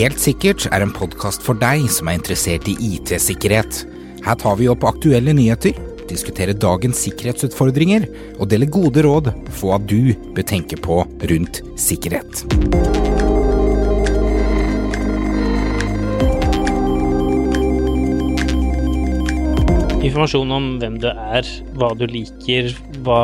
Helt 0.00 0.20
sikkert 0.22 0.64
er 0.70 0.80
en 0.80 0.92
podkast 0.96 1.42
for 1.44 1.58
deg 1.60 1.82
som 1.92 2.08
er 2.08 2.16
interessert 2.16 2.68
i 2.70 2.76
IT-sikkerhet. 2.94 3.82
Her 4.24 4.36
tar 4.40 4.54
vi 4.56 4.68
opp 4.72 4.86
aktuelle 4.88 5.34
nyheter, 5.36 5.76
diskuterer 6.08 6.56
dagens 6.56 7.02
sikkerhetsutfordringer 7.04 8.06
og 8.38 8.48
deler 8.48 8.70
gode 8.72 9.04
råd 9.04 9.28
for 9.50 9.72
hva 9.74 9.78
du 9.82 10.14
bør 10.32 10.46
tenke 10.46 10.78
på 10.80 11.02
rundt 11.04 11.60
sikkerhet. 11.80 12.44
Informasjon 20.00 20.56
om 20.56 20.68
hvem 20.80 20.96
du 21.02 21.10
er, 21.12 21.48
hva 21.76 21.92
du 21.92 22.06
liker, 22.08 22.72
hva 23.04 23.22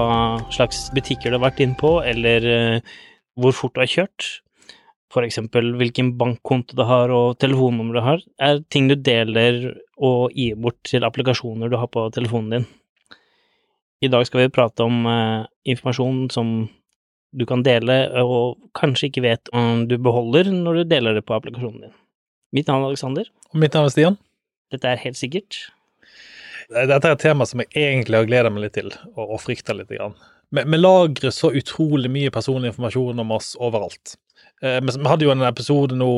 slags 0.53 0.91
butikker 0.93 1.33
du 1.33 1.39
har 1.39 1.49
vært 1.49 1.63
inne 1.65 1.79
på, 1.81 1.97
eller 2.05 2.51
eh, 2.53 2.99
hvor 3.41 3.57
fort 3.57 3.79
du 3.79 3.81
har 3.81 3.89
kjørt, 3.89 4.29
eksempel 5.25 5.73
hvilken 5.81 6.13
bankkonto 6.21 6.77
du 6.77 6.83
har 6.85 7.13
og 7.15 7.39
telefonnummer 7.41 7.97
du 7.97 8.03
har, 8.05 8.25
er 8.43 8.61
ting 8.73 8.91
du 8.91 8.97
deler 8.99 9.77
og 9.97 10.35
gir 10.37 10.59
bort 10.61 10.81
til 10.85 11.07
applikasjoner 11.07 11.73
du 11.73 11.79
har 11.81 11.89
på 11.93 12.09
telefonen 12.15 12.53
din. 12.53 12.67
I 14.05 14.11
dag 14.13 14.27
skal 14.29 14.43
vi 14.43 14.53
prate 14.53 14.85
om 14.85 15.07
eh, 15.09 15.47
informasjon 15.73 16.27
som 16.35 16.57
du 17.37 17.45
kan 17.49 17.63
dele 17.65 17.97
og 18.23 18.59
kanskje 18.77 19.11
ikke 19.11 19.25
vet 19.25 19.51
om 19.57 19.87
du 19.89 19.97
beholder 20.01 20.51
når 20.53 20.83
du 20.83 20.91
deler 20.93 21.17
det 21.17 21.25
på 21.27 21.37
applikasjonen 21.37 21.87
din. 21.89 21.97
Mitt 22.57 22.69
navn 22.69 22.85
er 22.85 22.93
Alexander. 22.93 23.31
Og 23.53 23.61
mitt 23.61 23.75
navn 23.75 23.89
er 23.89 23.95
Stian. 23.95 24.21
Dette 24.73 24.93
er 24.93 25.03
helt 25.03 25.19
sikkert. 25.19 25.59
Dette 26.71 26.99
er 26.99 27.13
et 27.15 27.23
tema 27.23 27.47
som 27.47 27.63
jeg 27.63 27.71
egentlig 27.79 28.19
har 28.19 28.29
gleda 28.29 28.51
meg 28.51 28.67
litt 28.67 28.75
til, 28.79 28.91
og, 29.15 29.25
og 29.37 29.41
frykta 29.43 29.77
litt. 29.77 29.91
Grann. 29.93 30.17
Vi, 30.55 30.63
vi 30.63 30.79
lagrer 30.79 31.35
så 31.35 31.51
utrolig 31.57 32.11
mye 32.13 32.33
personlig 32.35 32.73
informasjon 32.73 33.23
om 33.23 33.35
oss 33.37 33.55
overalt. 33.59 34.17
Eh, 34.63 34.79
vi, 34.81 34.95
vi 34.99 35.11
hadde 35.11 35.27
jo 35.27 35.33
en 35.35 35.47
episode 35.47 35.97
nå 35.99 36.11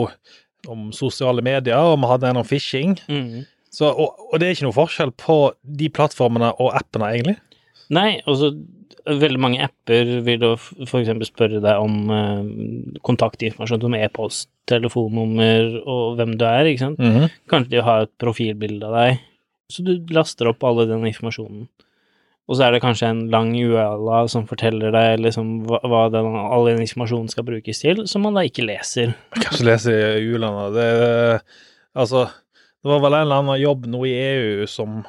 om 0.69 0.89
sosiale 0.93 1.45
medier, 1.45 1.79
og 1.79 2.01
vi 2.03 2.11
hadde 2.11 2.33
en 2.33 2.41
om 2.43 2.47
phishing. 2.47 2.99
Mm. 3.09 3.47
Så, 3.71 3.91
og, 3.91 4.19
og, 4.31 4.39
det 4.41 4.49
er 4.49 4.57
ikke 4.57 4.69
noe 4.69 4.77
forskjell 4.77 5.13
på 5.21 5.39
de 5.81 5.91
plattformene 5.93 6.51
og 6.59 6.75
appene, 6.77 7.13
egentlig? 7.15 7.37
Nei, 7.95 8.19
altså 8.29 8.53
veldig 9.09 9.41
mange 9.41 9.63
apper 9.65 10.11
vil 10.25 10.41
da 10.43 10.51
f.eks. 10.59 11.11
spørre 11.29 11.63
deg 11.65 11.81
om 11.81 12.13
eh, 12.13 12.99
kontaktinformasjon 13.07 13.85
som 13.85 13.97
e-post, 13.97 14.51
telefonnummer 14.69 15.79
og 15.81 16.19
hvem 16.19 16.35
du 16.41 16.45
er, 16.49 16.69
ikke 16.69 16.85
sant. 16.85 16.99
Mm 16.99 17.17
-hmm. 17.17 17.37
Kanskje 17.49 17.71
de 17.77 17.83
har 17.83 18.03
et 18.03 18.15
profilbilde 18.19 18.87
av 18.87 18.95
deg. 18.95 19.21
Så 19.73 19.83
du 19.85 20.05
laster 20.11 20.49
opp 20.49 20.65
alle 20.65 20.87
den 20.87 21.07
informasjonen. 21.07 21.69
Og 22.49 22.57
så 22.57 22.65
er 22.65 22.73
det 22.73 22.81
kanskje 22.81 23.11
en 23.13 23.27
lang 23.33 23.51
uala 23.53 24.23
som 24.33 24.47
forteller 24.49 24.93
deg 24.95 25.21
liksom 25.21 25.67
hva, 25.69 25.83
hva 25.85 26.05
den, 26.13 26.31
all 26.33 26.65
den 26.71 26.81
informasjonen 26.81 27.29
skal 27.29 27.45
brukes 27.45 27.83
til, 27.85 28.07
som 28.09 28.25
man 28.25 28.39
da 28.39 28.47
ikke 28.49 28.65
leser. 28.65 29.13
Kanskje 29.37 29.67
leser 29.69 29.99
i 30.17 30.31
ULANA. 30.33 30.69
Det 30.73 30.87
Altså, 31.99 32.29
det 32.85 32.91
var 32.93 33.03
vel 33.03 33.17
en 33.17 33.27
eller 33.27 33.43
annen 33.43 33.61
jobb 33.61 33.87
nå 33.91 34.05
i 34.07 34.15
EU 34.15 34.67
som 34.71 35.01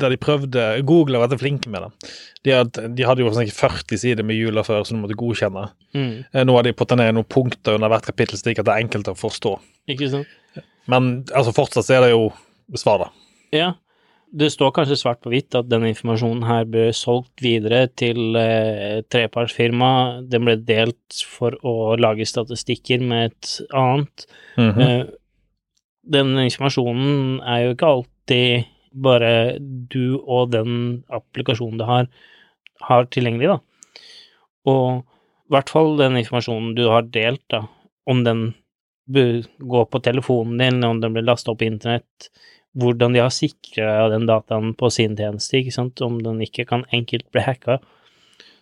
der 0.00 0.12
de 0.12 0.16
prøvde 0.20 0.62
Google 0.88 1.18
har 1.18 1.26
vært 1.26 1.42
flinke 1.42 1.68
med 1.72 1.84
det. 1.84 2.10
De, 2.46 2.52
had, 2.54 2.78
de 2.96 3.04
hadde 3.04 3.20
jo 3.20 3.32
sånn 3.34 3.50
40 3.52 4.00
sider 4.00 4.24
med 4.24 4.38
jula 4.38 4.64
før 4.64 4.86
som 4.88 4.96
du 4.96 5.04
måtte 5.04 5.18
godkjenne. 5.20 5.66
Mm. 5.96 6.12
Nå 6.48 6.56
har 6.56 6.64
de 6.64 6.72
putta 6.76 6.96
ned 6.96 7.12
noen 7.16 7.28
punkter 7.28 7.76
under 7.76 7.92
hvert 7.92 8.08
kapittel, 8.08 8.40
slik 8.40 8.62
at 8.62 8.68
det 8.68 8.72
er 8.72 8.86
enkelt 8.86 9.10
å 9.12 9.16
forstå. 9.18 9.52
Ikke 9.92 10.08
sant? 10.12 10.32
Men 10.88 11.10
altså, 11.34 11.52
fortsatt 11.56 11.90
er 11.92 12.06
det 12.06 12.14
jo 12.14 12.30
svar, 12.78 13.04
da. 13.04 13.10
Ja. 13.54 13.68
Det 14.26 14.48
står 14.50 14.72
kanskje 14.74 14.98
svart 14.98 15.20
på 15.22 15.30
hvitt 15.30 15.54
at 15.54 15.68
denne 15.70 15.92
informasjonen 15.92 16.42
her 16.48 16.66
ble 16.68 16.88
solgt 16.96 17.42
videre 17.44 17.86
til 17.94 18.36
eh, 18.40 19.02
trepartsfirma. 19.12 19.90
Den 20.26 20.48
ble 20.48 20.56
delt 20.66 21.20
for 21.30 21.54
å 21.62 21.94
lage 22.00 22.26
statistikker 22.26 23.04
med 23.06 23.30
et 23.30 23.52
annet. 23.70 24.26
Mm 24.56 24.70
-hmm. 24.72 24.82
eh, 24.82 25.06
den 26.02 26.38
informasjonen 26.38 27.40
er 27.40 27.58
jo 27.64 27.70
ikke 27.74 27.92
alltid 27.92 28.64
bare 28.92 29.58
du 29.60 30.18
og 30.18 30.50
den 30.52 31.04
applikasjonen 31.12 31.78
du 31.78 31.84
har, 31.84 32.08
har 32.80 33.04
tilgjengelig, 33.04 33.48
da. 33.48 33.58
Og 34.66 35.02
i 35.46 35.54
hvert 35.54 35.70
fall 35.70 35.96
den 35.96 36.16
informasjonen 36.16 36.74
du 36.74 36.86
har 36.90 37.02
delt, 37.02 37.44
da, 37.52 37.66
om 38.06 38.24
den 38.24 38.54
går 39.06 39.84
på 39.86 40.02
telefonen 40.02 40.58
din, 40.58 40.84
om 40.84 41.00
den 41.00 41.14
blir 41.14 41.26
lasta 41.26 41.52
opp 41.52 41.60
på 41.62 41.68
internett, 41.68 42.30
hvordan 42.76 43.16
de 43.16 43.22
har 43.24 43.32
sikra 43.34 44.08
den 44.12 44.26
dataen 44.28 44.74
på 44.76 44.90
sin 44.92 45.16
tjeneste, 45.18 45.60
ikke 45.60 45.74
sant, 45.74 46.02
om 46.04 46.18
den 46.22 46.42
ikke 46.44 46.66
kan 46.68 46.84
enkelt 46.94 47.28
bli 47.32 47.44
hacka. 47.46 47.78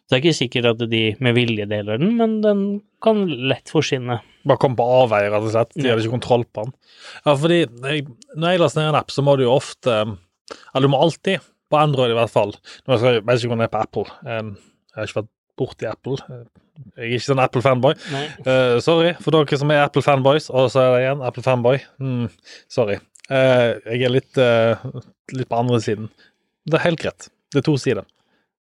Så 0.05 0.13
det 0.13 0.17
er 0.19 0.23
ikke 0.23 0.37
sikkert 0.37 0.67
at 0.75 0.83
de 0.91 1.03
med 1.25 1.37
vilje 1.37 1.65
deler 1.69 2.01
den, 2.01 2.13
men 2.19 2.37
den 2.45 2.65
kan 3.05 3.25
lett 3.25 3.73
forsvinne. 3.73 4.19
Bare 4.45 4.61
komme 4.61 4.77
på 4.77 4.87
avveier, 5.01 5.33
rett 5.33 5.47
og 5.47 5.55
slett. 5.55 5.73
De 5.79 5.89
hadde 5.89 6.05
ikke 6.05 6.19
kontroll 6.19 6.45
på 6.45 6.67
den. 6.67 6.75
Ja, 7.25 7.33
fordi 7.33 7.63
jeg, 7.65 8.05
når 8.37 8.53
jeg 8.53 8.61
laster 8.61 8.83
ned 8.83 8.93
en 8.93 9.01
app, 9.01 9.15
så 9.15 9.25
må 9.25 9.37
du 9.41 9.47
jo 9.47 9.55
ofte 9.55 9.97
Eller 9.97 10.87
du 10.87 10.93
må 10.93 11.01
alltid, 11.01 11.41
på 11.73 11.81
Android 11.81 12.13
i 12.13 12.17
hvert 12.17 12.33
fall 12.33 12.53
Nå 12.85 12.99
skal 13.01 13.17
jeg 13.17 13.25
ikke 13.25 13.51
gå 13.55 13.57
ned 13.59 13.73
på 13.73 13.81
Apple. 13.81 14.05
Jeg 14.29 14.99
har 14.99 15.09
ikke 15.09 15.21
vært 15.23 15.33
borti 15.59 15.89
Apple. 15.89 16.19
Jeg 16.99 17.07
er 17.07 17.17
ikke 17.17 17.27
sånn 17.29 17.43
Apple-fanboy. 17.43 17.97
Uh, 18.45 18.77
sorry 18.85 19.15
for 19.23 19.35
dere 19.35 19.59
som 19.61 19.73
er 19.73 19.85
Apple-fanboys. 19.87 20.51
Og 20.53 20.69
så 20.75 20.83
er 20.83 20.93
det 20.93 21.03
igjen 21.05 21.25
Apple-fanboy. 21.31 21.81
Mm, 22.03 22.29
sorry. 22.71 22.99
Uh, 23.31 23.81
jeg 23.89 24.07
er 24.07 24.13
litt, 24.13 24.41
uh, 24.41 24.81
litt 25.33 25.51
på 25.51 25.61
andre 25.61 25.81
siden. 25.85 26.11
Det 26.69 26.79
er 26.79 26.87
helt 26.89 27.03
greit. 27.03 27.31
Det 27.53 27.63
er 27.63 27.69
to 27.69 27.79
sider 27.81 28.05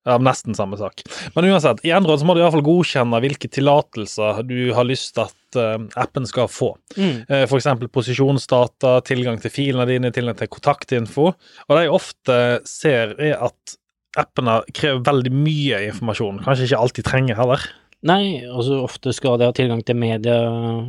av 0.08 0.22
nesten 0.22 0.56
samme 0.58 0.76
sak. 0.78 1.04
Men 1.36 1.46
uansett, 1.52 1.82
i 1.86 1.92
Android 1.94 2.20
så 2.20 2.26
må 2.26 2.34
du 2.34 2.40
iallfall 2.42 2.64
godkjenne 2.66 3.20
hvilke 3.22 3.50
tillatelser 3.52 4.42
du 4.48 4.72
har 4.74 4.86
lyst 4.88 5.14
til 5.16 5.28
at 5.28 5.58
uh, 5.60 5.84
appen 6.00 6.26
skal 6.28 6.50
få. 6.50 6.72
Mm. 6.96 7.22
Uh, 7.30 7.44
F.eks. 7.44 7.68
posisjonsdata, 7.94 8.96
tilgang 9.06 9.38
til 9.42 9.54
filene 9.54 9.86
dine, 9.90 10.10
tilgang 10.14 10.38
til 10.38 10.50
kontaktinfo. 10.52 11.30
Og 11.68 11.76
det 11.76 11.84
jeg 11.86 11.94
ofte 11.94 12.40
ser, 12.68 13.14
er 13.22 13.38
at 13.50 13.78
appene 14.18 14.58
krever 14.74 15.04
veldig 15.06 15.32
mye 15.32 15.86
informasjon. 15.92 16.42
Kanskje 16.44 16.68
ikke 16.68 16.82
alt 16.82 16.98
de 16.98 17.06
trenger 17.06 17.38
heller. 17.38 17.70
Nei, 18.10 18.42
altså 18.50 18.80
ofte 18.82 19.12
skal 19.14 19.38
de 19.38 19.46
ha 19.46 19.54
tilgang 19.54 19.84
til 19.86 19.96
media, 19.96 20.36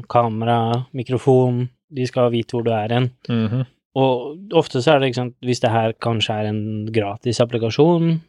kamera, 0.10 0.88
mikrofon. 0.98 1.68
De 1.94 2.08
skal 2.10 2.32
vite 2.34 2.56
hvor 2.56 2.66
du 2.66 2.72
er 2.74 2.94
hen. 2.94 3.10
Mm 3.30 3.48
-hmm. 3.48 3.66
Og 3.96 4.38
ofte 4.54 4.82
så 4.82 4.94
er 4.94 5.00
det, 5.00 5.08
ikke 5.12 5.22
sant, 5.22 5.36
hvis 5.46 5.60
det 5.60 5.70
her 5.70 5.94
kanskje 6.02 6.34
er 6.34 6.46
en 6.50 6.86
gratis 6.94 7.40
applikasjon, 7.40 8.22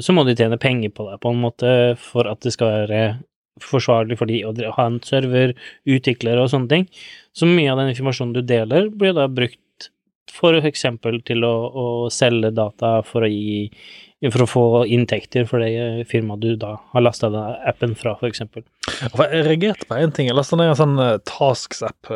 så 0.00 0.12
må 0.12 0.24
de 0.24 0.36
tjene 0.36 0.58
penger 0.60 0.90
på 0.94 1.10
det, 1.10 1.20
på 1.20 1.30
en 1.32 1.40
måte, 1.40 1.96
for 1.96 2.28
at 2.30 2.40
det 2.40 2.52
skal 2.52 2.66
være 2.66 3.18
forsvarlig 3.62 4.18
for 4.18 4.30
de 4.30 4.42
å 4.44 4.72
ha 4.76 4.86
en 4.86 5.00
server, 5.02 5.54
utviklere 5.86 6.42
og 6.42 6.50
sånne 6.50 6.68
ting. 6.68 6.88
Så 7.36 7.46
mye 7.46 7.72
av 7.72 7.78
den 7.78 7.92
informasjonen 7.94 8.34
du 8.34 8.42
deler, 8.42 8.90
blir 8.90 9.14
da 9.16 9.28
brukt 9.30 9.60
for 10.34 10.58
eksempel 10.66 11.20
til 11.26 11.44
å, 11.46 11.54
å 11.70 11.86
selge 12.12 12.50
data 12.54 12.96
for 13.06 13.26
å 13.26 13.30
gi 13.30 13.68
for 14.32 14.44
å 14.44 14.48
få 14.48 14.64
inntekter 14.94 15.44
for 15.48 15.60
det 15.60 16.06
firmaet 16.10 16.40
du 16.40 16.54
da 16.60 16.76
har 16.94 17.04
lasta 17.04 17.28
appen 17.68 17.94
fra, 17.98 18.14
f.eks. 18.20 18.44
Jeg 18.44 19.44
reagerte 19.44 19.88
på 19.88 19.98
én 20.00 20.14
ting. 20.14 20.30
Jeg 20.30 20.38
lasta 20.38 20.58
ned 20.60 20.72
en 20.72 20.80
sånn 20.80 20.98
Tasks-app 21.28 22.12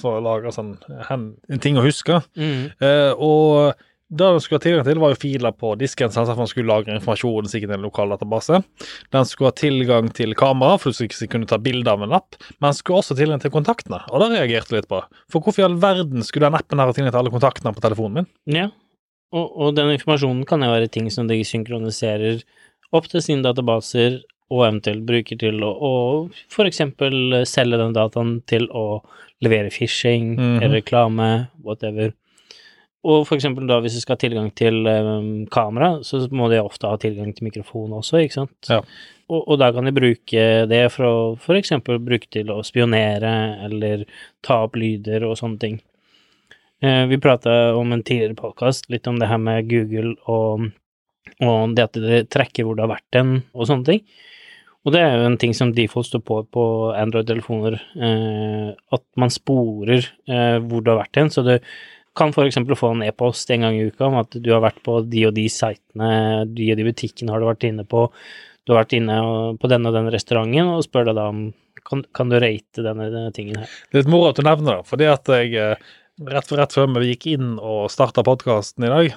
for 0.00 0.18
å 0.18 0.24
lage 0.24 0.52
sånn, 0.54 0.76
en 1.08 1.62
ting 1.62 1.78
å 1.78 1.84
huske. 1.86 2.20
Mm. 2.36 2.72
Eh, 2.80 3.12
og 3.16 3.76
det 4.08 4.22
den 4.22 4.40
skulle 4.40 4.60
ha 4.60 4.62
tilgang 4.62 4.84
til, 4.86 5.00
var 5.02 5.12
jo 5.12 5.18
filer 5.18 5.54
på 5.58 5.72
disken, 5.80 6.12
sånn 6.14 6.28
at 6.30 6.38
man 6.38 6.46
skulle 6.46 6.70
lagre 6.70 6.94
informasjon 6.94 7.48
sikkert 7.50 7.72
i 7.72 7.74
en 7.74 7.86
lokal 7.88 8.12
database. 8.14 8.60
Den 9.14 9.26
skulle 9.26 9.50
ha 9.50 9.56
tilgang 9.58 10.12
til 10.14 10.36
kamera, 10.38 10.76
for 10.78 10.94
du 10.94 11.00
skulle 11.00 11.30
kunne 11.32 11.48
ta 11.50 11.58
bilde 11.58 11.90
av 11.90 12.04
en 12.06 12.14
app, 12.14 12.38
men 12.60 12.68
den 12.68 12.78
skulle 12.78 13.00
også 13.02 13.16
ha 13.16 13.20
tilgang 13.24 13.42
til 13.42 13.54
kontaktene, 13.54 13.98
og 14.06 14.22
det 14.22 14.30
reagerte 14.36 14.76
jeg 14.76 14.84
litt 14.84 14.92
på. 14.92 15.02
For 15.32 15.42
hvorfor 15.42 15.64
i 15.64 15.66
all 15.66 15.78
verden 15.82 16.22
skulle 16.26 16.46
den 16.46 16.58
appen 16.58 16.78
her 16.78 16.92
ha 16.92 16.94
tilgang 16.94 17.16
til 17.16 17.22
alle 17.24 17.34
kontaktene 17.34 17.74
på 17.74 17.82
telefonen 17.82 18.20
min? 18.20 18.30
Ja, 18.54 18.68
og, 19.36 19.52
og 19.60 19.74
den 19.76 19.92
informasjonen 19.96 20.46
kan 20.48 20.64
jo 20.64 20.72
være 20.72 20.88
ting 20.92 21.10
som 21.12 21.28
de 21.28 21.38
synkroniserer 21.44 22.40
opp 22.96 23.08
til 23.12 23.22
sine 23.24 23.44
databaser, 23.44 24.20
og 24.46 24.62
eventuelt 24.62 25.02
bruker 25.08 25.38
til 25.40 25.58
å, 25.66 25.72
å 25.74 25.94
eksempel 26.70 27.40
selge 27.50 27.80
den 27.80 27.96
dataen 27.96 28.36
til 28.46 28.68
å 28.70 29.02
levere 29.42 29.72
phishing, 29.74 30.36
Mhm. 30.36 30.60
eller 30.62 30.78
reklame, 30.80 31.48
whatever. 31.66 32.12
Og 33.06 33.26
eksempel 33.36 33.66
da 33.68 33.78
hvis 33.82 33.94
du 33.94 34.00
skal 34.02 34.16
ha 34.16 34.22
tilgang 34.22 34.48
til 34.58 34.86
um, 34.90 35.46
kamera, 35.46 36.00
så 36.02 36.24
må 36.34 36.48
de 36.50 36.58
ofte 36.58 36.88
ha 36.90 36.96
tilgang 36.98 37.34
til 37.34 37.46
mikrofon 37.46 37.92
også, 37.94 38.22
ikke 38.24 38.38
sant? 38.40 38.70
Ja. 38.70 38.80
Og, 39.30 39.42
og 39.46 39.58
da 39.60 39.68
kan 39.74 39.86
de 39.86 39.92
bruke 39.94 40.46
det 40.70 40.80
for 40.94 41.06
å 41.06 41.14
eksempel 41.58 42.00
bruke 42.02 42.30
til 42.30 42.50
å 42.54 42.62
spionere 42.66 43.32
eller 43.66 44.06
ta 44.46 44.62
opp 44.66 44.78
lyder 44.78 45.26
og 45.26 45.36
sånne 45.38 45.62
ting. 45.62 45.78
Eh, 46.82 47.06
vi 47.06 47.20
prata 47.20 47.74
om 47.74 47.92
en 47.92 48.02
tidligere 48.02 48.36
podkast 48.36 48.90
litt 48.92 49.06
om 49.08 49.18
det 49.20 49.30
her 49.30 49.40
med 49.40 49.68
Google 49.70 50.12
og, 50.28 50.66
og 51.40 51.76
det 51.76 51.86
at 51.86 51.96
det 51.96 52.18
trekker 52.34 52.66
hvor 52.66 52.76
det 52.76 52.84
har 52.84 52.92
vært 52.92 53.12
den 53.16 53.30
og 53.56 53.68
sånne 53.70 53.88
ting. 53.88 54.02
Og 54.86 54.92
det 54.94 55.00
er 55.02 55.16
jo 55.16 55.26
en 55.26 55.38
ting 55.40 55.54
som 55.56 55.72
default 55.74 56.06
står 56.06 56.22
på 56.22 56.40
på 56.54 56.64
Android-telefoner, 56.94 57.78
eh, 57.96 58.68
at 58.94 59.04
man 59.18 59.32
sporer 59.34 60.04
eh, 60.28 60.58
hvor 60.62 60.84
du 60.84 60.92
har 60.92 61.00
vært 61.00 61.18
hen. 61.18 61.32
Så 61.32 61.42
du 61.42 61.56
kan 62.16 62.30
f.eks. 62.30 62.60
få 62.78 62.92
en 62.94 63.02
e-post 63.08 63.50
en 63.50 63.66
gang 63.66 63.80
i 63.80 63.88
uka 63.88 64.06
om 64.06 64.20
at 64.20 64.36
du 64.36 64.52
har 64.52 64.62
vært 64.62 64.78
på 64.86 65.00
de 65.08 65.26
og 65.26 65.34
de 65.36 65.48
sitene, 65.50 66.12
de 66.52 66.70
og 66.72 66.78
de 66.78 66.86
butikkene 66.86 67.34
har 67.34 67.42
du 67.42 67.48
vært 67.48 67.66
inne 67.66 67.88
på, 67.88 68.06
du 68.66 68.74
har 68.74 68.84
vært 68.84 68.96
inne 68.98 69.18
på 69.58 69.70
denne 69.70 69.90
og 69.90 69.96
den 69.96 70.12
restauranten, 70.12 70.76
og 70.76 70.84
spør 70.86 71.08
deg 71.10 71.18
da 71.18 71.30
om 71.32 71.46
Kan, 71.86 72.00
kan 72.16 72.26
du 72.26 72.34
rate 72.42 72.82
denne, 72.82 73.04
denne 73.12 73.30
tingen 73.30 73.60
her? 73.60 73.70
Det 73.86 73.94
er 73.94 74.00
litt 74.00 74.08
moro 74.10 74.32
at 74.32 74.38
du 74.40 74.42
nevner 74.42 74.80
det, 74.80 74.86
fordi 74.88 75.06
at 75.06 75.28
jeg 75.30 75.52
eh, 75.54 75.92
rett, 76.24 76.52
rett 76.52 76.76
før 76.76 76.90
vi 76.96 77.12
gikk 77.12 77.28
inn 77.36 77.54
og 77.60 77.90
starta 77.92 78.24
podkasten 78.26 78.86
i 78.86 78.92
dag, 78.92 79.14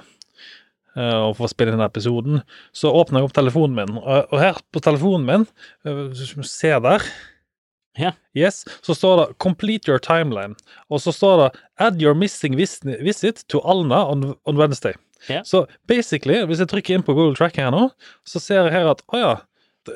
eh, 0.97 1.17
og 1.23 1.35
for 1.37 1.47
å 1.47 1.51
spille 1.51 1.75
inn 1.75 1.85
episoden, 1.85 2.43
så 2.75 2.91
åpna 2.91 3.21
jeg 3.21 3.29
opp 3.29 3.35
telefonen 3.37 3.77
min, 3.79 3.99
og, 4.01 4.37
her 4.39 4.59
på 4.73 4.83
telefonen 4.83 5.27
min, 5.27 5.47
eh, 5.85 6.07
hvis 6.11 6.35
du 6.35 6.47
ser 6.47 6.79
der 6.85 7.05
yeah. 7.99 8.15
Yes, 8.35 8.63
så 8.81 8.93
står 8.95 9.17
det 9.17 9.37
'Complete 9.39 9.89
your 9.89 9.99
timeline', 9.99 10.55
og 10.89 11.01
så 11.01 11.11
står 11.11 11.37
det 11.43 11.59
'Add 11.79 12.01
your 12.01 12.13
missing 12.13 12.55
visit 12.55 13.43
to 13.49 13.59
Alna 13.59 14.05
on, 14.07 14.35
on 14.45 14.57
Wednesday'. 14.57 14.95
Yeah. 15.27 15.43
Så 15.43 15.65
basically, 15.87 16.45
hvis 16.45 16.59
jeg 16.59 16.69
trykker 16.69 16.95
inn 16.95 17.03
på 17.03 17.13
Google 17.13 17.35
Tracking 17.35 17.65
her 17.65 17.71
nå, 17.71 17.89
så 18.23 18.39
ser 18.39 18.63
jeg 18.63 18.71
her 18.71 18.87
at 18.87 19.01
å 19.11 19.19
ja, 19.19 19.35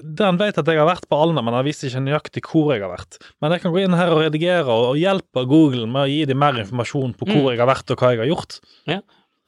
den 0.01 0.37
vet 0.39 0.57
at 0.57 0.65
jeg 0.69 0.77
har 0.79 0.87
vært 0.89 1.07
på 1.09 1.17
Alna, 1.21 1.41
men 1.45 1.53
den 1.53 1.65
visste 1.67 1.87
ikke 1.89 2.03
nøyaktig 2.05 2.43
hvor 2.49 2.73
jeg 2.73 2.81
har 2.83 2.91
vært. 2.93 3.17
Men 3.41 3.51
jeg 3.55 3.61
kan 3.61 3.73
gå 3.75 3.83
inn 3.83 3.93
her 3.97 4.11
og 4.13 4.21
redigere 4.25 4.65
og, 4.67 4.95
hjelpe 4.97 5.45
Google 5.49 5.85
med 5.87 6.05
å 6.05 6.09
gi 6.11 6.25
dem 6.29 6.39
mer 6.39 6.53
informasjon 6.63 7.13
på 7.19 7.25
hvor 7.27 7.43
Mm. 7.43 7.51
jeg 7.53 7.59
har 7.59 7.67
vært 7.73 7.91
og 7.91 7.97
hva 7.97 8.11
jeg 8.13 8.19
har 8.23 8.31
gjort. 8.31 8.59
Ja. 8.87 8.99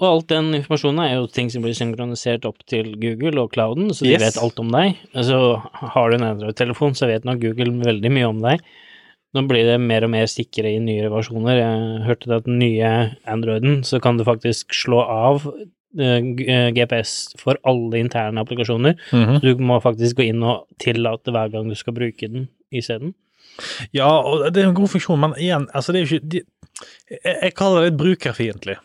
Og 0.02 0.08
alt 0.12 0.28
den 0.28 0.52
informasjonen 0.54 1.00
er 1.06 1.14
jo 1.16 1.28
ting 1.32 1.50
som 1.50 1.64
blir 1.64 1.72
synkronisert 1.74 2.44
opp 2.46 2.58
til 2.68 2.96
Google 3.00 3.40
og 3.46 3.54
clouden, 3.54 3.90
så 3.96 4.04
de 4.04 4.12
Yes. 4.12 4.22
vet 4.36 4.44
alt 4.44 4.60
om 4.60 4.70
deg. 4.70 4.98
Altså, 5.16 5.62
har 5.72 6.10
du 6.10 6.16
en 6.16 6.28
Android-telefon, 6.36 6.92
så 7.00 7.08
vet 7.08 7.24
nok 7.24 7.40
Google 7.40 7.72
veldig 7.80 8.12
mye 8.12 8.28
om 8.28 8.42
deg. 8.42 8.60
Nå 9.36 9.48
blir 9.48 9.64
det 9.68 9.80
mer 9.80 10.04
og 10.04 10.10
mer 10.12 10.26
sikre 10.28 10.66
i 10.76 10.80
nyere 10.80 11.10
versjoner. 11.12 11.58
Jeg 11.60 12.06
hørte 12.08 12.28
det 12.28 12.36
at 12.38 12.44
den 12.46 12.60
nye 12.60 13.16
Androiden, 13.28 13.82
så 13.84 14.02
kan 14.02 14.18
du 14.18 14.24
faktisk 14.24 14.68
slå 14.72 15.00
av 15.04 15.48
GPS 15.96 17.36
for 17.40 17.58
alle 17.68 18.00
interne 18.04 18.42
applikasjoner. 18.44 18.98
så 19.12 19.40
Du 19.42 19.56
må 19.64 19.80
faktisk 19.84 20.18
gå 20.20 20.28
inn 20.30 20.44
og 20.44 20.66
tillate 20.82 21.32
hver 21.34 21.52
gang 21.54 21.70
du 21.70 21.76
skal 21.76 21.94
bruke 21.98 22.28
den 22.32 22.48
isteden. 22.74 23.14
Ja, 23.96 24.10
og 24.20 24.52
det 24.54 24.64
er 24.64 24.68
en 24.70 24.76
god 24.76 24.90
funksjon, 24.92 25.20
men 25.22 25.34
igjen, 25.40 25.70
altså 25.74 25.94
det 25.94 26.02
er 26.02 26.06
jo 26.06 26.16
ikke 26.18 26.30
de, 26.34 26.42
jeg, 27.24 27.36
jeg 27.42 27.54
kaller 27.56 27.82
det 27.86 27.92
litt 27.94 28.02
brukerfiendtlig. 28.02 28.78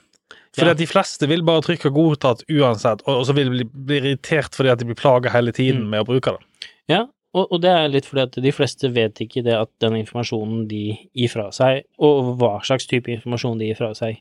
Fordi 0.55 0.67
Ja. 0.67 0.75
at 0.75 0.79
de 0.79 0.87
fleste 0.87 1.27
vil 1.31 1.43
bare 1.47 1.63
trykke 1.63 1.91
'godtatt' 1.95 2.45
uansett, 2.51 3.03
og, 3.07 3.21
og 3.21 3.27
så 3.27 3.35
vil 3.35 3.47
de 3.51 3.51
bli, 3.51 3.65
bli 3.87 3.97
irritert 4.01 4.55
fordi 4.55 4.71
at 4.71 4.79
de 4.79 4.85
blir 4.85 4.99
plaga 4.99 5.31
hele 5.31 5.53
tiden 5.53 5.83
Mm. 5.85 5.91
med 5.91 6.01
å 6.01 6.07
bruke 6.07 6.37
det. 6.37 6.69
Ja, 6.89 7.07
og, 7.35 7.53
og 7.53 7.61
det 7.63 7.71
er 7.71 7.89
litt 7.89 8.05
fordi 8.07 8.23
at 8.23 8.33
de 8.43 8.53
fleste 8.53 8.91
vet 8.93 9.15
ikke 9.23 9.45
det 9.45 9.55
at 9.55 9.69
den 9.81 9.95
informasjonen 10.05 10.67
de 10.69 10.99
gir 11.15 11.29
fra 11.31 11.51
seg, 11.53 11.85
og 11.99 12.37
hva 12.39 12.61
slags 12.63 12.87
type 12.87 13.07
informasjon 13.11 13.59
de 13.59 13.67
gir 13.71 13.77
fra 13.79 13.93
seg. 13.95 14.19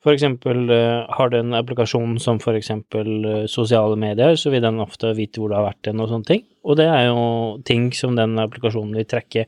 For 0.00 0.16
eksempel 0.16 0.70
eh, 0.72 1.04
har 1.12 1.28
du 1.28 1.36
en 1.36 1.56
applikasjon 1.58 2.14
som 2.24 2.38
for 2.40 2.56
eksempel 2.56 3.24
eh, 3.28 3.46
sosiale 3.52 3.98
medier, 4.00 4.36
så 4.40 4.52
vil 4.52 4.64
den 4.64 4.80
ofte 4.80 5.12
vite 5.16 5.40
hvor 5.42 5.52
du 5.52 5.58
har 5.58 5.66
vært 5.66 5.90
hen 5.90 6.00
og 6.00 6.08
sånne 6.08 6.28
ting. 6.30 6.44
Og 6.64 6.78
det 6.80 6.86
er 6.88 7.10
jo 7.10 7.24
ting 7.68 7.90
som 7.96 8.16
den 8.16 8.40
applikasjonen 8.40 8.96
vil 8.96 9.08
trekke. 9.08 9.44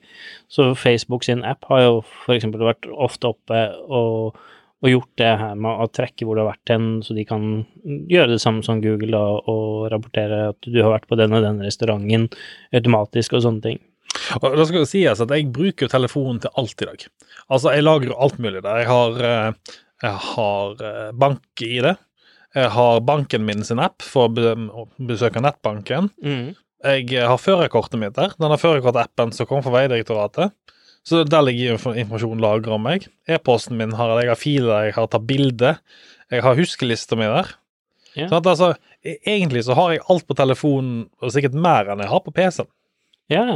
Så 0.52 0.72
Facebook 0.76 1.24
sin 1.24 1.44
app 1.48 1.64
har 1.72 1.86
jo 1.86 1.94
for 2.24 2.36
eksempel 2.36 2.64
vært 2.68 2.88
ofte 2.92 3.32
oppe 3.32 3.62
og, 3.88 4.36
og 4.84 4.90
gjort 4.92 5.12
det 5.20 5.30
her 5.40 5.56
med 5.56 5.84
å 5.84 5.88
trekke 5.88 6.28
hvor 6.28 6.36
du 6.36 6.42
har 6.44 6.50
vært 6.52 6.74
hen, 6.74 6.90
så 7.06 7.16
de 7.16 7.24
kan 7.28 7.46
gjøre 8.12 8.34
det 8.34 8.42
samme 8.44 8.64
som 8.66 8.82
Google 8.84 9.12
da, 9.14 9.24
og 9.48 9.88
rapportere 9.92 10.50
at 10.52 10.68
du 10.68 10.80
har 10.82 10.92
vært 10.92 11.08
på 11.08 11.16
den 11.20 11.32
og 11.32 11.46
den 11.46 11.64
restauranten 11.64 12.28
automatisk 12.76 13.38
og 13.38 13.46
sånne 13.46 13.64
ting. 13.70 13.80
Og 14.40 14.56
da 14.56 14.64
skal 14.68 14.84
det 14.84 14.90
sies 14.90 15.22
at 15.22 15.32
jeg 15.32 15.48
bruker 15.54 15.90
telefonen 15.90 16.40
til 16.42 16.52
alt 16.60 16.84
i 16.84 16.88
dag. 16.88 17.06
Altså, 17.48 17.72
jeg 17.74 17.84
lagrer 17.84 18.12
alt 18.16 18.38
mulig 18.42 18.62
der. 18.62 18.82
Jeg 18.82 18.88
har, 18.90 19.22
eh, 19.28 19.76
jeg 20.02 20.18
har 20.34 21.12
bank 21.14 21.62
i 21.62 21.78
det. 21.84 21.96
Jeg 22.54 22.68
har 22.74 23.00
banken 23.08 23.44
min 23.48 23.62
sin 23.64 23.80
app 23.80 24.02
for 24.04 24.28
å 24.28 24.84
besøke 25.00 25.40
nettbanken. 25.40 26.10
Jeg 26.82 27.06
eh, 27.14 27.28
har 27.30 27.38
førerkortet 27.40 28.00
mitt 28.02 28.16
der. 28.18 28.34
Denne 28.42 28.58
førerkortappen 28.60 29.32
som 29.32 29.46
kom 29.48 29.62
fra 29.64 29.72
Vegdirektoratet. 29.78 30.52
Så 31.06 31.22
der 31.26 31.42
ligger 31.46 31.74
info- 31.76 31.94
informasjon 31.98 32.42
lagra 32.42 32.74
om 32.76 32.84
meg. 32.86 33.06
E-posten 33.30 33.78
min 33.78 33.94
har 33.98 34.12
jeg 34.20 34.28
har 34.30 34.38
filer, 34.38 34.84
jeg 34.88 34.94
har 34.98 35.08
tatt 35.10 35.24
bilde. 35.26 35.76
Jeg 36.30 36.44
har 36.44 36.58
huskelista 36.58 37.16
mi 37.18 37.26
der. 37.30 37.48
Yeah. 38.12 38.28
Sånn 38.28 38.38
at 38.42 38.50
altså, 38.52 38.68
e- 39.02 39.18
egentlig 39.24 39.64
så 39.64 39.74
har 39.78 39.94
jeg 39.94 40.04
alt 40.12 40.26
på 40.28 40.36
telefonen, 40.36 41.06
og 41.22 41.32
sikkert 41.32 41.54
mer 41.56 41.88
enn 41.94 42.02
jeg 42.04 42.10
har 42.12 42.20
på 42.26 42.34
PC-en. 42.36 42.68
Ja, 43.32 43.46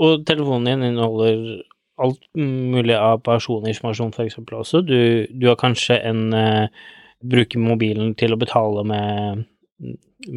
og 0.00 0.24
telefonen 0.26 0.66
din 0.66 0.82
inneholder 0.90 1.62
alt 1.98 2.20
mulig 2.38 2.94
av 2.96 3.22
personinformasjon 3.26 4.14
for 4.14 4.28
eksempel 4.28 4.60
også. 4.60 4.82
Du, 4.86 5.26
du 5.30 5.48
har 5.50 5.58
kanskje 5.60 5.98
en 6.08 6.28
uh, 6.34 6.88
Bruker 7.18 7.58
mobilen 7.58 8.12
til 8.18 8.34
å 8.34 8.38
betale 8.38 8.84
med 8.86 9.46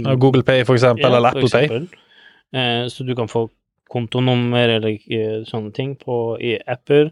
Ja, 0.02 0.16
Google 0.18 0.42
Pay, 0.46 0.64
for 0.66 0.78
eksempel, 0.78 1.06
Ja, 1.06 1.18
eller 1.18 1.30
Apple 1.30 1.50
Pay. 1.52 1.84
Eh, 2.58 2.88
så 2.90 3.06
du 3.06 3.14
kan 3.16 3.30
få 3.30 3.48
kontonummer 3.92 4.70
eller 4.78 4.98
eh, 5.14 5.44
sånne 5.48 5.72
ting 5.76 5.96
på, 6.00 6.38
i 6.42 6.56
apper. 6.60 7.12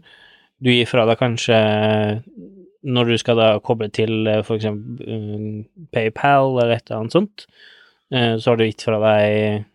Du 0.60 0.72
gir 0.72 0.88
fra 0.90 1.06
deg 1.08 1.20
kanskje 1.20 1.58
når 2.80 3.12
du 3.12 3.16
skal 3.20 3.38
da 3.38 3.48
koble 3.62 3.90
til 3.94 4.26
f.eks. 4.40 4.66
eh, 4.66 5.46
PayPal 5.94 6.56
eller 6.56 6.76
et 6.76 6.86
eller 6.88 7.04
annet 7.04 7.16
sånt, 7.16 7.46
så 8.10 8.42
har 8.50 8.58
du 8.58 8.64
gitt 8.64 8.82
fra 8.82 8.96
deg 8.98 9.66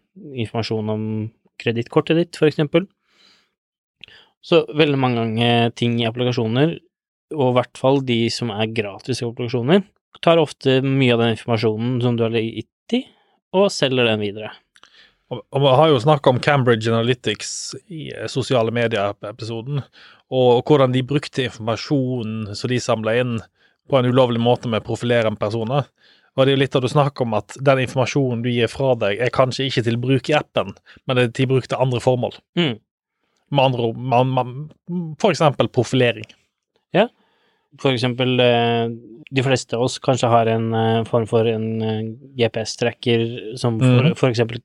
informasjon 0.44 0.89
om 0.92 1.04
kredittkortet 1.62 2.18
ditt, 2.19 2.39
eksempel. 2.44 2.83
Så 4.46 4.62
veldig 4.78 5.00
mange 5.02 5.24
ganger 5.24 5.72
ting 5.78 5.98
i 6.02 6.06
applikasjoner, 6.06 6.76
og 7.34 7.48
i 7.48 7.56
hvert 7.58 7.80
fall 7.82 8.04
de 8.06 8.20
som 8.34 8.52
er 8.54 8.74
gratis 8.78 9.24
applikasjoner, 9.26 9.82
tar 10.24 10.42
ofte 10.42 10.78
mye 10.86 11.16
av 11.16 11.24
den 11.24 11.34
informasjonen 11.34 11.98
som 12.04 12.18
du 12.18 12.28
har 12.28 12.36
gitt 12.38 12.96
i, 12.96 13.02
og 13.58 13.72
selger 13.74 14.08
den 14.12 14.22
videre. 14.22 14.52
Og 15.34 15.42
og 15.50 15.62
Vi 15.62 15.72
har 15.80 15.90
jo 15.90 16.02
snakka 16.04 16.30
om 16.30 16.40
Cambridge 16.40 16.92
Analytics 16.92 17.76
i 17.90 18.12
eh, 18.14 18.28
sosiale 18.30 18.72
medier-episoden, 18.72 19.82
og 20.30 20.62
hvordan 20.70 20.94
de 20.94 21.02
brukte 21.02 21.48
informasjonen 21.48 22.54
som 22.56 22.70
de 22.70 22.80
samla 22.80 23.18
inn, 23.22 23.40
på 23.90 24.00
en 24.00 24.08
ulovlig 24.10 24.40
måte 24.42 24.70
med 24.70 24.82
profilerende 24.82 25.38
personer. 25.38 25.86
Og 26.36 26.42
det 26.42 26.52
er 26.52 26.56
jo 26.56 26.62
litt 26.64 26.76
av 26.76 26.82
du 26.82 26.90
snakker 26.90 27.22
om 27.22 27.36
at 27.38 27.54
den 27.62 27.84
informasjonen 27.84 28.42
du 28.42 28.50
gir 28.50 28.70
fra 28.72 28.96
deg, 28.98 29.20
er 29.22 29.34
kanskje 29.34 29.68
ikke 29.70 29.84
til 29.86 30.00
bruk 30.02 30.30
i 30.32 30.36
appen, 30.38 30.74
men 31.06 31.18
det 31.18 31.26
er 31.28 31.36
til 31.38 31.52
bruk 31.52 31.68
til 31.70 31.78
andre 31.78 32.02
formål. 32.02 32.34
Mm. 32.58 32.80
Med 33.52 33.66
andre 33.66 33.82
ord, 33.92 33.98
man, 33.98 34.28
man, 34.34 34.54
for 35.22 35.32
eksempel 35.32 35.68
profilering. 35.70 36.26
Ja. 36.96 37.08
For 37.82 37.92
eksempel, 37.92 38.40
eh, 38.40 38.88
de 39.36 39.44
fleste 39.44 39.76
av 39.76 39.84
oss 39.84 40.00
kanskje 40.00 40.30
har 40.32 40.48
en 40.48 40.74
eh, 40.74 41.04
form 41.10 41.26
for 41.28 41.46
en 41.52 41.68
eh, 41.84 42.02
GPS-tracker 42.40 43.58
som 43.60 43.78
for, 43.80 44.02
Mhm. 44.10 44.16
for 44.18 44.30
eksempel 44.32 44.62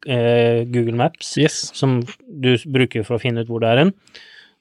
Google 0.72 0.96
Maps, 0.96 1.36
Yes. 1.38 1.70
som 1.74 2.00
du 2.28 2.56
bruker 2.66 3.04
for 3.04 3.16
å 3.18 3.20
finne 3.20 3.40
ut 3.42 3.48
hvor 3.48 3.60
det 3.60 3.68
er 3.68 3.78
hen. 3.84 3.92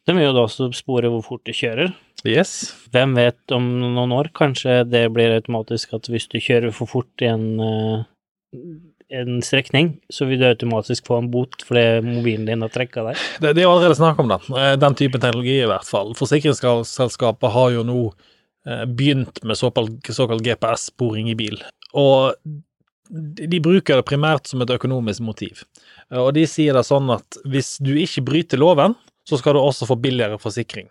Den 0.08 0.16
vil 0.18 0.26
jo 0.30 0.34
da 0.34 0.46
også 0.48 0.74
spore 0.74 1.10
hvor 1.12 1.24
fort 1.24 1.44
du 1.46 1.52
kjører. 1.54 1.94
Yes. 2.26 2.74
Hvem 2.92 3.14
vet 3.16 3.52
om 3.56 3.64
noen 3.80 4.12
år, 4.12 4.32
kanskje 4.34 4.82
det 4.90 5.06
blir 5.14 5.38
automatisk 5.40 5.94
at 5.94 6.10
hvis 6.10 6.28
du 6.28 6.40
kjører 6.40 6.74
for 6.74 6.88
fort 6.88 7.22
i 7.22 7.26
en, 7.30 8.06
en 9.10 9.40
strekning, 9.42 9.96
så 10.14 10.26
vil 10.30 10.40
du 10.42 10.46
automatisk 10.46 11.08
få 11.10 11.18
en 11.18 11.30
bot 11.34 11.64
fordi 11.66 12.02
mobilen 12.06 12.46
din 12.46 12.62
har 12.62 12.70
trekka 12.74 13.04
deg. 13.08 13.18
Det, 13.42 13.54
det 13.58 13.64
er 13.64 13.66
jo 13.68 13.72
allerede 13.74 13.98
snakk 13.98 14.20
om 14.22 14.30
det. 14.30 14.38
Eh, 14.54 14.76
Den 14.82 14.98
typen 15.00 15.22
teknologi, 15.24 15.56
i 15.64 15.70
hvert 15.70 15.88
fall. 15.90 16.14
Forsikringsselskapet 16.20 17.54
har 17.56 17.72
jo 17.74 17.84
nå 17.88 18.00
eh, 18.68 18.86
begynt 18.86 19.42
med 19.44 19.58
såkalt, 19.58 19.98
såkalt 20.14 20.46
GPS-sporing 20.46 21.32
i 21.34 21.38
bil. 21.40 21.58
Og 21.98 22.36
de 23.10 23.48
de 23.50 23.58
bruker 23.66 23.98
det 23.98 24.06
primært 24.06 24.46
som 24.46 24.62
et 24.62 24.70
økonomisk 24.70 25.24
motiv. 25.26 25.64
Eh, 26.12 26.20
Og 26.22 26.34
de 26.38 26.46
sier 26.46 26.78
det 26.78 26.86
sånn 26.86 27.10
at 27.16 27.40
hvis 27.50 27.78
du 27.82 27.96
ikke 27.98 28.22
bryter 28.30 28.62
loven, 28.62 28.94
så 29.26 29.38
skal 29.42 29.58
du 29.58 29.64
også 29.64 29.88
få 29.90 29.98
billigere 30.02 30.38
forsikring. 30.42 30.88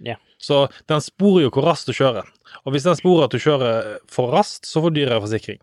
Ja. 0.00 0.16
Så 0.40 0.70
den 0.88 1.02
sporer 1.04 1.44
jo 1.44 1.50
hvor 1.52 1.66
raskt 1.68 1.88
du 1.90 1.92
kjører. 1.92 2.24
Og 2.64 2.72
hvis 2.72 2.86
den 2.88 2.96
sporer 2.96 3.26
at 3.28 3.34
du 3.36 3.40
kjører 3.40 3.98
for 4.08 4.32
raskt, 4.32 4.64
så 4.68 4.80
får 4.80 4.94
du 4.94 5.02
dyrere 5.02 5.20
forsikring. 5.20 5.60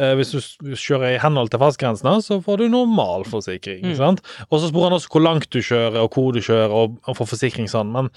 Eh, 0.00 0.14
hvis 0.16 0.30
du 0.32 0.72
kjører 0.72 1.14
i 1.14 1.18
henhold 1.20 1.50
til 1.52 1.60
fartsgrensene, 1.60 2.14
så 2.24 2.38
får 2.44 2.62
du 2.62 2.68
normal 2.72 3.26
forsikring. 3.28 3.82
Mm. 3.90 3.96
sant? 3.98 4.22
Og 4.48 4.62
så 4.62 4.70
spør 4.70 4.86
han 4.88 4.96
også 4.96 5.10
hvor 5.12 5.24
langt 5.26 5.50
du 5.52 5.60
kjører, 5.60 5.98
og 6.00 6.14
hvor 6.16 6.30
du 6.32 6.40
kjører, 6.40 6.72
og, 6.72 6.94
og 7.04 7.18
får 7.18 7.28
forsikring 7.34 7.68
sånn. 7.68 7.90
Men 7.92 8.08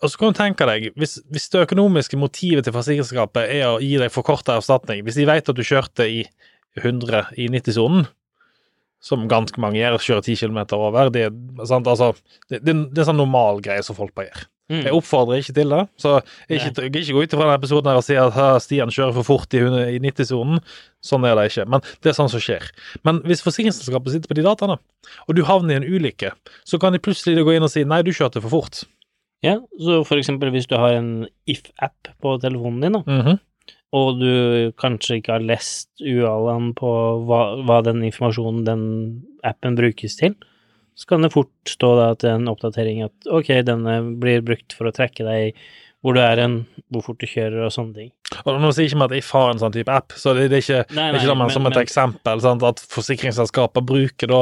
og 0.00 0.08
så 0.08 0.16
kan 0.16 0.32
du 0.32 0.38
tenke 0.38 0.64
deg, 0.64 0.86
hvis, 0.96 1.18
hvis 1.28 1.50
det 1.52 1.66
økonomiske 1.66 2.16
motivet 2.16 2.64
til 2.64 2.72
forsikringsselskapet 2.72 3.50
er 3.58 3.66
å 3.68 3.74
gi 3.84 3.98
deg 4.00 4.08
forkorta 4.14 4.54
erstatning, 4.56 5.02
hvis 5.04 5.18
de 5.20 5.26
vet 5.28 5.50
at 5.52 5.58
du 5.58 5.60
kjørte 5.60 6.06
i 6.08 6.22
100 6.80 7.34
i 7.36 7.50
90-sonen, 7.52 8.06
som 9.04 9.26
ganske 9.28 9.60
mange 9.60 9.76
gjør, 9.80 9.98
kjører 10.00 10.24
10 10.24 10.40
km 10.40 10.62
over, 10.78 11.10
det, 11.12 11.26
er- 11.28 11.66
sant? 11.68 11.88
Altså, 11.88 12.14
det, 12.48 12.62
det, 12.64 12.74
det 12.96 13.02
er 13.04 13.10
sånn 13.10 13.20
normal 13.20 13.60
greie 13.64 13.84
som 13.84 13.96
folk 14.00 14.14
bare 14.16 14.30
gjør. 14.30 14.46
Mm. 14.70 14.84
Jeg 14.86 14.94
oppfordrer 14.94 15.40
ikke 15.42 15.54
til 15.56 15.72
det. 15.74 15.80
Så 15.98 16.12
ikke, 16.46 16.84
ikke 16.86 17.14
gå 17.16 17.22
ut 17.26 17.32
fra 17.34 17.42
denne 17.42 17.56
episoden 17.58 17.90
her 17.90 17.98
og 17.98 18.04
si 18.06 18.14
at 18.14 18.32
«Hæ, 18.36 18.44
Stian 18.62 18.92
kjører 18.94 19.16
for 19.16 19.26
fort 19.26 19.56
i, 19.58 19.64
i 19.96 19.98
90-sonen. 20.04 20.60
Sånn 21.02 21.26
er 21.26 21.34
det 21.34 21.48
ikke. 21.50 21.64
Men 21.74 21.82
det 22.04 22.12
er 22.12 22.16
sånn 22.20 22.30
som 22.30 22.42
skjer. 22.44 22.68
Men 23.02 23.18
hvis 23.26 23.42
forsikringsselskapet 23.42 24.14
sitter 24.14 24.30
på 24.30 24.38
de 24.38 24.44
dataene, 24.46 24.76
og 25.26 25.34
du 25.34 25.42
havner 25.48 25.74
i 25.74 25.80
en 25.80 25.88
ulykke, 25.90 26.30
så 26.68 26.78
kan 26.78 26.94
de 26.94 27.02
plutselig 27.02 27.42
gå 27.42 27.56
inn 27.56 27.66
og 27.66 27.72
si 27.72 27.82
nei, 27.88 28.02
du 28.06 28.12
kjørte 28.14 28.42
for 28.44 28.52
fort. 28.60 28.84
Ja, 29.42 29.56
så 29.80 30.02
for 30.06 30.20
eksempel 30.20 30.52
hvis 30.54 30.68
du 30.70 30.76
har 30.78 30.94
en 30.98 31.26
if-app 31.50 32.10
på 32.22 32.36
telefonen 32.42 32.82
din, 32.84 32.92
da, 32.98 33.02
Mhm. 33.08 33.38
og 33.96 34.20
du 34.20 34.70
kanskje 34.78 35.16
ikke 35.18 35.32
har 35.32 35.40
lest 35.42 35.88
URL-en 35.98 36.74
på 36.78 36.90
hva, 37.26 37.40
hva 37.66 37.80
den 37.82 38.04
informasjonen 38.06 38.64
den 38.68 38.84
appen 39.42 39.74
brukes 39.74 40.14
til, 40.20 40.36
så 41.00 41.08
kan 41.08 41.24
det 41.24 41.32
fort 41.32 41.70
stå 41.70 41.94
da 41.96 42.08
til 42.20 42.34
en 42.36 42.50
oppdatering 42.52 43.04
at 43.06 43.30
ok, 43.32 43.54
denne 43.64 44.00
blir 44.20 44.42
brukt 44.44 44.74
for 44.76 44.90
å 44.90 44.92
trekke 44.92 45.24
deg 45.24 45.56
hvor 46.00 46.14
du 46.16 46.20
er 46.24 46.38
hen, 46.40 46.54
hvor 46.88 47.02
fort 47.04 47.18
du 47.20 47.26
kjører 47.28 47.66
og 47.66 47.72
sånne 47.74 47.92
ting. 47.98 48.10
Og 48.48 48.56
nå 48.62 48.70
sier 48.72 48.86
ikke 48.88 48.96
vi 49.02 49.04
at 49.04 49.14
If 49.18 49.30
har 49.36 49.50
en 49.52 49.58
sånn 49.60 49.74
type 49.74 49.92
app, 49.92 50.14
så 50.16 50.32
det, 50.32 50.46
det 50.48 50.56
er 50.56 50.62
ikke, 50.64 50.78
Nei, 50.96 51.02
det 51.02 51.02
er 51.02 51.12
nei, 51.12 51.18
ikke 51.20 51.28
det, 51.28 51.34
men, 51.36 51.42
men- 51.44 51.52
som 51.56 51.66
et 51.68 51.74
men- 51.76 51.84
eksempel. 51.84 52.40
Sant? 52.40 52.62
At 52.64 52.80
forsikringsselskaper 52.94 53.84
bruker 53.84 54.30
da 54.32 54.38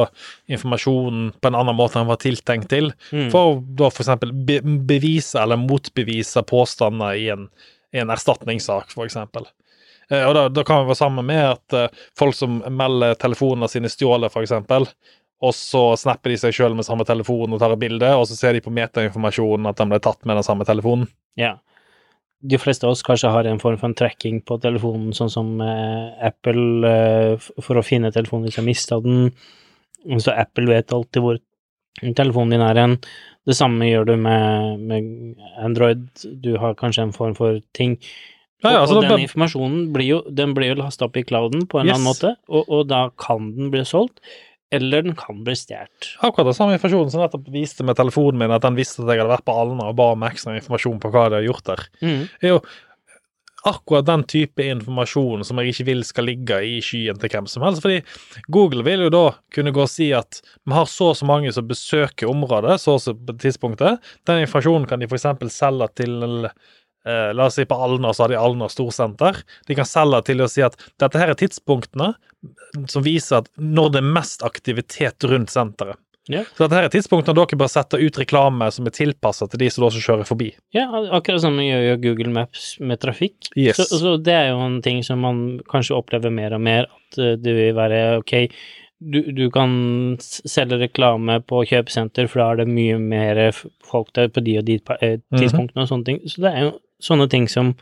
informasjonen 0.54 1.32
på 1.40 1.50
en 1.50 1.58
annen 1.58 1.76
måte 1.78 1.98
enn 1.98 2.04
den 2.06 2.12
var 2.12 2.20
tiltenkt 2.22 2.68
til, 2.70 2.92
Mm. 3.12 3.30
for 3.34 3.60
da 3.60 3.90
eksempel 4.06 4.32
be 4.46 4.60
bevise 4.86 5.34
eller 5.40 5.56
motbevise 5.58 6.42
påstander 6.46 7.18
i 7.18 7.28
en, 7.34 7.48
i 7.94 7.98
en 7.98 8.10
erstatningssak, 8.14 8.90
eksempel. 9.06 9.46
Eh, 10.10 10.24
og 10.28 10.34
da, 10.34 10.48
da 10.48 10.62
kan 10.64 10.84
vi 10.84 10.92
være 10.92 11.02
sammen 11.02 11.26
med 11.26 11.44
at 11.44 11.72
eh, 11.74 11.88
folk 12.16 12.34
som 12.34 12.62
melder 12.70 13.14
telefonene 13.20 13.68
sine 13.68 13.90
stjålet, 13.92 14.32
eksempel, 14.46 14.86
og 15.38 15.54
så 15.54 15.82
snapper 15.98 16.32
de 16.32 16.40
seg 16.40 16.54
sjøl 16.56 16.74
med 16.74 16.86
samme 16.86 17.06
telefon 17.06 17.52
og 17.54 17.60
tar 17.62 17.74
et 17.74 17.80
bilde, 17.80 18.10
og 18.18 18.26
så 18.26 18.34
ser 18.34 18.56
de 18.56 18.62
på 18.64 18.72
metainformasjonen 18.74 19.70
at 19.70 19.78
de 19.78 19.86
ble 19.90 20.00
tatt 20.02 20.24
med 20.26 20.38
den 20.40 20.46
samme 20.46 20.66
telefonen. 20.66 21.06
Ja. 21.38 21.56
De 22.38 22.58
fleste 22.58 22.86
av 22.86 22.94
oss 22.94 23.04
kanskje 23.06 23.30
har 23.34 23.46
en 23.50 23.60
form 23.62 23.78
for 23.78 23.90
en 23.90 23.98
tracking 23.98 24.40
på 24.46 24.58
telefonen, 24.62 25.12
sånn 25.14 25.30
som 25.30 25.52
eh, 25.62 26.26
Apple, 26.26 26.66
eh, 26.86 27.48
for 27.62 27.78
å 27.78 27.86
finne 27.86 28.12
telefonen 28.14 28.46
hvis 28.46 28.58
jeg 28.58 28.66
mista 28.66 28.98
den. 29.02 29.30
Så 30.22 30.34
Apple 30.34 30.70
vet 30.70 30.94
alltid 30.94 31.22
hvor 31.22 31.38
telefonen 32.18 32.54
din 32.54 32.64
er 32.66 32.78
hen. 32.78 32.96
Det 33.48 33.56
samme 33.58 33.86
gjør 33.88 34.10
du 34.10 34.16
med, 34.22 34.82
med 34.90 35.38
Android. 35.64 36.04
Du 36.42 36.56
har 36.62 36.78
kanskje 36.78 37.08
en 37.08 37.14
form 37.14 37.34
for 37.38 37.62
ting. 37.78 37.96
Ja, 38.64 38.74
ja, 38.74 38.82
og, 38.82 39.04
den 39.06 39.22
informasjonen 39.22 39.86
blir 39.94 40.08
jo, 40.08 40.18
den 40.34 40.50
blir 40.54 40.72
jo 40.72 40.80
lasta 40.80 41.06
opp 41.06 41.16
i 41.18 41.22
clouden 41.26 41.68
på 41.70 41.78
en 41.78 41.86
eller 41.86 41.94
annen 41.94 42.08
måte, 42.08 42.32
og, 42.50 42.64
og 42.66 42.88
da 42.90 43.04
kan 43.22 43.52
den 43.54 43.70
bli 43.70 43.84
solgt, 43.86 44.18
eller 44.70 45.02
den 45.02 45.16
kan 45.16 45.44
bli 45.44 45.54
stjålet. 45.56 46.10
Akkurat 46.20 46.50
den 46.50 46.56
samme 46.56 46.76
informasjonen 46.76 47.12
som 47.12 47.22
nettopp 47.22 47.48
viste 47.52 47.86
med 47.86 47.96
telefonen 47.96 48.42
min, 48.42 48.52
at 48.52 48.66
den 48.66 48.76
visste 48.76 49.04
at 49.04 49.14
jeg 49.14 49.22
hadde 49.22 49.32
vært 49.32 49.46
på 49.48 49.56
Alna 49.56 49.88
og 49.88 49.96
ba 49.98 50.10
om 50.12 50.26
ekstra 50.28 50.56
informasjon 50.58 51.00
på 51.00 51.12
hva 51.14 51.28
de 51.28 51.38
hadde 51.38 51.48
gjort 51.48 51.70
der. 51.70 51.86
Mm. 52.02 52.20
er 52.42 52.54
jo 52.54 52.60
akkurat 53.66 54.06
den 54.06 54.22
type 54.28 54.62
informasjon 54.62 55.42
som 55.44 55.58
jeg 55.58 55.72
ikke 55.72 55.86
vil 55.88 56.04
skal 56.06 56.28
ligge 56.28 56.58
i 56.64 56.78
skyen 56.84 57.18
til 57.20 57.32
hvem 57.32 57.48
som 57.50 57.64
helst. 57.66 57.82
Fordi 57.84 57.98
Google 58.54 58.84
vil 58.86 59.06
jo 59.06 59.12
da 59.12 59.24
kunne 59.54 59.72
gå 59.74 59.82
og 59.84 59.90
si 59.92 60.10
at 60.16 60.40
vi 60.62 60.76
har 60.76 60.88
så 60.90 61.10
og 61.12 61.18
så 61.18 61.28
mange 61.28 61.52
som 61.54 61.66
besøker 61.68 62.30
området, 62.30 62.78
så 62.82 62.96
og 62.96 63.02
så 63.02 63.16
på 63.16 63.36
tidspunktet. 63.40 63.98
Den 64.28 64.44
informasjonen 64.44 64.86
kan 64.88 65.02
de 65.02 65.10
f.eks. 65.10 65.26
selge 65.54 65.90
til 65.98 66.48
eh, 67.06 67.30
La 67.36 67.48
oss 67.48 67.58
si 67.58 67.66
på 67.68 67.78
Alna, 67.78 68.14
så 68.14 68.24
har 68.24 68.34
de 68.34 68.40
Alna 68.40 68.70
storsenter. 68.72 69.42
De 69.68 69.78
kan 69.78 69.88
selge 69.88 70.24
til 70.30 70.42
å 70.42 70.50
si 70.50 70.64
at 70.64 70.78
dette 71.00 71.20
her 71.20 71.32
er 71.32 71.38
tidspunktene 71.38 72.14
som 72.90 73.04
viser 73.06 73.42
at 73.42 73.48
når 73.58 73.94
det 73.94 74.02
er 74.02 74.12
mest 74.18 74.44
aktivitet 74.46 75.26
rundt 75.28 75.52
senteret. 75.54 75.98
Ja. 76.28 76.42
Så 76.44 76.66
dette 76.66 76.76
her 76.76 76.86
er 76.86 76.92
tidspunktene 76.92 77.36
dere 77.38 77.56
bør 77.58 77.70
sette 77.72 77.98
ut 78.00 78.18
reklame 78.20 78.68
som 78.72 78.88
er 78.88 78.92
tilpassa 78.94 79.48
til 79.48 79.62
de 79.62 79.70
som 79.72 79.86
også 79.86 80.02
kjører 80.04 80.28
forbi. 80.28 80.50
Ja, 80.76 80.84
akkurat 81.16 81.40
som 81.40 81.56
gjør 81.62 81.86
jo 81.86 81.94
Google 82.02 82.32
Maps 82.34 82.74
med 82.84 83.00
trafikk. 83.00 83.48
Yes. 83.56 83.80
Så, 83.80 84.02
så 84.02 84.16
det 84.20 84.34
er 84.36 84.50
jo 84.52 84.60
en 84.66 84.82
ting 84.84 85.00
som 85.06 85.24
man 85.24 85.62
kanskje 85.72 85.96
opplever 85.96 86.32
mer 86.34 86.56
og 86.58 86.62
mer, 86.66 86.90
at 86.92 87.20
eh, 87.22 87.38
det 87.40 87.56
vil 87.56 87.72
være 87.78 88.02
ok, 88.20 88.34
du, 89.00 89.20
du 89.32 89.44
kan 89.54 89.70
selge 90.20 90.78
reklame 90.80 91.38
på 91.46 91.62
kjøpesenter, 91.70 92.26
for 92.28 92.42
da 92.42 92.48
er 92.52 92.60
det 92.62 92.68
mye 92.72 92.98
mer 92.98 93.40
folk 93.86 94.10
der 94.18 94.28
på 94.28 94.42
de 94.44 94.58
og 94.58 94.64
de 94.66 94.80
eh, 95.00 95.18
Mhm. 95.30 95.38
tidspunktene 95.38 95.84
og 95.84 95.88
sånne 95.92 96.04
ting. 96.08 96.20
Så 96.26 96.42
det 96.42 96.52
er 96.52 96.60
jo 96.66 96.72
sånne 97.02 97.28
ting 97.30 97.46
som 97.48 97.74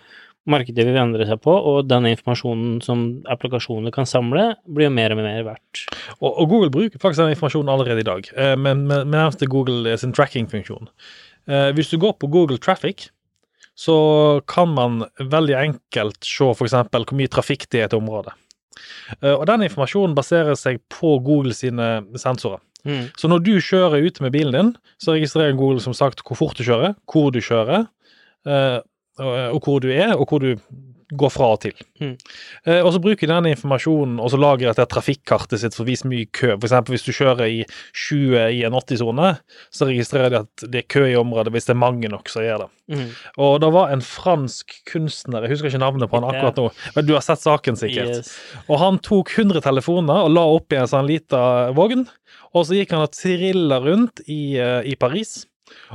markedet 0.47 0.85
vil 0.87 0.97
endre 1.01 1.27
seg 1.27 1.41
på, 1.43 1.51
og 1.51 1.89
den 1.89 2.05
informasjonen 2.07 2.81
som 2.85 3.23
applikasjoner 3.27 3.91
kan 3.91 4.07
samle, 4.07 4.55
blir 4.69 4.87
jo 4.87 4.95
mer 4.95 5.11
og 5.11 5.19
mer 5.19 5.43
verdt. 5.43 5.87
Og, 6.21 6.31
og 6.39 6.49
Google 6.53 6.71
bruker 6.71 7.01
faktisk 7.03 7.25
den 7.25 7.33
informasjonen 7.35 7.73
allerede 7.73 8.05
i 8.05 8.07
dag, 8.07 8.29
eh, 8.37 8.55
men 8.57 8.87
med, 8.87 9.09
med 9.11 9.49
Google 9.49 9.91
eh, 9.91 9.97
sin 9.99 10.13
tracking-funksjon. 10.13 10.89
Hvis 11.47 11.91
du 11.93 11.99
går 12.03 12.17
på 12.19 12.27
Google 12.27 12.59
Traffic, 12.59 13.09
så 13.79 14.43
kan 14.51 14.73
man 14.75 15.05
veldig 15.21 15.55
enkelt 15.55 16.25
se 16.27 16.49
f.eks. 16.51 16.73
hvor 16.91 17.13
mye 17.15 17.31
trafikk 17.31 17.69
det 17.71 17.85
er 17.85 17.89
til 17.93 18.01
området. 18.01 18.33
Eh, 19.21 19.35
og 19.35 19.47
den 19.51 19.67
informasjonen 19.67 20.17
baserer 20.17 20.59
seg 20.59 20.81
på 20.93 21.17
Google 21.25 21.55
sine 21.57 22.01
sensorer. 22.21 22.63
Mm. 22.87 23.09
Så 23.19 23.31
når 23.31 23.43
du 23.43 23.55
kjører 23.59 24.05
ute 24.07 24.23
med 24.23 24.35
bilen 24.35 24.55
din, 24.55 24.75
så 25.03 25.17
registrerer 25.17 25.57
Google 25.59 25.83
som 25.83 25.95
sagt 25.97 26.23
hvor 26.27 26.39
fort 26.39 26.59
du 26.59 26.67
kjører, 26.67 26.95
hvor 27.11 27.33
du 27.35 27.41
kjører, 27.43 27.89
eh, 28.47 28.79
og, 29.19 29.33
og 29.57 29.65
hvor 29.65 29.81
du 29.83 29.89
er, 29.91 30.15
og 30.15 30.29
hvor 30.31 30.45
du 30.45 30.53
går 31.15 31.31
fra 31.31 31.53
og 31.55 31.61
til. 31.63 31.77
Mm. 32.01 32.15
Eh, 32.67 32.81
og 32.81 32.91
så 32.95 33.01
bruker 33.03 33.29
de 33.29 33.33
denne 33.33 33.53
informasjonen 33.55 34.19
og 34.23 34.33
så 34.33 34.41
lager 34.41 34.71
dette 34.71 34.89
trafikkartet 34.91 35.63
sitt 35.63 35.77
for 35.77 35.85
å 35.85 35.91
vise 35.91 36.09
mye 36.11 36.27
kø. 36.35 36.57
Eksempel 36.57 36.97
hvis 36.97 37.07
du 37.07 37.13
kjører 37.15 37.47
i 37.47 37.61
20 37.95 38.57
i 38.57 38.65
en 38.67 38.75
80-sone, 38.75 39.33
så 39.71 39.89
registrerer 39.89 40.35
de 40.35 40.43
at 40.43 40.67
det 40.67 40.83
er 40.83 40.91
kø 40.97 41.05
i 41.07 41.19
området 41.19 41.55
hvis 41.55 41.69
det 41.69 41.77
er 41.77 41.83
mange 41.85 42.11
nok 42.11 42.33
som 42.33 42.47
gjør 42.47 42.65
det. 42.65 42.69
Mm. 42.97 43.07
Og 43.47 43.57
det 43.63 43.73
var 43.75 43.95
en 43.95 44.05
fransk 44.05 44.77
kunstner, 44.91 45.47
jeg 45.47 45.57
husker 45.57 45.71
ikke 45.71 45.83
navnet 45.83 46.11
på 46.11 46.21
han 46.21 46.29
akkurat 46.29 46.61
nå, 46.61 46.69
men 46.99 47.09
du 47.09 47.15
har 47.17 47.25
sett 47.27 47.43
saken 47.43 47.79
sikkert. 47.79 48.23
Yes. 48.23 48.35
Og 48.67 48.81
han 48.83 49.01
tok 49.03 49.31
100 49.35 49.63
telefoner 49.67 50.27
og 50.27 50.33
la 50.35 50.47
opp 50.59 50.75
i 50.75 50.81
en 50.81 50.91
sånn 50.91 51.09
lita 51.09 51.43
vogn, 51.77 52.07
og 52.55 52.67
så 52.67 52.79
gikk 52.79 52.95
han 52.95 53.07
og 53.07 53.15
trilla 53.15 53.79
rundt 53.83 54.23
i, 54.27 54.57
eh, 54.59 54.83
i 54.87 54.99
Paris. 54.99 55.45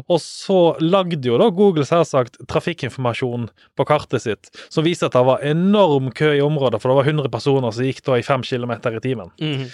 Og 0.07 0.19
så 0.23 0.59
lagde 0.83 1.21
jo 1.27 1.39
da 1.41 1.49
Google 1.53 1.85
selvsagt 1.87 2.41
trafikkinformasjon 2.51 3.49
på 3.77 3.87
kartet 3.87 4.25
sitt, 4.25 4.51
som 4.69 4.85
viste 4.87 5.07
at 5.07 5.15
det 5.17 5.23
var 5.27 5.45
enorm 5.47 6.11
kø 6.15 6.33
i 6.35 6.43
området, 6.43 6.81
for 6.81 6.91
det 6.91 6.99
var 6.99 7.09
100 7.13 7.33
personer 7.33 7.75
som 7.75 7.87
gikk 7.87 8.03
da 8.07 8.19
i 8.19 8.27
5 8.27 8.45
km 8.47 8.77
i 8.77 9.03
timen. 9.03 9.33
Mhm. 9.39 9.65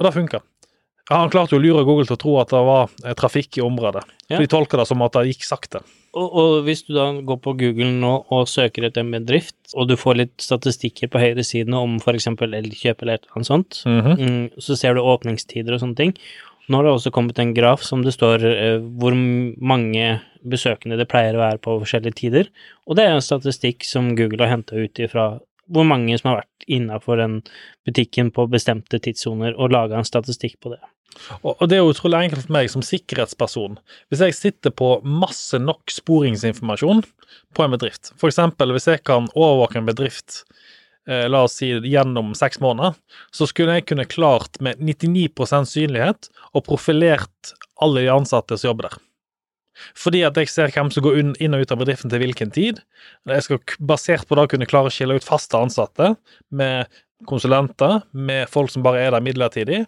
Og 0.00 0.06
det 0.06 0.16
funka. 0.16 0.40
Ja, 1.10 1.24
han 1.24 1.30
klarte 1.32 1.56
jo 1.56 1.58
å 1.58 1.62
lure 1.64 1.82
Google 1.82 2.06
til 2.06 2.14
å 2.14 2.20
tro 2.22 2.36
at 2.38 2.52
det 2.52 2.60
var 2.62 2.92
eh, 3.02 3.16
trafikk 3.18 3.58
i 3.58 3.64
området. 3.66 4.04
Ja. 4.28 4.36
For 4.36 4.44
de 4.44 4.50
tolka 4.52 4.78
det 4.78 4.86
som 4.86 5.02
at 5.02 5.16
det 5.16 5.32
gikk 5.32 5.42
sakte. 5.48 5.80
Og, 6.14 6.26
og 6.26 6.52
hvis 6.66 6.84
du 6.86 6.92
da 6.94 7.08
går 7.26 7.38
på 7.42 7.54
Google 7.58 7.90
nå 7.98 8.12
og 8.34 8.46
søker 8.50 8.86
etter 8.86 9.02
en 9.02 9.10
bedrift, 9.14 9.56
og 9.74 9.88
du 9.90 9.96
får 9.98 10.20
litt 10.20 10.36
statistikker 10.42 11.10
på 11.10 11.22
høyresiden 11.22 11.74
om 11.74 11.98
f.eks. 11.98 12.28
Elkjøp 12.30 13.02
eller 13.02 13.18
et 13.18 13.26
eller 13.26 13.40
annet 13.40 13.50
sånt, 13.50 13.82
mm 13.86 14.00
-hmm. 14.06 14.60
så 14.62 14.76
ser 14.76 14.94
du 14.94 15.00
åpningstider 15.02 15.74
og 15.74 15.80
sånne 15.82 15.98
ting. 15.98 16.14
Nå 16.70 16.78
har 16.78 16.86
det 16.86 16.92
også 16.94 17.10
kommet 17.10 17.38
en 17.42 17.54
graf 17.56 17.82
som 17.82 18.04
det 18.06 18.14
står 18.14 18.44
eh, 18.46 18.76
hvor 19.02 19.16
mange 19.16 20.20
besøkende 20.46 20.96
det 21.00 21.08
pleier 21.10 21.34
å 21.36 21.42
være 21.42 21.60
på 21.64 21.74
forskjellige 21.82 22.18
tider, 22.22 22.50
og 22.86 22.96
det 22.96 23.06
er 23.06 23.16
en 23.16 23.24
statistikk 23.24 23.84
som 23.84 24.14
Google 24.16 24.46
har 24.46 24.54
henta 24.54 24.78
ut 24.78 25.02
ifra 25.02 25.32
hvor 25.70 25.86
mange 25.86 26.16
som 26.18 26.32
har 26.32 26.40
vært 26.40 26.70
innafor 26.70 27.20
den 27.20 27.36
butikken 27.86 28.30
på 28.34 28.46
bestemte 28.50 28.98
tidssoner, 29.02 29.54
og 29.54 29.74
laga 29.74 29.98
en 29.98 30.08
statistikk 30.08 30.56
på 30.62 30.72
det. 30.74 30.80
Og, 31.42 31.66
det 31.68 31.78
er 31.78 31.86
utrolig 31.86 32.20
enkelt 32.24 32.46
for 32.46 32.54
meg 32.54 32.70
som 32.72 32.84
sikkerhetsperson. 32.86 33.78
Hvis 34.10 34.22
jeg 34.24 34.36
sitter 34.38 34.74
på 34.74 34.92
masse 35.04 35.58
nok 35.58 35.90
sporingsinformasjon 35.92 37.02
på 37.56 37.64
en 37.64 37.74
bedrift, 37.74 38.12
f.eks. 38.16 38.40
hvis 38.60 38.88
jeg 38.92 39.02
kan 39.06 39.28
overvåke 39.34 39.80
en 39.80 39.90
bedrift 39.90 40.44
la 41.10 41.44
oss 41.46 41.56
si 41.58 41.72
gjennom 41.90 42.34
seks 42.38 42.60
måneder, 42.62 42.94
så 43.34 43.48
skulle 43.50 43.78
jeg 43.78 43.88
kunne 43.90 44.06
klart 44.06 44.60
med 44.62 44.78
99% 44.78 45.66
synlighet 45.66 46.28
og 46.54 46.66
profilert 46.68 47.54
alle 47.82 48.04
de 48.04 48.12
ansatte 48.12 48.58
som 48.60 48.70
jobber 48.70 48.90
der. 48.90 48.98
Fordi 49.96 50.22
at 50.26 50.36
jeg 50.36 50.50
ser 50.52 50.72
hvem 50.74 50.90
som 50.92 51.04
går 51.04 51.20
inn 51.22 51.56
og 51.56 51.64
ut 51.64 51.72
av 51.72 51.80
bedriften 51.80 52.12
til 52.12 52.22
hvilken 52.22 52.52
tid. 52.54 52.82
Jeg 53.28 53.46
skal 53.46 53.62
basert 53.80 54.28
på 54.28 54.36
det 54.38 54.50
kunne 54.52 54.68
klare 54.68 54.90
å 54.90 54.94
skille 54.94 55.16
ut 55.16 55.26
faste 55.26 55.56
ansatte 55.58 56.14
med 56.52 56.90
konsulenter, 57.28 58.00
med 58.12 58.48
folk 58.52 58.72
som 58.72 58.84
bare 58.84 59.02
er 59.04 59.14
der 59.14 59.24
midlertidig, 59.24 59.84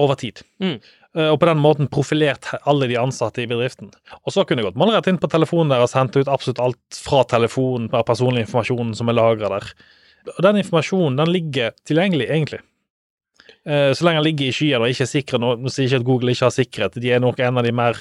over 0.00 0.16
tid. 0.18 0.40
Mm. 0.62 0.78
Eh, 1.16 1.28
Og 1.28 1.38
på 1.40 1.48
den 1.48 1.60
måten 1.60 1.90
profilert 1.92 2.48
alle 2.64 2.88
de 2.88 2.96
ansatte 2.96 3.42
i 3.42 3.48
bedriften. 3.50 3.90
Og 4.24 4.32
så 4.32 4.44
kunne 4.44 4.62
jeg 4.62 4.70
gått 4.70 4.80
målrett 4.80 5.10
inn 5.10 5.20
på 5.20 5.30
telefonen 5.30 5.74
deres 5.74 5.92
og 5.92 6.00
hentet 6.00 6.24
ut 6.24 6.32
absolutt 6.32 6.62
alt 6.62 7.02
fra 7.04 7.24
telefonen 7.28 7.90
personlig 7.92 8.46
informasjon 8.46 8.94
som 8.96 9.10
er 9.10 9.18
lagra 9.18 9.52
der. 9.58 9.68
Og 10.36 10.42
den 10.46 10.60
informasjonen 10.62 11.18
den 11.18 11.32
ligger 11.32 11.72
tilgjengelig, 11.88 12.28
egentlig. 12.30 12.60
Eh, 13.66 13.92
Så 13.94 14.04
lenge 14.04 14.20
den 14.20 14.28
ligger 14.30 14.48
i 14.48 14.54
skyen 14.54 14.82
og 14.82 14.90
ikke 14.90 15.04
er 15.06 15.10
sikret 15.10 15.42
Nå 15.42 15.52
nå 15.62 15.70
sier 15.70 15.86
ikke 15.86 16.00
at 16.00 16.06
Google 16.06 16.34
ikke 16.34 16.46
har 16.48 16.54
sikkerhet, 16.54 16.98
de 17.02 17.12
er 17.14 17.22
nok 17.22 17.40
en 17.42 17.58
av 17.58 17.66
de 17.66 17.72
mer 17.74 17.98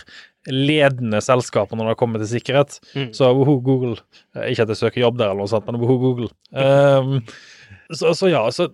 ledende 0.50 1.22
selskapene 1.22 1.84
når 1.84 1.94
det 1.94 2.00
kommer 2.00 2.22
til 2.22 2.32
sikkerhet. 2.32 2.80
Mm. 2.98 3.12
Så 3.14 3.30
woho 3.38 3.60
Google 3.62 3.98
eh, 4.36 4.52
Ikke 4.52 4.66
at 4.66 4.74
jeg 4.74 4.82
søker 4.82 5.04
jobb 5.06 5.20
der, 5.20 5.32
eller 5.32 5.46
noe 5.46 5.52
sånt, 5.52 5.68
men 5.70 5.82
woho 5.82 6.00
Google. 6.02 6.32
Um, 6.50 7.20
så, 7.94 8.14
så 8.18 8.30
ja, 8.32 8.46
så 8.54 8.70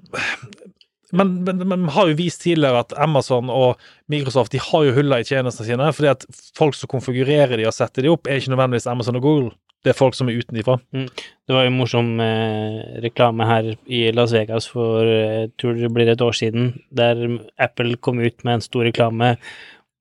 men 1.16 1.46
vi 1.48 1.92
har 1.96 2.10
jo 2.10 2.16
vist 2.20 2.42
tidligere 2.44 2.82
at 2.84 2.92
Amazon 3.00 3.48
og 3.51 3.80
Microsoft 4.12 4.51
de 4.51 4.60
har 4.60 4.84
jo 4.84 4.96
huller 4.98 5.24
i 5.24 5.27
tjenestene 5.27 5.70
sine, 5.70 5.92
fordi 5.96 6.10
at 6.12 6.25
folk 6.58 6.75
som 6.75 6.92
konfigurerer 6.92 7.56
de 7.56 7.68
og 7.68 7.75
setter 7.75 8.04
de 8.04 8.12
opp, 8.12 8.27
er 8.27 8.42
ikke 8.42 8.51
nødvendigvis 8.51 8.89
Amazon 8.92 9.16
og 9.20 9.24
Google. 9.24 9.54
Det 9.88 9.94
er 9.94 9.96
folk 9.96 10.17
som 10.17 10.27
er 10.27 10.41
utenfra. 10.41 10.74
Det 10.91 11.56
var 11.56 11.63
jo 11.63 11.72
morsom 11.72 12.10
eh, 12.20 13.00
reklame 13.06 13.46
her 13.48 13.70
i 13.88 14.01
Las 14.12 14.34
Vegas 14.36 14.67
for 14.67 15.08
eh, 15.08 15.46
jeg 15.46 15.53
tror 15.62 15.79
det 15.79 15.91
blir 15.96 16.12
et 16.12 16.24
år 16.25 16.36
siden, 16.36 16.74
der 16.91 17.22
Apple 17.56 17.96
kom 18.03 18.20
ut 18.20 18.44
med 18.44 18.58
en 18.58 18.65
stor 18.65 18.84
reklame. 18.84 19.38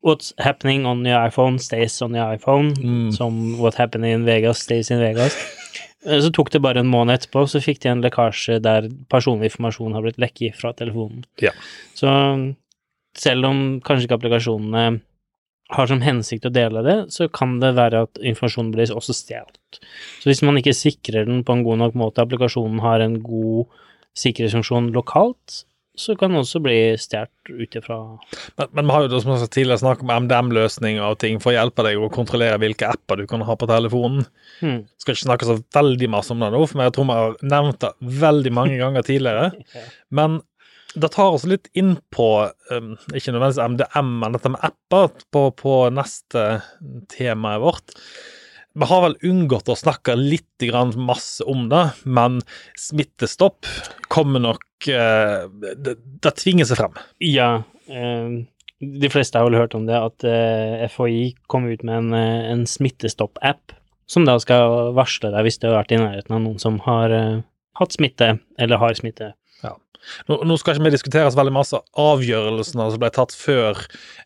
What's 0.02 0.32
happening 0.42 0.86
on 0.90 1.06
your 1.06 1.22
iPhone 1.22 1.62
stays 1.62 2.00
on 2.02 2.18
your 2.18 2.34
iPhone. 2.34 2.74
Mm. 2.82 3.12
Som 3.14 3.58
what 3.62 3.78
happened 3.78 4.06
in 4.10 4.26
Vegas 4.26 4.58
stays 4.66 4.90
in 4.90 4.98
Vegas. 4.98 5.38
Eh, 6.04 6.18
Så 6.20 6.32
tok 6.34 6.50
det 6.50 6.62
bare 6.66 6.82
en 6.82 6.90
måned 6.90 7.14
etterpå, 7.14 7.46
så 7.46 7.62
fikk 7.62 7.80
de 7.82 7.94
en 7.94 8.02
lekkasje 8.02 8.60
der 8.62 8.90
personlig 9.10 9.52
informasjon 9.52 9.94
har 9.94 10.02
blitt 10.02 10.18
lekket 10.22 10.58
fra 10.58 10.74
telefonen. 10.74 11.24
Ja. 11.42 11.54
Så 11.94 12.10
selv 13.16 13.48
om 13.48 13.60
kanskje 13.86 14.06
ikke 14.10 14.18
applikasjonene 14.18 15.00
har 15.74 15.88
som 15.90 16.02
hensikt 16.04 16.46
å 16.46 16.52
dele 16.54 16.82
det, 16.86 16.96
så 17.14 17.26
kan 17.32 17.56
det 17.62 17.74
være 17.78 18.04
at 18.06 18.20
informasjonen 18.22 18.72
blir 18.74 18.92
også 18.94 19.14
stjålet. 19.16 19.80
Så 20.22 20.30
hvis 20.30 20.44
man 20.46 20.58
ikke 20.60 20.76
sikrer 20.76 21.26
den 21.26 21.42
på 21.46 21.56
en 21.56 21.64
god 21.66 21.82
nok 21.82 21.96
måte, 21.98 22.22
applikasjonen 22.22 22.82
har 22.84 23.02
en 23.02 23.18
god 23.24 23.72
sikkerhetsfunksjon 24.16 24.92
lokalt, 24.94 25.64
så 25.96 26.12
kan 26.16 26.30
den 26.30 26.42
også 26.42 26.60
bli 26.60 26.76
stjålet 27.00 27.50
ut 27.50 27.76
ifra 27.78 27.96
Men, 28.60 28.66
men 28.76 28.84
vi 28.84 28.94
har 28.94 29.06
jo 29.06 29.12
da, 29.14 29.20
som 29.22 29.32
jeg 29.32 29.42
sa 29.42 29.48
tidligere 29.48 29.80
snakket 29.80 30.04
om 30.04 30.12
MDM-løsninger 30.26 31.06
og 31.06 31.18
ting 31.22 31.40
for 31.42 31.50
å 31.52 31.56
hjelpe 31.56 31.86
deg 31.86 31.98
å 31.98 32.10
kontrollere 32.12 32.60
hvilke 32.62 32.90
apper 32.92 33.22
du 33.22 33.26
kan 33.30 33.44
ha 33.48 33.56
på 33.56 33.68
telefonen. 33.70 34.26
hmm. 34.60 34.82
Skal 35.00 35.16
ikke 35.16 35.24
snakke 35.24 35.48
så 35.48 35.56
veldig 35.74 36.10
masse 36.12 36.34
om 36.34 36.44
det 36.44 36.52
nå, 36.52 36.60
for 36.68 36.84
jeg 36.84 36.94
tror 36.94 37.08
vi 37.08 37.16
har 37.16 37.40
nevnt 37.54 37.80
det 37.82 37.94
veldig 38.26 38.52
mange 38.54 38.76
ganger 38.82 39.08
tidligere. 39.08 39.50
Men 40.20 40.42
det 40.96 41.12
tar 41.12 41.34
oss 41.36 41.44
litt 41.48 41.68
inn 41.76 41.96
på 42.14 42.28
um, 42.72 42.94
ikke 43.12 43.34
nødvendigvis 43.34 43.60
MDM, 43.74 44.14
men 44.22 44.36
dette 44.36 44.52
med 44.52 44.64
apper 44.64 45.12
på, 45.34 45.42
på 45.60 45.76
neste 45.92 46.46
temaet 47.12 47.62
vårt. 47.62 47.94
Vi 48.76 48.88
har 48.90 49.06
vel 49.06 49.16
unngått 49.24 49.70
å 49.72 49.78
snakke 49.78 50.18
litt 50.18 50.60
grann 50.60 50.92
masse 51.00 51.44
om 51.48 51.70
det, 51.72 51.84
men 52.04 52.42
smittestopp 52.76 53.64
kommer 54.12 54.42
nok 54.44 54.88
eh, 54.92 55.46
det, 55.80 55.94
det 55.96 56.32
tvinger 56.36 56.68
seg 56.68 56.82
frem. 56.82 56.98
Ja, 57.24 57.48
eh, 57.88 58.36
de 58.84 59.08
fleste 59.08 59.40
har 59.40 59.48
vel 59.48 59.56
hørt 59.56 59.74
om 59.78 59.86
det, 59.88 59.96
at 59.96 60.26
eh, 60.28 60.84
FHI 60.92 61.30
kom 61.48 61.70
ut 61.70 61.86
med 61.88 62.02
en, 62.02 62.12
eh, 62.18 62.50
en 62.52 62.66
smittestopp-app, 62.68 63.72
som 64.06 64.28
da 64.28 64.36
skal 64.42 64.92
varsle 64.96 65.32
deg 65.32 65.48
hvis 65.48 65.56
du 65.62 65.70
har 65.70 65.78
vært 65.78 65.96
i 65.96 66.02
nærheten 66.02 66.36
av 66.36 66.44
noen 66.44 66.60
som 66.60 66.76
har 66.84 67.14
eh, 67.16 67.40
hatt 67.80 67.96
smitte, 67.96 68.34
eller 68.60 68.82
har 68.82 68.98
smitte. 68.98 69.32
Nå, 70.28 70.38
nå 70.46 70.56
skal 70.58 70.74
ikke 70.76 70.86
vi 70.86 70.92
diskutere 70.94 71.30
så 71.32 71.38
veldig 71.40 71.54
masse 71.56 71.80
avgjørelsene 71.98 72.86
som 72.92 73.02
ble 73.02 73.10
tatt 73.14 73.34
før 73.36 73.80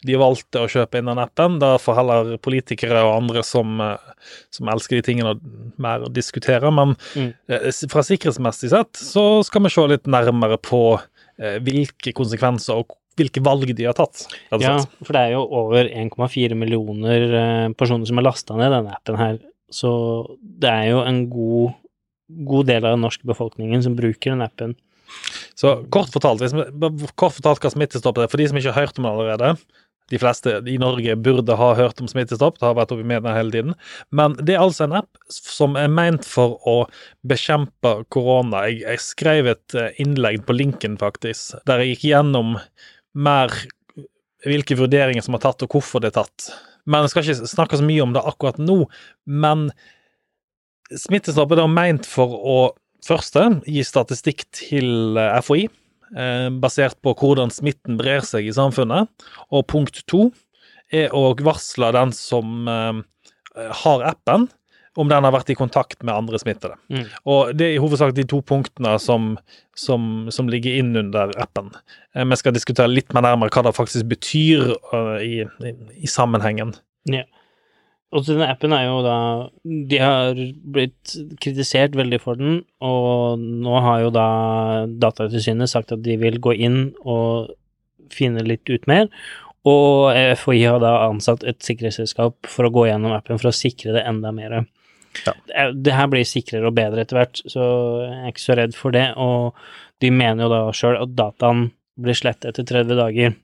de 0.07 0.19
valgte 0.21 0.63
å 0.65 0.69
kjøpe 0.71 1.01
inn 1.01 1.11
den 1.11 1.21
appen. 1.23 1.59
Da 1.63 1.75
får 1.81 1.99
heller 2.01 2.33
politikere 2.43 3.03
og 3.07 3.17
andre 3.23 3.43
som, 3.47 3.81
eh, 3.81 3.97
som 4.55 4.71
elsker 4.73 5.01
de 5.01 5.07
tingene 5.11 5.35
mer 5.81 6.07
å 6.07 6.13
diskutere. 6.13 6.71
Men 6.73 6.97
Mm. 7.17 7.35
eh, 7.49 7.71
fra 7.91 8.03
sikkerhetsmessig 8.07 8.71
sett 8.71 8.93
så 8.95 9.43
skal 9.45 9.63
vi 9.63 9.69
se 9.73 9.87
litt 9.89 10.05
nærmere 10.05 10.59
på 10.61 11.01
eh, 11.41 11.59
hvilke 11.65 12.13
konsekvenser 12.13 12.77
og 12.83 12.97
hvilke 13.17 13.43
valg 13.45 13.75
de 13.77 13.85
har 13.85 13.95
tatt. 13.97 14.27
Ja, 14.63 14.77
for 15.05 15.13
det 15.17 15.21
er 15.21 15.33
jo 15.35 15.43
over 15.51 15.85
1,4 15.89 16.55
millioner 16.57 17.35
eh, 17.35 17.69
personer 17.77 18.07
som 18.07 18.17
har 18.21 18.25
lasta 18.25 18.57
ned 18.57 18.71
denne 18.73 18.95
appen 18.95 19.17
her, 19.21 19.39
så 19.71 19.91
det 20.41 20.71
er 20.71 20.87
jo 20.91 21.01
en 21.05 21.29
god, 21.33 21.75
god 22.47 22.67
del 22.71 22.85
av 22.85 22.95
den 22.97 23.05
norske 23.05 23.27
befolkningen 23.29 23.83
som 23.83 23.97
bruker 23.99 24.33
den 24.33 24.43
appen. 24.47 24.77
Så 25.59 25.77
kort 25.93 26.13
fortalt, 26.15 26.43
kort 27.19 27.37
fortalt 27.37 27.63
hva 27.63 27.73
smittestopp 27.73 28.19
er, 28.19 28.31
for 28.31 28.41
de 28.41 28.49
som 28.51 28.59
ikke 28.61 28.75
har 28.75 28.87
hørt 28.87 29.01
om 29.01 29.07
det 29.07 29.15
allerede 29.15 29.55
De 30.11 30.19
fleste 30.19 30.57
i 30.67 30.79
Norge 30.83 31.15
burde 31.23 31.55
ha 31.55 31.69
hørt 31.79 32.01
om 32.03 32.09
smittestopp, 32.11 32.57
det 32.59 32.67
har 32.67 32.79
vært 32.79 32.95
oppe 32.95 33.05
i 33.05 33.11
media 33.13 33.35
hele 33.37 33.55
tiden. 33.55 33.77
Men 34.11 34.35
det 34.43 34.57
er 34.57 34.65
altså 34.65 34.89
en 34.89 34.97
app 34.99 35.21
som 35.31 35.77
er 35.79 35.93
meint 35.93 36.27
for 36.27 36.57
å 36.67 36.75
bekjempe 37.23 37.93
korona. 38.11 38.65
Jeg, 38.67 38.81
jeg 38.89 39.05
skrev 39.05 39.53
et 39.53 39.77
eh, 39.79 39.93
innlegg 40.03 40.43
på 40.49 40.57
linken, 40.59 40.99
faktisk, 40.99 41.61
der 41.71 41.85
jeg 41.85 41.95
gikk 41.95 42.09
gjennom 42.09 42.57
mer 43.15 43.55
hvilke 44.43 44.75
vurderinger 44.81 45.23
som 45.23 45.39
er 45.39 45.45
tatt, 45.45 45.63
og 45.63 45.79
hvorfor 45.79 46.03
det 46.03 46.11
er 46.11 46.19
tatt. 46.25 46.51
Men 46.91 47.05
jeg 47.05 47.13
skal 47.13 47.27
ikke 47.27 47.51
snakke 47.55 47.79
så 47.79 47.87
mye 47.87 48.05
om 48.05 48.15
det 48.17 48.27
akkurat 48.27 48.61
nå. 48.61 48.83
Men 49.31 49.69
smittestopp 50.91 51.55
er 51.55 51.63
da 51.63 51.69
meint 51.71 52.09
for 52.09 52.35
å 52.35 52.59
første 53.07 53.47
gi 53.67 53.83
statistikk 53.87 54.47
til 54.57 55.19
eh, 55.19 55.41
FHI, 55.45 55.67
eh, 56.17 56.47
basert 56.63 56.99
på 57.05 57.15
hvordan 57.17 57.53
smitten 57.55 57.99
brer 58.01 58.25
seg 58.27 58.49
i 58.49 58.55
samfunnet. 58.57 59.11
Og 59.51 59.67
punkt 59.71 60.03
to 60.11 60.29
er 60.93 61.13
å 61.15 61.31
varsle 61.39 61.93
den 61.97 62.15
som 62.17 62.71
eh, 62.71 63.03
har 63.85 64.07
appen, 64.13 64.49
om 64.99 65.07
den 65.07 65.23
har 65.23 65.33
vært 65.33 65.53
i 65.53 65.55
kontakt 65.55 66.01
med 66.03 66.17
andre 66.17 66.39
smittede. 66.43 66.75
Mm. 66.91 67.05
Og 67.31 67.53
det 67.55 67.69
er 67.69 67.77
i 67.77 67.83
hovedsak 67.83 68.11
de 68.17 68.25
to 68.29 68.41
punktene 68.43 68.97
som, 68.99 69.37
som, 69.79 70.27
som 70.35 70.51
ligger 70.51 70.81
inn 70.81 70.91
under 70.99 71.31
appen. 71.41 71.71
Vi 72.19 72.39
skal 72.41 72.57
diskutere 72.57 72.91
litt 72.91 73.15
mer 73.15 73.23
nærmere 73.23 73.55
hva 73.55 73.63
det 73.69 73.77
faktisk 73.77 74.09
betyr 74.11 74.73
i, 75.23 75.47
i, 75.47 75.75
i 75.95 76.11
sammenhengen. 76.11 76.75
Ja. 77.07 77.23
Og 78.11 78.27
denne 78.27 78.49
appen 78.51 78.73
er 78.75 78.89
jo 78.89 78.97
da 79.07 79.19
De 79.63 79.99
har 80.03 80.39
blitt 80.75 81.13
kritisert 81.43 81.95
veldig 81.99 82.19
for 82.23 82.41
den, 82.41 82.65
og 82.83 83.39
nå 83.39 83.77
har 83.85 84.03
jo 84.07 84.11
da 84.15 84.27
Datatilsynet 84.91 85.71
sagt 85.71 85.95
at 85.95 86.03
de 86.03 86.19
vil 86.19 86.41
gå 86.43 86.57
inn 86.59 86.81
og 87.05 87.53
finne 88.11 88.43
litt 88.47 88.67
ut 88.71 88.89
mer. 88.91 89.07
Og 89.69 90.11
FHI 90.41 90.63
har 90.65 90.81
da 90.83 90.95
ansatt 91.05 91.45
et 91.47 91.61
sikkerhetsselskap 91.63 92.49
for 92.49 92.67
å 92.67 92.73
gå 92.75 92.87
gjennom 92.89 93.15
appen 93.15 93.39
for 93.39 93.51
å 93.51 93.55
sikre 93.57 93.95
det 93.95 94.07
enda 94.09 94.33
mer. 94.35 94.63
Ja. 95.27 95.35
Det 95.75 95.95
her 95.95 96.09
blir 96.11 96.27
sikrere 96.27 96.71
og 96.71 96.79
bedre 96.79 97.05
etter 97.05 97.19
hvert, 97.19 97.43
så 97.45 97.63
jeg 98.07 98.17
er 98.25 98.33
ikke 98.33 98.47
så 98.47 98.57
redd 98.59 98.75
for 98.79 98.97
det. 98.97 99.11
Og 99.21 99.55
de 100.03 100.11
mener 100.15 100.47
jo 100.47 100.51
da 100.53 100.63
sjøl 100.75 100.99
at 100.99 101.15
dataen 101.19 101.69
blir 102.01 102.17
slettet 102.17 102.55
etter 102.55 102.67
30 102.73 102.99
dager. 102.99 103.37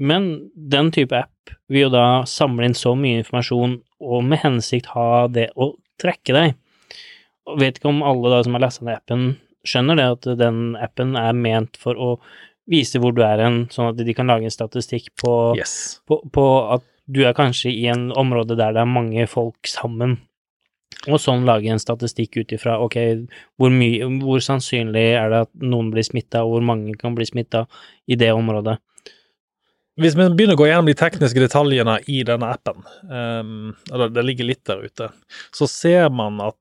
Men 0.00 0.30
den 0.54 0.88
type 0.94 1.18
app 1.18 1.54
vil 1.68 1.88
jo 1.88 1.92
da 1.92 2.06
samle 2.30 2.70
inn 2.70 2.78
så 2.78 2.94
mye 2.96 3.20
informasjon, 3.20 3.80
og 4.00 4.24
med 4.26 4.42
hensikt 4.42 4.90
ha 4.94 5.26
det 5.28 5.50
å 5.56 5.74
trekke 6.00 6.36
deg. 6.36 6.54
Og 7.48 7.60
vet 7.60 7.78
ikke 7.80 7.90
om 7.92 8.02
alle 8.06 8.32
da 8.32 8.42
som 8.46 8.56
har 8.56 8.64
lest 8.64 8.82
den 8.82 8.92
appen, 8.94 9.26
skjønner 9.66 9.98
det 9.98 10.06
at 10.14 10.28
den 10.40 10.62
appen 10.80 11.16
er 11.20 11.36
ment 11.36 11.76
for 11.80 11.98
å 12.00 12.14
vise 12.70 13.00
hvor 13.02 13.12
du 13.16 13.22
er 13.26 13.42
hen, 13.42 13.64
sånn 13.72 13.90
at 13.90 14.00
de 14.00 14.14
kan 14.16 14.30
lage 14.30 14.46
en 14.46 14.54
statistikk 14.54 15.10
på, 15.20 15.32
Yes. 15.58 16.00
på, 16.08 16.20
på 16.32 16.46
at 16.76 16.84
du 17.10 17.24
er 17.26 17.34
kanskje 17.34 17.72
i 17.74 17.86
en 17.90 18.10
område 18.14 18.54
der 18.56 18.76
det 18.76 18.84
er 18.84 18.90
mange 18.90 19.26
folk 19.28 19.66
sammen. 19.68 20.18
Og 21.08 21.16
sånn 21.22 21.46
lage 21.48 21.70
en 21.72 21.80
statistikk 21.80 22.36
ut 22.42 22.52
ifra 22.54 22.76
ok, 22.84 22.96
hvor, 23.58 23.72
mye, 23.72 24.04
hvor 24.20 24.42
sannsynlig 24.44 25.06
er 25.16 25.32
det 25.32 25.42
at 25.46 25.52
noen 25.64 25.88
blir 25.94 26.04
smitta, 26.06 26.44
og 26.44 26.56
hvor 26.58 26.66
mange 26.70 26.94
kan 27.00 27.16
bli 27.16 27.26
smitta 27.28 27.64
i 28.10 28.18
det 28.20 28.30
området. 28.36 28.76
Hvis 29.98 30.14
vi 30.14 30.28
begynner 30.28 30.54
å 30.54 30.60
gå 30.60 30.68
gjennom 30.68 30.86
de 30.86 30.94
tekniske 30.94 31.40
detaljene 31.42 31.98
i 32.08 32.20
denne 32.24 32.52
appen, 32.54 32.84
um, 33.10 33.72
eller 33.90 34.12
det 34.14 34.22
ligger 34.24 34.46
litt 34.48 34.62
der 34.68 34.84
ute, 34.86 35.10
så 35.56 35.66
ser 35.68 36.10
man 36.14 36.38
at 36.44 36.56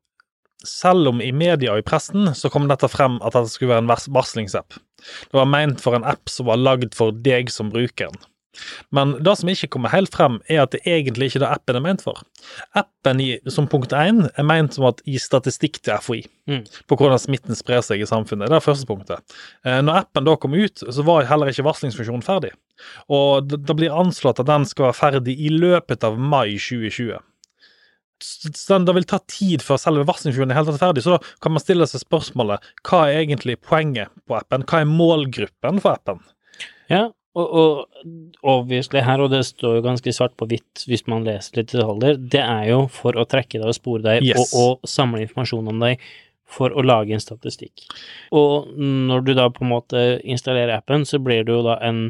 selv 0.66 1.08
om 1.14 1.22
i 1.24 1.30
media 1.32 1.72
og 1.72 1.80
i 1.84 1.86
pressen 1.88 2.34
så 2.36 2.50
kom 2.52 2.66
dette 2.68 2.90
frem 2.92 3.20
at 3.24 3.38
dette 3.38 3.54
skulle 3.54 3.72
være 3.72 3.86
en 3.86 3.92
varslingsapp. 4.18 4.76
Det 5.00 5.38
var 5.38 5.48
ment 5.48 5.80
for 5.80 5.96
en 5.96 6.04
app 6.04 6.28
som 6.28 6.50
var 6.50 6.60
lagd 6.60 6.98
for 6.98 7.16
deg 7.16 7.52
som 7.54 7.70
brukeren. 7.72 8.18
Men 8.92 9.14
det 9.24 9.38
som 9.40 9.48
ikke 9.54 9.70
kommer 9.72 9.94
helt 9.94 10.12
frem, 10.12 10.40
er 10.52 10.64
at 10.66 10.74
det 10.74 10.82
egentlig 10.90 11.30
ikke 11.30 11.40
er 11.40 11.46
det 11.46 11.52
appen 11.54 11.78
er 11.80 11.84
ment 11.86 12.02
for. 12.04 12.20
Appen 12.76 13.22
i, 13.24 13.30
som 13.48 13.70
punkt 13.72 13.94
én 13.96 14.26
er 14.34 14.44
ment 14.48 14.76
som 14.76 14.90
at 14.90 15.00
gi 15.08 15.20
statistikk 15.22 15.80
til 15.86 15.96
FHI 16.02 16.26
Mm. 16.50 16.64
på 16.90 16.98
hvordan 16.98 17.20
smitten 17.22 17.54
sprer 17.54 17.84
seg 17.86 18.02
i 18.02 18.08
samfunnet. 18.10 18.50
Det 18.50 18.56
er 18.58 18.64
første 18.66 18.88
punktet. 18.90 19.22
Eh, 19.64 19.84
Når 19.86 20.00
appen 20.02 20.26
da 20.26 20.34
kom 20.36 20.56
ut, 20.58 20.82
så 20.82 21.04
var 21.06 21.28
heller 21.30 21.52
ikke 21.52 21.68
varslingsfunksjonen 21.68 22.26
ferdig. 22.26 22.50
Og 23.12 23.50
det, 23.50 23.62
det 23.68 23.76
blir 23.80 23.96
anslått 23.96 24.42
at 24.44 24.50
den 24.50 24.68
skal 24.70 24.90
være 24.90 25.00
ferdig 25.00 25.36
i 25.40 25.52
løpet 25.54 26.06
av 26.08 26.20
mai 26.20 26.56
2020. 26.58 27.20
Så 28.20 28.80
det 28.84 28.96
vil 28.98 29.08
ta 29.08 29.22
tid 29.32 29.64
før 29.64 29.80
selve 29.80 30.04
varslingsfunksjonen 30.10 30.52
er 30.52 30.60
helt 30.60 30.82
ferdig, 30.82 31.06
så 31.06 31.16
da 31.16 31.20
kan 31.44 31.54
man 31.56 31.64
stille 31.64 31.88
seg 31.88 32.02
spørsmålet 32.04 32.66
hva 32.84 33.06
er 33.08 33.22
egentlig 33.22 33.56
poenget 33.64 34.12
på 34.28 34.36
appen? 34.36 34.66
Hva 34.68 34.82
er 34.84 34.90
målgruppen 34.92 35.80
for 35.80 35.96
appen? 35.96 36.20
Ja, 36.92 37.06
og, 37.38 37.52
og 37.62 38.50
obviously 38.58 39.04
her, 39.06 39.22
og 39.24 39.32
det 39.32 39.44
står 39.48 39.78
jo 39.78 39.86
ganske 39.86 40.12
svart 40.16 40.36
på 40.40 40.48
hvitt 40.50 40.84
hvis 40.90 41.06
man 41.08 41.24
leser 41.28 41.62
litt 41.62 41.72
detaljer, 41.72 42.18
det 42.34 42.42
er 42.44 42.66
jo 42.74 42.82
for 42.92 43.16
å 43.16 43.28
trekke 43.30 43.62
deg 43.62 43.70
og 43.70 43.78
spore 43.78 44.04
deg 44.04 44.26
Yes. 44.28 44.52
og, 44.52 44.82
og 44.82 44.90
samle 44.90 45.24
informasjon 45.24 45.72
om 45.72 45.86
deg 45.86 46.04
for 46.50 46.74
å 46.74 46.82
lage 46.84 47.14
en 47.14 47.22
statistikk. 47.22 47.86
Og 48.36 48.74
når 48.76 49.24
du 49.28 49.36
da 49.38 49.46
på 49.54 49.64
en 49.64 49.72
måte 49.72 50.04
installerer 50.26 50.80
appen, 50.80 51.06
så 51.06 51.22
blir 51.22 51.46
det 51.46 51.54
jo 51.54 51.62
da 51.68 51.78
en 51.86 52.10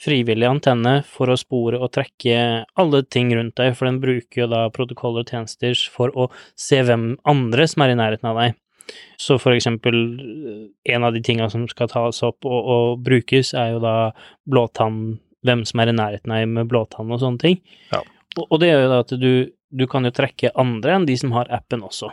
frivillig 0.00 0.48
antenne 0.48 0.98
for 1.06 1.30
å 1.30 1.38
spore 1.38 1.78
og 1.80 1.92
trekke 1.94 2.64
alle 2.80 3.02
ting 3.06 3.30
rundt 3.36 3.56
deg, 3.60 3.74
for 3.78 3.88
den 3.88 4.00
bruker 4.02 4.44
jo 4.44 4.50
da 4.50 4.66
protokoller 4.74 5.24
og 5.24 5.30
tjenester 5.30 5.78
for 5.92 6.12
å 6.18 6.28
se 6.58 6.80
hvem 6.84 7.14
andre 7.30 7.66
som 7.70 7.84
er 7.84 7.94
i 7.94 7.98
nærheten 8.00 8.30
av 8.30 8.40
deg. 8.42 8.58
Så 9.16 9.38
for 9.40 9.54
eksempel, 9.56 9.94
en 10.84 11.06
av 11.06 11.14
de 11.14 11.22
tinga 11.24 11.46
som 11.52 11.64
skal 11.70 11.88
tas 11.92 12.20
opp 12.26 12.44
og, 12.44 12.58
og 12.74 13.04
brukes, 13.06 13.54
er 13.56 13.74
jo 13.74 13.84
da 13.84 14.12
blåtann, 14.50 15.20
hvem 15.44 15.64
som 15.68 15.80
er 15.80 15.92
i 15.92 15.96
nærheten 15.96 16.34
av 16.34 16.42
deg 16.42 16.52
med 16.58 16.68
blåtann 16.68 17.12
og 17.14 17.22
sånne 17.22 17.40
ting. 17.40 17.62
Ja. 17.94 18.02
Og, 18.36 18.44
og 18.48 18.60
det 18.60 18.72
gjør 18.72 18.84
jo 18.84 18.90
da 18.92 19.00
at 19.04 19.16
du, 19.20 19.32
du 19.70 19.86
kan 19.90 20.04
jo 20.04 20.12
trekke 20.14 20.52
andre 20.60 20.98
enn 20.98 21.08
de 21.08 21.16
som 21.20 21.32
har 21.36 21.50
appen 21.54 21.86
også. 21.86 22.10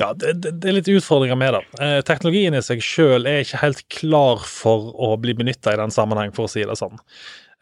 Ja, 0.00 0.12
det, 0.14 0.34
det, 0.42 0.54
det 0.60 0.68
er 0.70 0.76
litt 0.78 0.88
utfordringer 0.92 1.38
med 1.40 1.54
det. 1.56 1.62
Eh, 1.80 2.00
teknologien 2.06 2.56
i 2.58 2.62
seg 2.64 2.82
sjøl 2.84 3.26
er 3.30 3.44
ikke 3.44 3.62
helt 3.62 3.84
klar 3.92 4.42
for 4.46 4.90
å 4.96 5.14
bli 5.20 5.34
benytta 5.38 5.74
i 5.74 5.80
den 5.80 5.94
sammenheng, 5.94 6.32
for 6.36 6.48
å 6.48 6.52
si 6.52 6.64
det 6.66 6.76
sånn. 6.80 6.98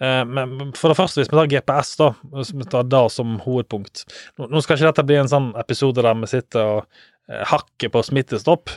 Eh, 0.00 0.24
men 0.26 0.72
for 0.78 0.92
det 0.92 0.98
første, 0.98 1.20
hvis 1.22 1.31
vi 1.33 1.38
tar 1.38 1.50
GPS, 1.52 1.94
da, 2.00 2.12
hvis 2.37 2.52
vi 2.54 2.68
tar 2.70 2.85
det 2.87 3.04
som 3.11 3.38
hovedpunkt 3.42 4.04
Nå, 4.38 4.46
nå 4.46 4.61
skal 4.62 4.76
ikke 4.78 4.92
dette 4.92 5.07
bli 5.09 5.16
en 5.18 5.31
sånn 5.33 5.48
episode 5.59 6.04
der 6.07 6.14
vi 6.20 6.31
sitter 6.31 6.74
og 6.76 6.85
eh, 7.31 7.42
hakker 7.54 7.90
på 7.96 8.04
smittestopp, 8.11 8.76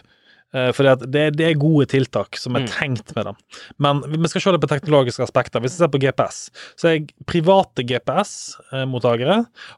for 0.52 0.76
fordi 0.76 0.90
at 0.92 1.04
det, 1.08 1.22
det 1.40 1.46
er 1.48 1.54
gode 1.56 1.86
tiltak 1.94 2.36
som 2.36 2.58
er 2.58 2.66
Mm. 2.66 2.72
tenkt 2.74 3.14
med 3.16 3.24
dem. 3.30 3.38
Men 3.80 4.02
vi 4.12 4.28
skal 4.28 4.42
se 4.44 4.52
det 4.52 4.60
på 4.60 4.68
teknologiske 4.68 5.24
aspekter. 5.24 5.62
Hvis 5.64 5.78
vi 5.78 5.86
ser 5.86 5.92
på 5.94 6.02
GPS, 6.04 6.40
så 6.76 6.90
er 6.90 7.06
private 7.24 7.86
GPS-mottakere 7.88 9.38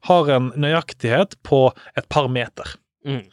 har 0.10 0.32
en 0.34 0.50
nøyaktighet 0.58 1.36
på 1.46 1.60
et 1.94 2.08
par 2.10 2.26
meter. 2.26 2.74
Mm. 3.06 3.24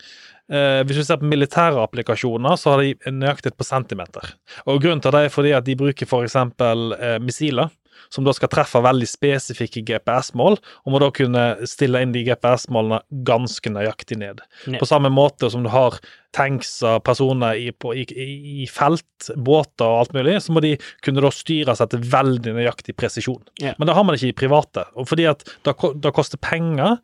Eh, 0.50 0.80
hvis 0.86 0.98
vi 0.98 1.06
ser 1.06 1.20
på 1.20 1.28
militære 1.30 1.82
applikasjoner, 1.84 2.56
så 2.58 2.74
har 2.74 2.82
de 2.82 3.12
nøyaktighet 3.14 3.58
på 3.58 3.66
centimeter. 3.66 4.32
Og 4.66 4.80
Grunnen 4.82 5.02
til 5.04 5.14
det 5.14 5.26
er 5.26 5.34
fordi 5.34 5.52
at 5.54 5.68
de 5.68 5.78
bruker 5.78 6.08
f.eks. 6.08 6.36
Eh, 6.36 7.18
missiler, 7.22 7.70
som 8.10 8.24
da 8.26 8.32
skal 8.34 8.50
treffe 8.50 8.80
veldig 8.82 9.06
spesifikke 9.06 9.82
GPS-mål, 9.86 10.56
og 10.58 10.94
må 10.94 11.00
da 11.02 11.10
kunne 11.14 11.44
stille 11.68 12.00
inn 12.02 12.14
de 12.14 12.24
GPS-målene 12.26 13.02
ganske 13.26 13.70
nøyaktig 13.70 14.18
ned. 14.22 14.42
Ja. 14.66 14.80
På 14.80 14.88
samme 14.88 15.12
måte 15.12 15.50
som 15.52 15.62
du 15.66 15.70
har 15.70 16.00
tanks 16.34 16.72
av 16.86 17.00
personer 17.06 17.58
i, 17.58 17.70
på, 17.74 17.92
i, 17.98 18.04
i, 18.10 18.28
i 18.64 18.66
felt, 18.70 19.30
båter 19.36 19.86
og 19.86 20.04
alt 20.04 20.14
mulig, 20.16 20.36
så 20.42 20.54
må 20.54 20.62
de 20.64 20.76
kunne 21.04 21.22
da 21.22 21.30
styres 21.34 21.82
etter 21.82 22.02
veldig 22.12 22.54
nøyaktig 22.56 22.96
presisjon. 22.98 23.42
Ja. 23.62 23.74
Men 23.78 23.90
det 23.90 23.96
har 23.98 24.06
man 24.06 24.18
ikke 24.18 24.32
i 24.32 24.38
private, 24.44 24.86
og 24.94 25.10
fordi 25.10 25.28
at 25.30 25.44
det, 25.66 25.76
det 26.02 26.14
koster 26.16 26.40
penger. 26.42 26.98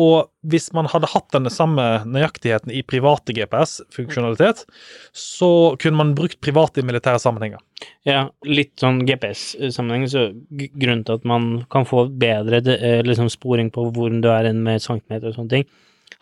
Og 0.00 0.30
hvis 0.48 0.70
man 0.72 0.86
hadde 0.88 1.10
hatt 1.12 1.28
den 1.34 1.50
samme 1.52 1.82
nøyaktigheten 2.08 2.72
i 2.72 2.80
private 2.88 3.34
GPS-funksjonalitet, 3.36 4.62
så 5.12 5.50
kunne 5.82 5.98
man 6.00 6.14
brukt 6.16 6.40
private 6.40 6.80
i 6.80 6.86
militære 6.88 7.20
sammenhenger. 7.20 7.60
Ja, 8.08 8.22
litt 8.48 8.72
sånn 8.80 9.02
GPS-sammenheng, 9.08 10.06
så 10.08 10.30
grunnen 10.56 11.04
til 11.04 11.18
at 11.20 11.26
man 11.28 11.50
kan 11.72 11.84
få 11.88 12.06
bedre 12.08 12.62
eh, 12.78 13.02
liksom 13.04 13.28
sporing 13.32 13.68
på 13.74 13.90
hvor 13.92 14.08
du 14.22 14.28
er 14.32 14.48
enn 14.48 14.62
med 14.64 14.80
centimeter 14.84 15.28
og 15.32 15.36
sånne 15.36 15.56
ting, 15.58 15.68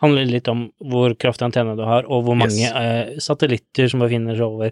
handler 0.01 0.25
litt 0.27 0.47
om 0.51 0.65
hvor 0.91 1.13
kraftig 1.21 1.45
antenne 1.47 1.77
du 1.77 1.83
har, 1.85 2.07
og 2.09 2.25
hvor 2.25 2.35
mange 2.35 2.57
Yes. 2.57 2.73
eh, 2.75 3.19
satellitter 3.21 3.87
som 3.91 4.01
befinner 4.03 4.35
seg 4.35 4.47
over. 4.47 4.71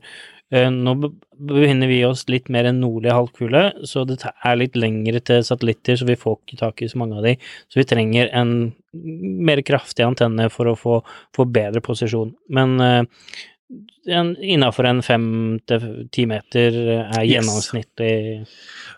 Eh, 0.51 0.69
nå 0.73 0.95
be- 0.97 1.11
befinner 1.37 1.87
vi 1.87 1.99
oss 2.07 2.23
litt 2.27 2.49
mer 2.49 2.65
enn 2.65 2.79
nordlig 2.81 3.11
halvkule, 3.13 3.61
så 3.85 4.01
det 4.09 4.17
er 4.25 4.55
litt 4.57 4.73
lengre 4.75 5.21
til 5.21 5.43
satellitter, 5.45 5.95
så 6.01 6.07
vi 6.09 6.15
får 6.17 6.39
ikke 6.41 6.57
tak 6.63 6.81
i 6.81 6.89
så 6.89 6.97
mange 6.97 7.17
av 7.19 7.23
de. 7.27 7.35
Så 7.69 7.79
vi 7.79 7.85
trenger 7.85 8.31
en 8.33 8.73
mer 8.93 9.61
kraftig 9.61 10.03
antenne 10.07 10.49
for 10.51 10.65
å 10.71 10.75
få, 10.79 11.03
få 11.37 11.45
bedre 11.53 11.81
posisjon. 11.85 12.33
Men 12.49 12.79
eh, 12.81 13.03
innafor 14.09 14.87
en 14.89 15.01
fem 15.05 15.25
til 15.69 16.07
ti 16.11 16.25
meter 16.25 16.73
er 17.13 17.23
Yes. 17.23 17.35
gjennomsnittlig 17.35 18.47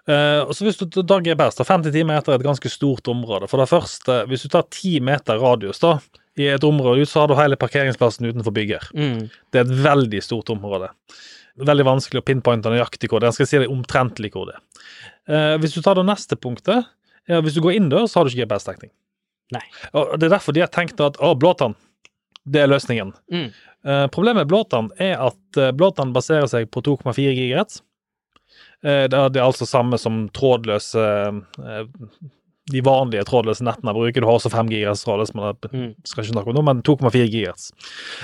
Eh, 0.10 0.40
og 0.42 0.56
så 0.56 0.66
Hvis 0.66 0.80
du 0.82 1.04
tar 1.04 1.22
GPS, 1.22 1.56
da 1.60 1.64
50 1.64 2.04
meter 2.08 2.32
er 2.34 2.40
et 2.40 2.44
ganske 2.48 2.70
stort 2.72 3.04
område. 3.12 3.48
For 3.48 3.58
det 3.62 3.70
første, 3.70 4.26
Hvis 4.28 4.42
du 4.44 4.50
tar 4.50 4.64
ti 4.72 5.00
meter 5.00 5.38
radius 5.38 5.80
da, 5.80 6.00
i 6.40 6.48
et 6.48 6.64
område 6.64 7.02
ut, 7.04 7.08
så 7.10 7.20
har 7.22 7.28
du 7.28 7.36
hele 7.36 7.56
parkeringsplassen 7.60 8.26
utenfor 8.26 8.52
bygger. 8.56 8.80
mm, 8.96 9.30
Det 9.52 9.60
er 9.60 9.66
et 9.70 9.84
veldig 9.84 10.24
stort 10.24 10.50
område. 10.50 10.90
Veldig 11.60 11.86
vanskelig 11.88 12.22
å 12.22 12.26
pinpointe 12.26 12.72
nøyaktig 12.72 13.10
hvor 13.12 13.20
det 13.20 13.28
er. 13.28 13.34
Jeg 13.34 13.42
skal 13.42 13.50
si 13.50 13.62
det 13.64 13.72
omtrentlig 13.72 14.32
hvor 14.36 14.48
det 14.50 14.56
er. 14.56 14.88
Eh, 15.32 15.56
hvis 15.62 15.76
du 15.76 15.82
tar 15.84 16.00
det 16.00 16.08
neste 16.08 16.38
punktet, 16.40 16.88
ja, 17.30 17.42
hvis 17.44 17.58
du 17.58 17.62
går 17.64 17.76
innendørs, 17.78 18.14
så 18.14 18.20
har 18.20 18.28
du 18.28 18.34
ikke 18.34 18.46
GPS-dekning. 18.46 18.92
Nei. 19.52 19.64
Og 19.92 20.16
Det 20.20 20.30
er 20.30 20.38
derfor 20.38 20.56
de 20.56 20.64
har 20.64 20.72
tenkt 20.72 21.02
at 21.04 21.20
å, 21.20 21.34
blåtann, 21.36 21.76
det 22.48 22.64
er 22.64 22.72
løsningen. 22.72 23.12
mm, 23.32 23.52
Eh, 23.86 24.08
problemet 24.08 24.42
med 24.42 24.48
blåtann 24.48 24.92
er 25.02 25.16
at 25.18 25.58
uh, 25.58 25.72
blåtann 25.74 26.14
baserer 26.14 26.46
seg 26.50 26.68
på 26.70 26.84
2,4 26.86 27.32
gigahertz. 27.34 27.80
Eh, 28.86 29.08
det, 29.10 29.18
er, 29.18 29.32
det 29.34 29.42
altså 29.42 29.66
samme 29.66 29.98
som 30.02 30.28
trådløse 30.36 31.02
eh, 31.02 31.82
De 32.72 32.82
vanlige 32.86 33.26
trådløse 33.26 33.66
nettene 33.66 33.94
bruker. 33.98 34.22
Du 34.22 34.30
har 34.30 34.38
også 34.38 34.52
5 34.54 34.70
gigahertz, 34.70 35.02
trådløs, 35.08 35.34
men 35.34 35.58
det 35.64 35.72
mm. 35.74 35.90
skal 36.06 36.24
ikke 36.24 36.36
snakke 36.36 36.54
om 36.54 36.60
nå, 36.60 36.66
men 36.68 36.84
2,4 36.86 37.26
gigahertz. 37.26 37.72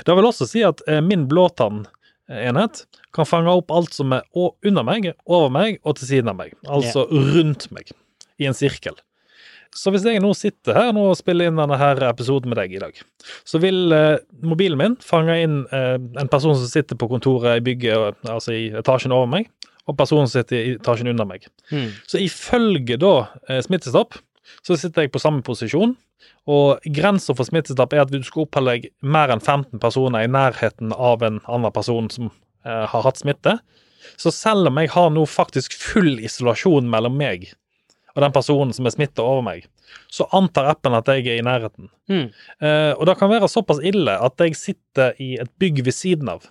Det 0.06 0.18
vil 0.18 0.30
også 0.30 0.50
si 0.50 0.62
at 0.68 0.86
min 1.02 1.26
min 1.26 1.82
blåtannenhet 2.28 2.86
kan 3.14 3.26
fange 3.26 3.50
opp 3.50 3.72
alt 3.72 3.94
som 3.94 4.14
er 4.14 4.24
under 4.36 4.84
meg, 4.84 5.14
over 5.26 5.50
meg 5.50 5.80
og 5.84 5.98
til 5.98 6.08
siden 6.08 6.30
av 6.30 6.38
meg. 6.38 6.54
Altså 6.68 7.08
rundt 7.10 7.70
meg, 7.72 7.92
i 8.38 8.46
en 8.46 8.54
sirkel. 8.54 8.96
Så 9.76 9.92
hvis 9.92 10.06
jeg 10.08 10.22
nå 10.24 10.32
sitter 10.34 10.74
her 10.74 10.94
nå 10.96 11.04
og 11.12 11.18
spiller 11.20 11.50
inn 11.50 11.60
denne 11.60 11.78
her 11.78 12.00
episoden 12.08 12.50
med 12.50 12.58
deg 12.58 12.74
i 12.74 12.82
dag, 12.82 12.98
så 13.46 13.60
vil 13.62 13.92
eh, 13.94 14.18
mobilen 14.42 14.80
min 14.80 14.96
fange 15.04 15.36
inn 15.44 15.60
eh, 15.76 15.98
en 15.98 16.32
person 16.32 16.56
som 16.56 16.70
sitter 16.70 16.98
på 16.98 17.10
kontoret 17.12 17.60
i 17.60 17.66
bygget, 17.66 18.18
altså 18.26 18.56
i 18.56 18.72
etasjen 18.80 19.14
over 19.14 19.30
meg, 19.30 19.52
og 19.88 19.98
personen 20.00 20.28
som 20.28 20.42
sitter 20.42 20.58
i 20.58 20.78
etasjen 20.78 21.12
under 21.12 21.28
meg. 21.30 21.46
Mm. 21.70 21.92
Så 22.10 22.24
ifølge 22.24 22.98
da 23.00 23.14
eh, 23.50 23.62
Smittestopp, 23.64 24.18
så 24.66 24.78
sitter 24.80 25.06
jeg 25.06 25.14
på 25.14 25.22
samme 25.22 25.44
posisjon, 25.46 25.96
og 26.50 26.88
grensa 26.96 27.36
for 27.38 27.48
Smittestopp 27.48 27.94
er 27.94 28.06
at 28.06 28.14
du 28.14 28.22
skal 28.26 28.46
oppholde 28.46 28.78
deg 28.78 28.90
mer 29.06 29.32
enn 29.34 29.44
15 29.44 29.82
personer 29.84 30.26
i 30.26 30.32
nærheten 30.32 30.94
av 30.96 31.26
en 31.26 31.42
annen 31.46 31.74
person 31.76 32.10
som 32.14 32.30
eh, 32.30 32.86
har 32.90 33.06
hatt 33.06 33.22
smitte. 33.22 33.58
Så 34.18 34.32
selv 34.34 34.70
om 34.70 34.80
jeg 34.80 34.94
har 34.94 35.12
nå 35.14 35.26
faktisk 35.30 35.76
full 35.78 36.16
isolasjon 36.24 36.88
mellom 36.90 37.18
meg 37.20 37.50
og 38.18 38.24
den 38.24 38.34
personen 38.34 38.74
som 38.74 38.88
er 38.90 38.96
smitta 38.96 39.22
over 39.22 39.44
meg, 39.46 39.68
så 40.10 40.26
antar 40.34 40.72
appen 40.72 40.96
at 40.98 41.10
jeg 41.12 41.28
er 41.28 41.38
i 41.38 41.46
nærheten. 41.46 41.92
Mm. 42.10 42.26
Eh, 42.66 42.94
og 42.96 43.06
det 43.06 43.14
kan 43.20 43.30
være 43.30 43.50
såpass 43.52 43.82
ille 43.86 44.16
at 44.18 44.42
jeg 44.42 44.58
sitter 44.58 45.20
i 45.22 45.36
et 45.44 45.52
bygg 45.62 45.84
ved 45.86 45.94
siden 45.94 46.32
av 46.34 46.48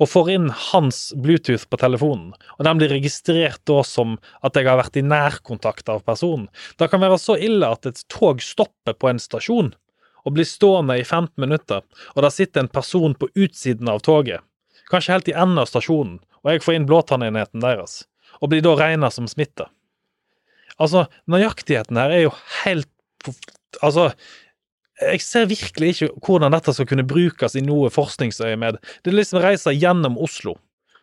og 0.00 0.08
får 0.08 0.30
inn 0.32 0.48
hans 0.70 1.10
Bluetooth 1.20 1.66
på 1.68 1.78
telefonen, 1.80 2.32
og 2.56 2.64
den 2.64 2.80
blir 2.80 2.92
registrert 2.94 3.60
da 3.68 3.82
som 3.84 4.16
at 4.46 4.56
jeg 4.56 4.68
har 4.68 4.80
vært 4.80 4.96
i 4.96 5.04
nærkontakt 5.04 5.92
av 5.92 6.02
personen. 6.06 6.48
Det 6.80 6.88
kan 6.90 7.02
være 7.02 7.20
så 7.20 7.36
ille 7.36 7.68
at 7.68 7.88
et 7.88 8.00
tog 8.12 8.40
stopper 8.44 8.96
på 8.96 9.10
en 9.10 9.20
stasjon 9.20 9.74
og 10.20 10.34
blir 10.36 10.48
stående 10.48 10.98
i 11.00 11.04
15 11.04 11.32
minutter, 11.40 11.84
og 12.14 12.24
der 12.24 12.32
sitter 12.32 12.64
en 12.64 12.72
person 12.72 13.14
på 13.16 13.30
utsiden 13.34 13.88
av 13.88 14.02
toget, 14.04 14.44
kanskje 14.92 15.14
helt 15.14 15.30
i 15.32 15.36
enden 15.36 15.60
av 15.62 15.68
stasjonen, 15.70 16.18
og 16.44 16.52
jeg 16.52 16.64
får 16.64 16.76
inn 16.76 16.88
blåtannenheten 16.88 17.64
deres, 17.64 18.02
og 18.40 18.52
blir 18.52 18.64
da 18.64 18.74
regna 18.76 19.08
som 19.12 19.28
smitta. 19.28 19.70
Altså, 20.80 21.06
nøyaktigheten 21.28 22.00
her 22.00 22.16
er 22.16 22.24
jo 22.28 22.36
helt 22.64 22.88
Altså, 23.84 24.08
jeg 25.00 25.20
ser 25.24 25.46
virkelig 25.50 25.94
ikke 25.94 26.10
hvordan 26.26 26.52
dette 26.52 26.74
skal 26.76 26.88
kunne 26.90 27.06
brukes 27.08 27.56
i 27.56 27.62
noe 27.64 27.90
forskningsøyemed. 27.92 28.80
Det 29.02 29.12
er 29.12 29.16
liksom 29.16 29.40
reiser 29.40 29.72
reise 29.72 29.78
gjennom 29.80 30.18
Oslo 30.20 30.56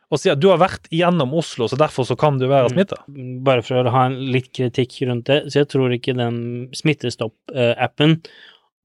og 0.08 0.22
si 0.22 0.30
at 0.32 0.40
du 0.40 0.46
har 0.48 0.60
vært 0.62 0.86
gjennom 0.88 1.34
Oslo, 1.36 1.66
så 1.68 1.76
derfor 1.76 2.06
så 2.08 2.16
kan 2.16 2.38
du 2.40 2.46
være 2.48 2.70
Mm. 2.70 2.76
smitta. 2.78 2.98
Bare 3.44 3.62
for 3.62 3.84
å 3.84 3.92
ha 3.92 4.06
en 4.06 4.32
litt 4.32 4.54
kritikk 4.56 5.02
rundt 5.06 5.26
det, 5.28 5.52
så 5.52 5.60
jeg 5.60 5.68
tror 5.68 5.92
ikke 5.92 6.16
den 6.16 6.70
Smittestopp-appen 6.72 8.22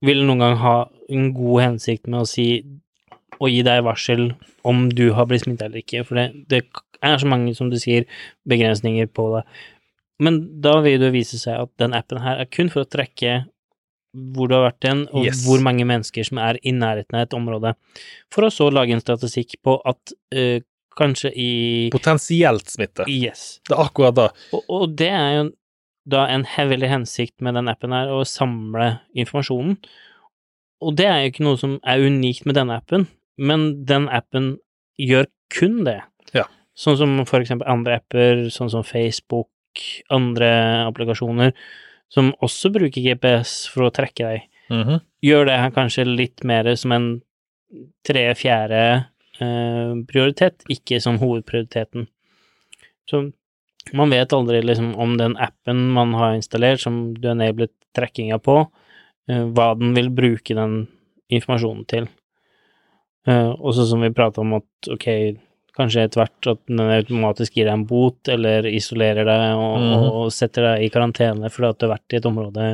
vil 0.03 0.25
noen 0.27 0.39
gang 0.43 0.57
ha 0.59 0.89
en 1.09 1.29
god 1.33 1.61
hensikt 1.63 2.07
med 2.11 2.25
å 2.25 2.27
si 2.27 2.65
å 3.39 3.47
gi 3.47 3.61
deg 3.63 3.85
varsel 3.85 4.33
om 4.65 4.89
du 4.89 5.13
har 5.13 5.25
blitt 5.29 5.45
smittet 5.45 5.69
eller 5.69 5.79
ikke, 5.79 6.03
for 6.05 6.15
det, 6.19 6.27
det 6.49 6.61
er 7.01 7.17
så 7.17 7.27
mange, 7.27 7.55
som 7.55 7.69
du 7.71 7.77
sier, 7.79 8.03
begrensninger 8.47 9.07
på 9.07 9.29
det. 9.37 9.45
Men 10.19 10.61
da 10.61 10.81
vil 10.83 10.99
det 10.99 11.13
vise 11.15 11.39
seg 11.39 11.55
at 11.55 11.71
den 11.79 11.95
appen 11.95 12.19
her 12.19 12.43
er 12.43 12.51
kun 12.51 12.69
for 12.69 12.83
å 12.83 12.89
trekke 12.89 13.45
hvor 14.13 14.49
du 14.49 14.55
har 14.55 14.67
vært 14.67 14.87
hen, 14.89 15.01
og 15.11 15.25
Yes. 15.25 15.41
hvor 15.45 15.61
mange 15.65 15.85
mennesker 15.89 16.25
som 16.27 16.37
er 16.37 16.59
i 16.61 16.71
nærheten 16.71 17.17
av 17.17 17.25
et 17.25 17.33
område, 17.33 17.73
for 18.31 18.45
å 18.45 18.53
så 18.53 18.69
lage 18.69 18.93
en 18.93 19.01
statistikk 19.01 19.57
på 19.65 19.79
at 19.89 20.13
uh, 20.35 20.59
kanskje 20.93 21.31
i 21.33 21.89
Potensielt 21.93 22.69
smitte. 22.69 23.07
Yes. 23.09 23.59
Det 23.67 23.73
er 23.73 23.83
akkurat 23.87 24.15
det. 24.15 24.29
Og, 24.53 24.63
og 24.69 24.95
det 24.99 25.09
er 25.09 25.29
jo 25.39 25.43
da 26.05 26.25
en 26.29 26.43
hevelig 26.45 26.89
hensikt 26.91 27.41
med 27.41 27.55
den 27.57 27.71
appen 27.71 27.95
her, 27.95 28.11
å 28.11 28.25
samle 28.27 28.99
informasjonen. 29.15 29.77
Og 30.83 30.97
det 30.99 31.07
er 31.07 31.21
jo 31.23 31.31
ikke 31.31 31.45
noe 31.47 31.59
som 31.61 31.77
er 31.87 32.03
unikt 32.03 32.45
med 32.45 32.57
denne 32.59 32.75
appen, 32.81 33.07
men 33.39 33.85
den 33.87 34.09
appen 34.11 34.57
gjør 34.99 35.29
kun 35.53 35.81
det. 35.87 36.01
Ja. 36.35 36.45
Sånn 36.75 36.99
som 36.99 37.15
for 37.29 37.39
eksempel 37.39 37.69
andre 37.71 38.01
apper, 38.01 38.49
sånn 38.53 38.69
som 38.73 38.83
Facebook, 38.85 39.49
andre 40.13 40.51
applikasjoner, 40.89 41.55
som 42.13 42.33
også 42.45 42.71
bruker 42.73 43.01
GPS 43.01 43.63
for 43.73 43.87
å 43.87 43.93
trekke 43.93 44.27
deg. 44.27 44.49
Mhm. 44.69 45.01
Gjør 45.23 45.47
det 45.49 45.59
her 45.59 45.71
kanskje 45.75 46.05
litt 46.07 46.43
mer 46.43 46.67
som 46.79 46.91
en 46.91 47.07
tre-fjerde 48.05 48.81
eh, 49.41 49.93
prioritet, 50.09 50.63
ikke 50.69 50.99
som 51.01 51.17
hovedprioriteten. 51.21 52.07
Så 53.09 53.31
man 53.91 54.13
vet 54.13 54.33
aldri 54.35 54.61
liksom 54.63 54.93
om 54.95 55.17
den 55.17 55.35
appen 55.41 55.89
man 55.95 56.13
har 56.13 56.37
installert, 56.37 56.83
som 56.83 57.13
du 57.13 57.29
enablet 57.31 57.73
trekkinga 57.97 58.39
på, 58.43 58.59
eh, 59.29 59.45
hva 59.55 59.73
den 59.79 59.95
vil 59.97 60.11
bruke 60.13 60.55
den 60.55 60.85
informasjonen 61.33 61.87
til. 61.89 62.07
Eh, 63.27 63.51
også 63.57 63.87
som 63.89 64.03
vi 64.03 64.13
prata 64.13 64.41
om 64.41 64.53
at 64.59 64.91
ok, 64.91 65.07
kanskje 65.77 66.03
etter 66.05 66.21
hvert 66.23 66.47
at 66.51 66.59
den 66.69 66.79
automatisk 66.79 67.55
gir 67.57 67.65
deg 67.65 67.73
en 67.73 67.85
bot, 67.89 68.19
eller 68.29 68.67
isolerer 68.69 69.25
deg 69.25 69.55
og, 69.57 69.79
Mhm. 69.79 70.09
og 70.11 70.31
setter 70.31 70.61
deg 70.69 70.83
i 70.85 70.89
karantene 70.93 71.49
fordi 71.49 71.69
at 71.69 71.79
du 71.79 71.87
har 71.87 71.95
vært 71.97 72.13
i 72.13 72.19
et 72.21 72.25
område 72.29 72.67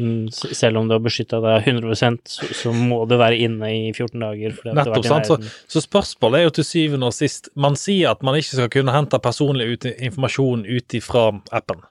mm, 0.00 0.30
selv 0.32 0.78
om 0.80 0.88
du 0.88 0.94
har 0.94 1.02
beskytta 1.04 1.40
deg 1.44 1.66
100 1.66 2.20
så, 2.24 2.46
så 2.56 2.72
må 2.72 3.02
du 3.08 3.16
være 3.20 3.36
inne 3.44 3.68
i 3.68 3.92
14 3.92 4.18
dager. 4.22 4.54
Nettopp, 4.64 5.04
sant, 5.04 5.26
så- 5.26 5.38
Så 5.68 5.82
spørsmålet 5.86 6.38
er 6.40 6.42
jo 6.44 6.50
til 6.50 6.64
syvende 6.64 7.06
og 7.06 7.12
sist 7.12 7.50
Man 7.54 7.74
sier 7.76 8.10
at 8.10 8.22
man 8.22 8.34
ikke 8.34 8.56
skal 8.56 8.68
kunne 8.70 8.92
hente 8.92 9.18
personlig 9.20 9.72
ut, 9.74 9.84
informasjon 10.00 10.64
ut 10.66 10.88
ifra 10.96 11.42
appen. 11.52 11.82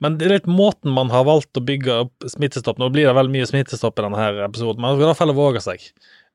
Men 0.00 0.16
det 0.18 0.26
er 0.26 0.34
litt 0.38 0.46
måten 0.46 0.92
man 0.94 1.10
har 1.10 1.24
valgt 1.24 1.52
å 1.54 1.64
bygge 1.64 1.88
opp 2.06 2.12
smittestopp 2.26 2.78
Nå 2.78 2.90
blir 2.92 3.06
det 3.06 3.14
veldig 3.14 3.34
mye 3.34 3.46
smittestopp 3.46 3.98
i 3.98 4.02
denne 4.02 4.16
her 4.16 4.32
episoden, 4.48 4.76
men 4.80 4.90
man 4.90 4.96
skal 4.96 5.06
i 5.06 5.12
hvert 5.12 5.16
fall 5.22 5.34
våge 5.34 5.62
seg. 5.62 5.80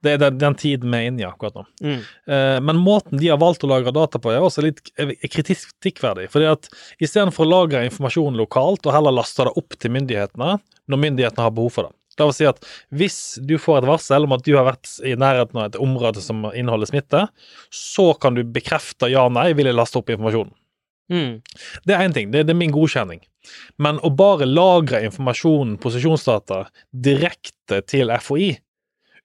Det 0.04 0.14
er 0.14 0.20
den, 0.20 0.38
den 0.42 0.56
tiden 0.60 0.92
vi 0.92 1.00
er 1.00 1.10
inne 1.10 1.24
i 1.24 1.28
akkurat 1.28 1.56
nå. 1.58 1.66
Mm. 1.84 1.98
Eh, 2.36 2.58
men 2.68 2.82
måten 2.84 3.22
de 3.22 3.32
har 3.32 3.40
valgt 3.42 3.64
å 3.64 3.72
lagre 3.72 3.94
data 3.96 4.20
på, 4.20 4.34
er 4.34 4.44
også 4.44 4.66
litt 4.66 4.82
er 5.00 5.14
kritikkverdig. 5.32 6.30
fordi 6.34 6.50
at 6.52 6.70
istedenfor 7.00 7.48
å 7.48 7.52
lagre 7.52 7.86
informasjon 7.88 8.40
lokalt, 8.40 8.86
og 8.86 8.96
heller 8.96 9.16
laste 9.16 9.48
det 9.48 9.56
opp 9.60 9.78
til 9.80 9.96
myndighetene 9.96 10.58
når 10.92 11.04
myndighetene 11.06 11.48
har 11.48 11.56
behov 11.56 11.78
for 11.78 11.88
det. 11.88 11.96
Det 12.14 12.28
vil 12.30 12.36
si 12.38 12.46
at 12.46 12.60
hvis 12.94 13.20
du 13.42 13.56
får 13.58 13.82
et 13.82 13.90
varsel 13.90 14.28
om 14.28 14.36
at 14.36 14.44
du 14.46 14.52
har 14.54 14.68
vært 14.68 14.90
i 15.08 15.16
nærheten 15.18 15.58
av 15.58 15.70
et 15.70 15.80
område 15.82 16.22
som 16.22 16.44
inneholder 16.52 16.92
smitte, 16.92 17.24
så 17.74 18.12
kan 18.14 18.38
du 18.38 18.44
bekrefte 18.46 19.10
ja 19.10 19.26
nei, 19.34 19.52
vil 19.58 19.72
jeg 19.72 19.78
laste 19.80 19.98
opp 20.02 20.12
informasjonen. 20.14 20.54
Mm. 21.12 21.42
Det 21.84 21.96
er 21.96 22.04
én 22.06 22.14
ting, 22.16 22.30
det, 22.32 22.46
det 22.48 22.54
er 22.54 22.60
min 22.60 22.74
godkjenning. 22.74 23.24
Men 23.82 24.00
å 24.06 24.12
bare 24.14 24.48
lagre 24.48 25.02
informasjonen, 25.08 25.76
posisjonsdata, 25.82 26.64
direkte 26.92 27.82
til 27.90 28.14
FHI, 28.14 28.54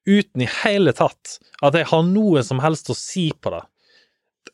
uten 0.09 0.45
i 0.45 0.49
hele 0.63 0.95
tatt 0.97 1.39
at 1.63 1.77
jeg 1.77 1.89
har 1.91 2.07
noe 2.07 2.43
som 2.47 2.63
helst 2.65 2.89
å 2.91 2.97
si 2.97 3.29
på 3.37 3.53
det, 3.53 3.65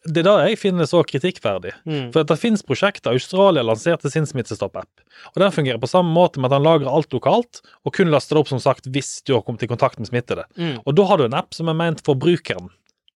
det 0.04 0.20
er 0.20 0.26
da 0.26 0.34
jeg 0.44 0.58
finner 0.60 0.84
det 0.84 0.90
så 0.90 1.00
kritikkverdig. 1.06 1.72
Mm. 1.88 2.08
For 2.12 2.26
det 2.28 2.36
finnes 2.40 2.64
prosjekter. 2.66 3.14
Australia 3.14 3.64
lanserte 3.64 4.10
sin 4.12 4.26
Smittestopp-app. 4.28 5.04
Og 5.32 5.40
Den 5.40 5.54
fungerer 5.54 5.80
på 5.80 5.88
samme 5.88 6.12
måte 6.12 6.40
med 6.40 6.50
at 6.50 6.58
han 6.58 6.66
lagrer 6.66 6.90
alt 6.90 7.14
lokalt, 7.14 7.62
og 7.84 7.94
kun 7.96 8.12
laster 8.12 8.36
det 8.36 8.44
opp 8.44 8.52
som 8.52 8.60
sagt 8.60 8.90
hvis 8.92 9.22
du 9.24 9.34
har 9.36 9.44
kommet 9.46 9.64
i 9.64 9.70
kontakt 9.70 10.00
med 10.00 10.10
smittede. 10.10 10.44
Mm. 10.60 10.82
Og 10.84 10.96
da 10.98 11.08
har 11.08 11.20
du 11.20 11.26
en 11.28 11.38
app 11.38 11.56
som 11.56 11.70
er 11.72 11.78
ment 11.78 12.04
for 12.04 12.20
brukeren. 12.20 12.68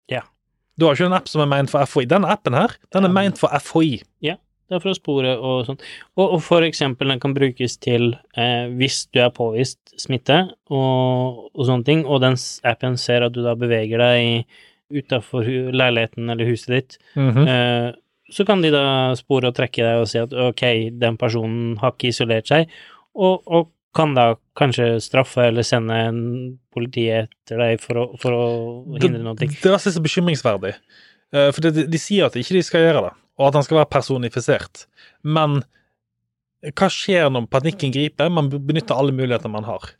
Yeah. 0.09 0.25
Du 0.81 0.87
har 0.87 0.97
ikke 0.97 1.11
en 1.11 1.19
app 1.19 1.29
som 1.29 1.45
er 1.45 1.51
ment 1.51 1.73
for 1.73 1.85
FHI. 1.85 2.07
Denne 2.09 2.31
appen 2.33 2.57
her, 2.57 2.77
den 2.95 3.05
er 3.05 3.13
um. 3.13 3.19
ment 3.21 3.41
for 3.41 3.53
FHI. 3.53 3.99
Det 4.69 4.77
er 4.77 4.83
for 4.85 4.93
å 4.93 4.97
spore 4.99 5.31
og 5.39 5.63
sånn. 5.65 5.79
Og, 6.19 6.25
og 6.37 6.41
for 6.45 6.65
eksempel 6.67 7.09
den 7.09 7.21
kan 7.23 7.33
brukes 7.37 7.79
til 7.81 8.11
eh, 8.37 8.67
hvis 8.77 9.07
du 9.15 9.21
er 9.25 9.31
påvist 9.33 9.79
smitte 9.99 10.43
og, 10.69 11.47
og 11.55 11.63
sånne 11.69 11.87
ting, 11.89 12.03
og 12.07 12.21
den 12.25 12.37
appen 12.69 12.99
ser 13.01 13.25
at 13.25 13.33
du 13.33 13.41
da 13.47 13.55
beveger 13.59 13.99
deg 14.03 14.45
utafor 14.93 15.49
leiligheten 15.73 16.29
eller 16.33 16.49
huset 16.49 16.69
ditt, 16.75 16.99
Mhm. 17.17 17.49
eh, 17.49 17.93
så 18.31 18.45
kan 18.45 18.61
de 18.61 18.71
da 18.71 19.15
spore 19.17 19.49
og 19.49 19.55
trekke 19.57 19.81
deg 19.85 20.03
og 20.03 20.09
si 20.09 20.19
at 20.21 20.33
ok, 20.33 20.63
den 21.01 21.17
personen 21.17 21.79
har 21.81 21.93
ikke 21.97 22.09
isolert 22.13 22.47
seg, 22.49 22.69
og, 23.17 23.43
og 23.47 23.71
kan 23.97 24.13
da 24.15 24.35
kanskje 24.55 24.99
straffe 25.01 25.47
eller 25.49 25.65
sende 25.65 25.97
en 26.11 26.19
politiet 26.77 27.31
etter 27.33 27.57
deg 27.59 27.81
for 27.81 27.97
å, 27.97 28.05
for 28.21 28.37
å 28.37 28.45
hindre 29.01 29.23
noe. 29.25 29.35
Det, 29.35 29.49
det 29.63 29.73
er 29.73 29.79
så 29.81 30.03
bekymringsverdig. 30.05 30.75
Eh, 31.33 31.49
For 31.57 31.65
de, 31.73 31.87
de 31.89 31.99
sier 32.01 32.29
at 32.29 32.37
ikke 32.37 32.55
de 32.59 32.63
skal 32.63 32.85
gjøre 32.85 33.07
det, 33.09 33.15
og 33.39 33.49
at 33.49 33.59
han 33.59 33.67
skal 33.67 33.81
være 33.81 33.93
personifisert. 33.95 34.87
Men 35.27 35.61
hva 36.75 36.89
skjer 36.91 37.29
når 37.31 37.47
panikken 37.53 37.93
griper? 37.95 38.33
Man 38.35 38.51
benytter 38.51 38.99
alle 38.99 39.15
muligheter 39.15 39.51
man 39.53 39.67
har. 39.69 39.93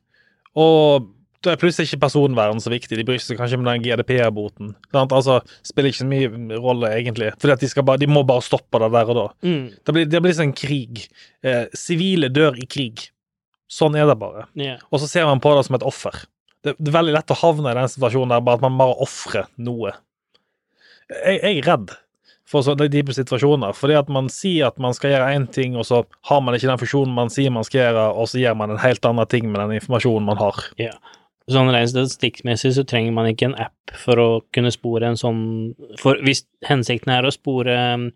Og 0.59 1.07
da 1.47 1.53
er 1.53 1.61
plutselig 1.61 1.87
ikke 1.93 2.01
personvern 2.09 2.59
så 2.59 2.73
viktig. 2.73 2.97
De 2.99 3.05
bryr 3.07 3.21
seg 3.23 3.39
kanskje 3.39 3.61
med 3.61 3.69
den 3.71 3.85
GDP-boten. 3.85 4.73
Altså, 4.99 5.37
spiller 5.67 5.93
ikke 5.93 6.01
så 6.01 6.09
mye 6.11 6.59
rolle, 6.59 6.91
egentlig. 6.97 7.29
Fordi 7.39 7.55
at 7.55 7.63
de, 7.63 7.85
bare, 7.87 8.01
de 8.03 8.09
må 8.11 8.25
bare 8.27 8.43
stoppe 8.43 8.81
det 8.83 8.89
der 8.97 9.13
og 9.13 9.21
da. 9.21 9.27
Mm, 9.47 9.69
Det 9.87 9.95
blir, 9.95 10.09
det 10.11 10.23
blir 10.25 10.35
sånn 10.35 10.57
krig. 10.59 11.05
Eh, 11.47 11.69
Sivile 11.79 12.33
dør 12.35 12.59
i 12.59 12.67
krig. 12.67 13.07
Sånn 13.71 13.95
er 14.01 14.09
det 14.11 14.19
bare. 14.19 14.49
Yeah. 14.59 14.83
Og 14.91 14.99
så 14.99 15.07
ser 15.07 15.29
man 15.29 15.39
på 15.45 15.53
det 15.55 15.63
som 15.69 15.79
et 15.79 15.87
offer. 15.87 16.25
Det, 16.67 16.75
det 16.81 16.91
er 16.91 16.99
veldig 16.99 17.15
lett 17.15 17.31
å 17.31 17.39
havne 17.39 17.71
i 17.71 17.79
den 17.79 17.91
situasjonen 17.93 18.35
der 18.35 18.43
bare 18.43 18.59
at 18.59 18.67
man 18.67 18.81
bare 18.81 18.99
ofrer 19.07 19.47
noe. 19.63 19.95
Jeg, 21.13 21.39
jeg 21.39 21.61
er 21.61 21.67
redd 21.71 21.95
for 22.49 22.65
sånne 22.65 22.89
type 22.93 23.13
situasjoner, 23.13 23.77
fordi 23.77 23.99
at 23.99 24.09
man 24.13 24.31
sier 24.33 24.71
at 24.71 24.79
man 24.81 24.97
skal 24.97 25.13
gjøre 25.13 25.33
én 25.37 25.47
ting, 25.53 25.77
og 25.77 25.85
så 25.89 26.03
har 26.31 26.43
man 26.45 26.57
ikke 26.57 26.71
den 26.71 26.81
funksjonen 26.81 27.15
man 27.17 27.33
sier 27.33 27.53
man 27.53 27.67
skal 27.67 27.83
gjøre, 27.83 28.09
og 28.17 28.31
så 28.33 28.41
gjør 28.41 28.57
man 28.57 28.73
en 28.73 28.83
helt 28.83 29.05
annen 29.09 29.29
ting 29.29 29.51
med 29.51 29.61
den 29.61 29.77
informasjonen 29.83 30.29
man 30.31 30.41
har. 30.41 30.63
Ja. 30.81 30.95
Sånn 31.49 31.71
rent 31.73 31.93
statistikkmessig 31.93 32.75
så 32.77 32.85
trenger 32.89 33.15
man 33.17 33.29
ikke 33.31 33.49
en 33.49 33.57
app 33.61 33.93
for 33.97 34.21
å 34.21 34.29
kunne 34.53 34.73
spore 34.73 35.09
en 35.09 35.17
sånn 35.17 35.39
For 35.97 36.21
hvis 36.21 36.43
hensikten 36.69 37.15
er 37.15 37.25
å 37.25 37.33
spore 37.33 37.73
um, 37.97 38.11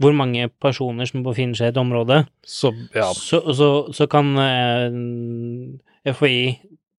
hvor 0.00 0.14
mange 0.16 0.46
personer 0.62 1.08
som 1.10 1.24
befinner 1.26 1.58
seg 1.58 1.68
i 1.68 1.72
et 1.74 1.80
område, 1.80 2.22
Så 2.46 2.70
ja. 2.96 3.10
så, 3.12 3.42
så, 3.52 3.68
så 3.92 4.06
kan 4.08 4.30
eh, 4.40 6.14
FHI 6.14 6.40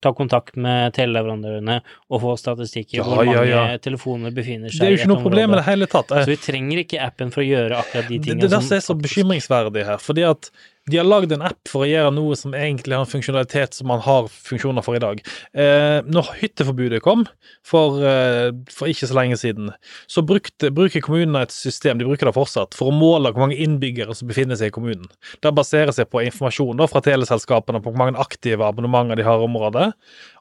ta 0.02 0.14
kontakt 0.16 0.56
med 0.56 0.94
teleleverandørene 0.96 1.82
og 2.10 2.22
få 2.24 2.36
statistikk 2.40 2.94
i 2.94 2.98
Ja, 3.00 3.04
hvor 3.04 3.20
mange 3.20 3.34
ja, 3.36 3.44
ja. 3.74 3.78
telefoner 3.84 4.32
befinner 4.36 4.72
seg 4.72 4.80
Det 4.80 4.88
er 4.88 4.94
jo 4.94 4.98
i 4.98 5.00
ikke 5.02 5.10
et 5.10 5.14
noe 5.14 5.24
problem 5.26 5.44
i 5.44 5.48
område. 5.52 5.62
det 5.66 5.70
hele 5.74 5.90
tatt. 5.92 6.14
Så 6.24 6.32
vi 6.32 6.38
trenger 6.46 6.84
ikke 6.86 7.02
appen 7.04 7.32
for 7.36 7.44
å 7.44 7.48
gjøre 7.50 7.80
akkurat 7.84 8.08
de 8.08 8.18
Det, 8.18 8.24
tingene 8.30 8.42
det 8.46 8.48
er 8.52 8.56
det 8.58 8.64
som 8.70 8.78
er 8.80 8.86
så 8.88 8.96
bekymringsverdig 9.04 9.86
her, 9.90 9.98
fordi 10.00 10.24
at 10.30 10.52
de 10.90 11.00
har 11.00 11.08
lagd 11.08 11.34
en 11.36 11.44
app 11.46 11.70
for 11.70 11.86
å 11.86 11.90
gjøre 11.90 12.14
noe 12.16 12.38
som 12.40 12.56
egentlig 12.58 12.98
har 12.98 13.06
en 13.06 13.10
funksjonalitet 13.10 13.78
som 13.78 13.90
man 13.92 14.02
har 14.04 14.30
funksjoner 14.32 14.86
for 14.86 14.98
i 14.98 15.02
dag. 15.04 15.22
Eh, 15.54 16.00
når 16.10 16.32
hytteforbudet 16.42 17.02
kom 17.06 17.26
for, 17.66 18.02
eh, 18.04 18.50
for 18.74 18.92
ikke 18.92 19.10
så 19.10 19.18
lenge 19.18 19.38
siden, 19.40 19.72
så 20.08 20.26
brukte, 20.26 20.74
bruker 20.74 21.04
kommunene 21.06 21.44
et 21.46 21.56
system, 21.56 22.00
de 22.00 22.08
bruker 22.08 22.30
det 22.30 22.36
fortsatt, 22.36 22.74
for 22.78 22.90
å 22.90 22.96
måle 22.96 23.34
hvor 23.34 23.48
mange 23.48 23.60
innbyggere 23.60 24.16
som 24.16 24.30
befinner 24.32 24.60
seg 24.60 24.72
i 24.72 24.76
kommunen. 24.78 25.08
Det 25.42 25.54
baserer 25.56 25.94
seg 25.96 26.10
på 26.10 26.24
informasjon 26.26 26.78
da, 26.80 26.90
fra 26.90 27.04
teleselskapene 27.06 27.84
på 27.84 27.94
hvor 27.94 28.02
mange 28.02 28.20
aktive 28.20 28.66
abonnementer 28.66 29.20
de 29.20 29.28
har 29.28 29.40
i 29.40 29.48
området, 29.48 29.94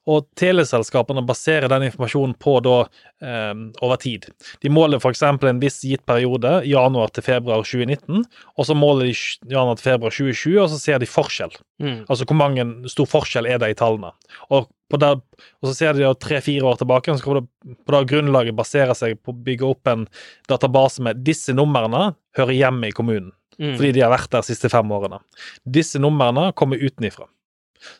og 0.09 0.25
teleselskapene 0.38 1.23
baserer 1.29 1.68
den 1.71 1.85
informasjonen 1.88 2.35
på 2.40 2.55
da 2.64 2.77
eh, 3.21 3.53
over 3.85 4.01
tid. 4.01 4.29
De 4.62 4.73
måler 4.73 5.03
f.eks. 5.03 5.23
en 5.23 5.61
viss 5.61 5.83
gitt 5.85 6.07
periode, 6.09 6.62
januar 6.68 7.12
til 7.12 7.27
februar 7.27 7.64
2019, 7.66 8.25
og 8.57 8.68
så 8.68 8.77
måler 8.79 9.11
de 9.11 9.14
januar 9.53 9.79
til 9.79 9.90
februar 9.90 10.14
2020, 10.14 10.57
og 10.64 10.73
så 10.73 10.81
ser 10.81 11.03
de 11.03 11.11
forskjell. 11.11 11.55
Mm, 11.83 12.01
Altså 12.09 12.27
hvor 12.27 12.38
mange 12.40 12.64
stor 12.90 13.09
forskjell 13.11 13.47
er 13.47 13.61
det 13.61 13.73
i 13.75 13.79
tallene. 13.79 14.14
Og, 14.49 14.71
på 14.88 15.01
det, 15.03 15.12
og 15.61 15.71
så 15.71 15.77
ser 15.77 15.99
de 15.99 16.09
tre-fire 16.16 16.64
år 16.66 16.81
tilbake, 16.81 17.12
og 17.12 17.21
så 17.21 17.27
kan 17.29 17.42
det 17.42 17.79
på 17.85 17.94
det 17.94 18.05
grunnlaget 18.14 18.57
basere 18.57 18.97
seg 18.97 19.21
på 19.21 19.35
å 19.35 19.40
bygge 19.44 19.68
opp 19.68 19.90
en 19.92 20.07
database 20.49 21.05
med 21.05 21.21
disse 21.27 21.53
numrene 21.53 22.14
hører 22.38 22.57
hjemme 22.57 22.88
i 22.88 22.97
kommunen, 22.97 23.35
mm. 23.61 23.75
fordi 23.77 23.92
de 23.99 24.07
har 24.07 24.14
vært 24.14 24.33
der 24.33 24.47
de 24.47 24.55
siste 24.55 24.73
fem 24.73 24.88
årene. 24.94 25.21
Disse 25.68 26.01
numrene 26.01 26.49
kommer 26.57 26.81
utenifra. 26.81 27.29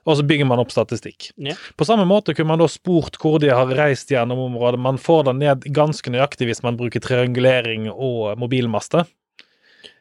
Og 0.07 0.17
så 0.19 0.27
bygger 0.27 0.47
man 0.47 0.59
opp 0.63 0.71
statistikk. 0.75 1.31
Ja. 1.37 1.55
På 1.77 1.85
samme 1.89 2.05
måte 2.09 2.35
kunne 2.35 2.49
man 2.55 2.59
da 2.63 2.69
spurt 2.71 3.19
hvor 3.23 3.39
de 3.43 3.49
har 3.55 3.67
reist 3.79 4.11
gjennom 4.11 4.39
området. 4.49 4.81
Man 4.81 4.99
får 4.99 5.25
det 5.31 5.37
ned 5.43 5.69
ganske 5.77 6.11
nøyaktig 6.11 6.49
hvis 6.51 6.63
man 6.67 6.77
bruker 6.81 7.01
triangulering 7.05 7.91
og 7.93 8.37
mobilmaste. 8.39 9.05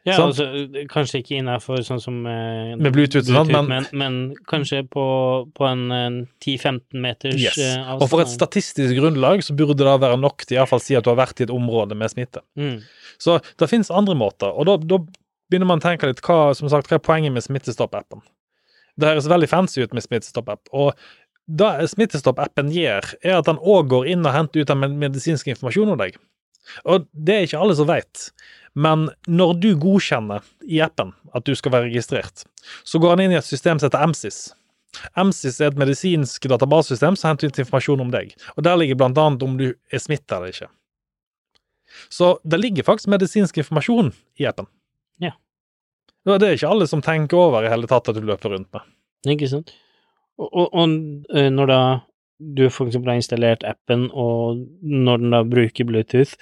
Ja, 0.06 0.14
sånn? 0.16 0.30
altså, 0.32 0.44
kanskje 0.90 1.20
ikke 1.20 1.36
innafor 1.38 1.82
sånn 1.84 2.00
som 2.00 2.16
eh, 2.26 2.72
Med 2.78 2.92
Bluetooth 2.94 3.26
Bluetooth 3.28 3.28
sånn, 3.28 3.50
men- 3.52 3.68
men, 3.68 3.86
men 3.92 4.36
kanskje 4.48 4.80
på, 4.88 5.04
på 5.54 5.66
en, 5.68 5.82
en 5.92 6.16
10-15 6.42 6.80
meters 7.02 7.36
Yes. 7.38 7.58
eh, 7.58 7.76
avstand. 7.76 8.02
Og 8.02 8.08
for 8.10 8.22
et 8.24 8.32
statistisk 8.32 8.94
grunnlag 8.98 9.42
så 9.44 9.54
burde 9.58 9.76
det 9.78 10.00
være 10.00 10.18
nok 10.18 10.46
til 10.46 10.56
iallfall 10.58 10.80
si 10.82 10.96
at 10.98 11.04
du 11.04 11.10
har 11.12 11.18
vært 11.20 11.40
i 11.42 11.46
et 11.46 11.52
område 11.54 11.94
med 11.98 12.10
smitte. 12.10 12.40
mm. 12.58 12.80
Så 13.18 13.40
det 13.58 13.68
finnes 13.68 13.90
andre 13.90 14.14
måter, 14.14 14.46
og 14.54 14.66
da, 14.66 14.76
da 14.78 14.98
begynner 15.50 15.66
man 15.66 15.80
å 15.80 15.82
tenke 15.82 16.06
litt 16.06 16.20
hva, 16.22 16.54
som 16.54 16.68
sagt, 16.70 16.86
hva 16.88 16.98
er 17.00 17.02
poenget 17.02 17.32
med 17.34 17.42
Smittestopp-appen. 17.42 18.22
Det 18.98 19.08
høres 19.12 19.30
veldig 19.30 19.48
fancy 19.50 19.82
ut 19.84 19.94
med 19.94 20.04
Smittestopp-app, 20.04 20.70
og 20.74 20.94
det 21.48 21.88
Smittestopp-appen 21.94 22.72
gjør, 22.74 23.06
er 23.22 23.38
at 23.38 23.48
den 23.48 23.60
òg 23.62 23.88
går 23.92 24.10
inn 24.12 24.26
og 24.26 24.34
henter 24.34 24.62
ut 24.62 24.70
den 24.70 24.82
medisinske 24.82 25.04
medisinsk 25.06 25.52
informasjon 25.54 25.94
om 25.94 26.00
deg. 26.00 26.18
Og 26.84 27.06
det 27.12 27.34
er 27.34 27.46
ikke 27.46 27.60
alle 27.62 27.76
som 27.78 27.88
vet, 27.88 28.28
men 28.76 29.08
når 29.30 29.54
du 29.62 29.70
godkjenner 29.80 30.44
i 30.68 30.82
appen 30.84 31.14
at 31.32 31.46
du 31.48 31.54
skal 31.56 31.72
være 31.74 31.88
registrert, 31.88 32.44
så 32.84 33.00
går 33.00 33.16
han 33.16 33.24
inn 33.24 33.36
i 33.36 33.38
et 33.40 33.48
system 33.48 33.80
som 33.80 33.88
heter 33.88 34.04
MSIS. 34.10 34.40
MSIS 35.16 35.60
er 35.60 35.70
et 35.70 35.80
medisinsk 35.80 36.48
databasesystem 36.50 37.16
som 37.16 37.32
henter 37.32 37.48
ut 37.48 37.60
informasjon 37.62 38.04
om 38.04 38.12
deg, 38.12 38.34
og 38.56 38.66
der 38.66 38.76
ligger 38.80 39.00
annet 39.08 39.44
om 39.44 39.56
du 39.60 39.70
er 39.72 40.02
smittet 40.02 40.36
eller 40.36 40.52
ikke. 40.52 40.68
Så 42.12 42.36
det 42.44 42.60
ligger 42.60 42.86
faktisk 42.86 43.08
medisinsk 43.12 43.58
informasjon 43.62 44.12
i 44.38 44.46
appen. 44.48 44.68
Det 46.36 46.48
er 46.48 46.58
ikke 46.58 46.72
alle 46.74 46.88
som 46.90 47.02
tenker 47.04 47.40
over 47.40 47.64
i 47.64 47.72
hele 47.72 47.88
tatt 47.90 48.10
at 48.10 48.18
du 48.18 48.26
løper 48.26 48.52
rundt 48.52 48.68
med. 48.74 48.84
Ikke 49.32 49.48
sant? 49.50 49.72
Og, 50.38 50.48
og, 50.52 50.66
og 50.68 51.36
eh, 51.36 51.48
når 51.50 51.70
da 51.72 51.80
du 52.38 52.68
for 52.70 52.86
eksempel 52.86 53.10
har 53.10 53.18
installert 53.18 53.64
appen, 53.66 54.06
og 54.14 54.60
når 54.82 55.22
den 55.22 55.34
da 55.34 55.42
bruker 55.46 55.88
Bluetooth, 55.88 56.36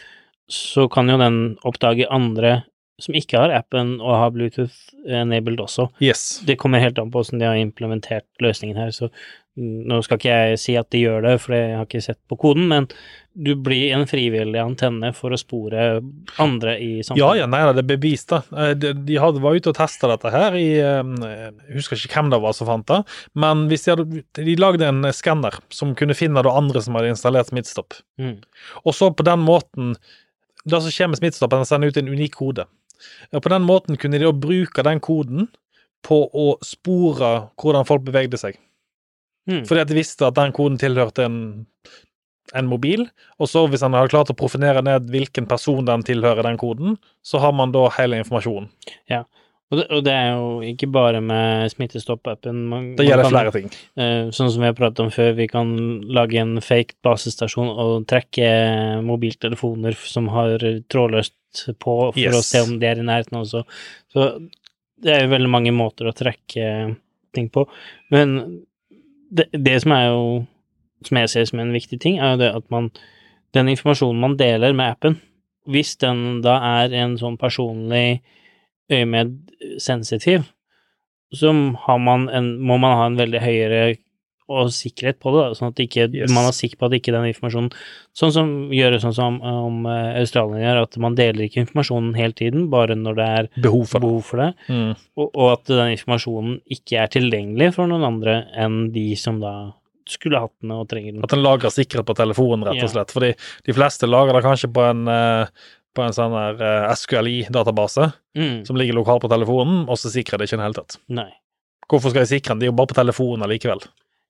så 0.53 0.87
kan 0.93 1.09
jo 1.11 1.17
den 1.21 1.39
oppdage 1.67 2.09
andre 2.13 2.61
som 3.03 3.17
ikke 3.19 3.37
har 3.41 3.53
appen 3.53 3.99
og 4.01 4.15
har 4.17 4.31
Bluetooth 4.33 4.77
enabled 5.05 5.61
også. 5.61 5.91
Yes. 6.01 6.41
Det 6.49 6.57
kommer 6.61 6.81
helt 6.81 6.99
an 6.99 7.11
på 7.13 7.21
hvordan 7.21 7.43
de 7.43 7.49
har 7.51 7.59
implementert 7.61 8.27
løsningen 8.41 8.79
her, 8.81 8.95
så 8.95 9.11
nå 9.57 10.03
skal 10.05 10.19
ikke 10.19 10.33
jeg 10.33 10.59
si 10.61 10.75
at 10.77 10.91
de 10.93 10.99
gjør 11.01 11.23
det, 11.25 11.31
for 11.41 11.55
jeg 11.57 11.77
har 11.79 11.87
ikke 11.87 12.03
sett 12.05 12.19
på 12.29 12.37
koden, 12.41 12.67
men 12.69 12.87
du 13.33 13.55
blir 13.57 13.95
en 13.97 14.05
frivillig 14.09 14.61
antenne 14.61 15.15
for 15.17 15.33
å 15.33 15.39
spore 15.41 15.87
andre 16.41 16.75
i 16.81 16.91
samfunnet. 17.05 17.21
ja, 17.23 17.31
ja, 17.41 17.47
nei 17.49 17.63
det 17.77 17.83
er 17.85 17.89
bevist, 17.89 18.29
da. 18.33 18.43
Eh, 18.53 18.75
De, 18.77 18.93
de 19.09 19.17
hadde, 19.21 19.41
var 19.45 19.57
ute 19.57 19.73
og 19.73 19.79
testa 19.79 20.11
dette 20.13 20.33
her 20.33 20.57
i 20.61 20.67
Jeg 20.77 21.73
husker 21.73 21.97
ikke 22.01 22.21
hvem 22.21 22.33
det 22.33 22.41
var 22.45 22.57
som 22.57 22.69
fant 22.69 22.89
det, 22.93 23.01
men 23.33 23.65
de, 23.73 23.81
hadde, 23.81 24.23
de 24.41 24.57
lagde 24.61 24.89
en 24.89 25.09
skanner 25.17 25.57
som 25.73 25.93
kunne 25.97 26.17
finne 26.17 26.45
det 26.45 26.53
andre 26.53 26.85
som 26.85 26.97
hadde 26.97 27.13
installert 27.13 27.49
Smittestopp. 27.53 27.97
Mm. 28.21 28.39
Og 28.85 28.97
så 28.97 29.09
på 29.13 29.25
den 29.25 29.45
måten 29.45 29.97
Det 30.67 30.81
som 30.83 30.91
skjer 30.91 31.09
med 31.13 31.21
Smittestopp, 31.21 31.53
er 31.53 31.61
at 31.61 31.65
den 31.65 31.69
sender 31.73 31.93
ut 31.93 32.01
en 32.01 32.09
unik 32.13 32.37
kode. 32.41 32.65
Og 33.33 33.43
på 33.45 33.53
den 33.53 33.67
måten 33.67 33.99
kunne 34.01 34.19
de 34.21 34.27
da 34.29 34.33
bruke 34.33 34.85
den 34.87 35.03
koden 35.05 35.49
på 36.07 36.23
å 36.31 36.49
spore 36.65 37.33
hvordan 37.59 37.89
folk 37.89 38.05
bevegde 38.07 38.39
seg. 38.41 38.59
Mm. 39.51 39.65
Fordi 39.67 39.83
at 39.83 39.91
de 39.91 39.99
visste 39.99 40.27
at 40.27 40.37
den 40.39 40.55
koden 40.55 40.79
tilhørte 40.81 41.27
en 41.27 41.39
en 42.55 42.69
mobil, 42.71 43.07
og 43.41 43.51
så 43.51 43.65
hvis 43.71 43.83
han 43.85 43.97
har 43.97 44.11
klart 44.11 44.31
å 44.31 44.37
profinere 44.39 44.83
ned 44.85 45.09
hvilken 45.11 45.49
person 45.51 45.87
den 45.87 46.05
tilhører, 46.07 46.45
den 46.47 46.61
koden, 46.61 46.97
så 47.27 47.41
har 47.43 47.55
man 47.57 47.73
da 47.75 47.87
hele 47.97 48.21
informasjonen. 48.23 48.69
Og 49.67 49.81
det, 49.81 49.85
og 49.91 50.03
det 50.07 50.13
er 50.15 50.29
jo 50.31 50.51
ikke 50.63 50.87
bare 50.95 51.21
med 51.25 51.73
Smittestopp-appen. 51.73 52.61
Det 52.99 53.07
gjelder 53.09 53.27
kan- 53.27 53.33
flere 53.33 53.53
ting. 53.55 53.71
Uh, 53.99 54.29
sånn 54.31 54.53
som 54.53 54.63
vi 54.63 54.69
har 54.69 54.77
pratet 54.79 55.01
om 55.03 55.11
før, 55.11 55.33
vi 55.35 55.49
kan 55.51 55.73
lage 56.07 56.39
en 56.39 56.61
fake 56.63 56.95
basestasjon 57.03 57.73
og 57.73 58.07
trekke 58.07 59.03
mobiltelefoner 59.03 59.99
som 59.99 60.29
har 60.31 60.63
trådløst 60.93 61.65
på, 61.83 61.97
for 62.15 62.39
å 62.39 62.45
se 62.47 62.63
om 62.63 62.79
de 62.79 62.87
er 62.87 63.03
i 63.03 63.07
nærheten 63.09 63.41
også. 63.41 63.65
Så 64.15 64.29
det 65.03 65.13
er 65.13 65.25
jo 65.25 65.35
veldig 65.35 65.51
mange 65.51 65.75
måter 65.75 66.07
å 66.07 66.15
trekke 66.15 66.97
ting 67.35 67.51
på. 67.53 67.67
Men 68.15 68.39
det, 69.35 69.49
det 69.53 69.81
som 69.83 69.97
er 69.97 70.07
jo 70.13 70.47
Som 71.05 71.19
jeg 71.19 71.29
ser 71.29 71.45
som 71.45 71.61
en 71.61 71.75
viktig 71.75 71.99
ting, 72.01 72.17
er 72.19 72.33
jo 72.33 72.39
det 72.41 72.55
at 72.57 72.71
man 72.73 72.87
Den 73.55 73.69
informasjonen 73.69 74.21
man 74.23 74.37
deler 74.39 74.73
med 74.73 74.95
appen, 74.95 75.19
hvis 75.69 75.97
den 76.01 76.41
da 76.43 76.57
er 76.81 76.95
en 76.95 77.19
sånn 77.21 77.37
personlig 77.37 78.23
øyemed-sensitiv, 78.93 80.45
så 81.35 81.51
har 81.87 81.99
man 81.99 82.29
en, 82.31 82.53
må 82.63 82.79
man 82.79 82.97
ha 82.97 83.07
en 83.11 83.17
veldig 83.19 83.41
høyere 83.43 83.97
og 84.47 84.69
sikkerhet 84.71 85.17
på 85.19 85.33
det, 85.35 85.41
da, 85.43 85.55
sånn 85.59 85.73
at 85.73 85.81
ikke, 85.83 86.05
Yes. 86.15 86.31
man 86.31 86.47
er 86.47 86.55
sikker 86.55 86.79
på 86.79 86.87
at 86.87 86.93
ikke 86.95 87.11
den 87.11 87.25
informasjonen 87.33 87.73
Sånn 88.15 88.31
som 88.31 88.51
gjøres 88.71 89.03
sånn 89.03 89.13
som 89.17 89.41
om 89.43 89.81
uh, 89.91 90.23
gjør, 90.23 90.83
at 90.85 90.95
man 91.03 91.17
deler 91.19 91.49
ikke 91.49 91.65
informasjonen 91.65 92.15
hele 92.15 92.33
tiden, 92.33 92.69
bare 92.71 92.95
når 92.95 93.17
det 93.19 93.27
er 93.27 93.49
Behov 93.61 93.89
for 93.91 93.99
det. 93.99 94.07
behov 94.07 94.23
for 94.23 94.37
det, 94.45 94.55
Mm. 94.69 94.95
og, 95.19 95.31
og 95.35 95.51
at 95.57 95.65
den 95.67 95.97
informasjonen 95.97 96.61
ikke 96.71 96.95
er 97.03 97.09
tilgjengelig 97.09 97.73
for 97.75 97.91
noen 97.91 98.07
andre 98.07 98.47
enn 98.55 98.93
de 98.95 99.17
som 99.17 99.41
da 99.43 99.73
skulle 100.07 100.39
hatt 100.39 100.55
den 100.63 100.71
og 100.71 100.87
trenger 100.89 101.13
den. 101.17 101.25
At 101.27 101.31
den 101.35 101.43
lagrer 101.43 101.75
sikkerhet 101.75 102.07
på 102.07 102.15
telefonen, 102.15 102.63
rett 102.69 102.79
og 102.79 102.87
Ja. 102.87 102.93
slett. 102.95 103.11
Fordi 103.11 103.35
de 103.67 103.73
fleste 103.75 104.07
lagrer 104.07 104.39
det 104.39 104.45
kanskje 104.47 104.71
på 104.73 104.85
en, 104.89 105.09
eh, 105.09 105.47
på 105.97 106.05
en 106.05 106.15
sånn 106.17 106.35
her 106.37 106.61
eh, 106.61 106.93
SQLI-database 107.01 108.11
Mm, 108.37 108.67
som 108.69 108.77
ligger 108.77 108.99
lokalt 108.99 109.23
på 109.25 109.31
telefonen, 109.33 109.87
og 109.89 109.97
så 109.97 110.11
sikrer 110.13 110.37
det 110.43 110.45
ikke 110.51 110.59
i 110.59 110.61
det 110.61 110.67
hele 110.69 110.77
tatt. 110.83 110.99
nei. 111.09 111.31
Hvorfor 111.89 112.11
skal 112.13 112.25
jeg 112.27 112.33
sikre 112.35 112.53
den? 112.53 112.59
De 112.61 112.67
er 112.67 112.73
jo 112.73 112.77
bare 112.77 112.91
på 112.91 112.97
telefonen 112.99 113.47
likevel. 113.49 113.81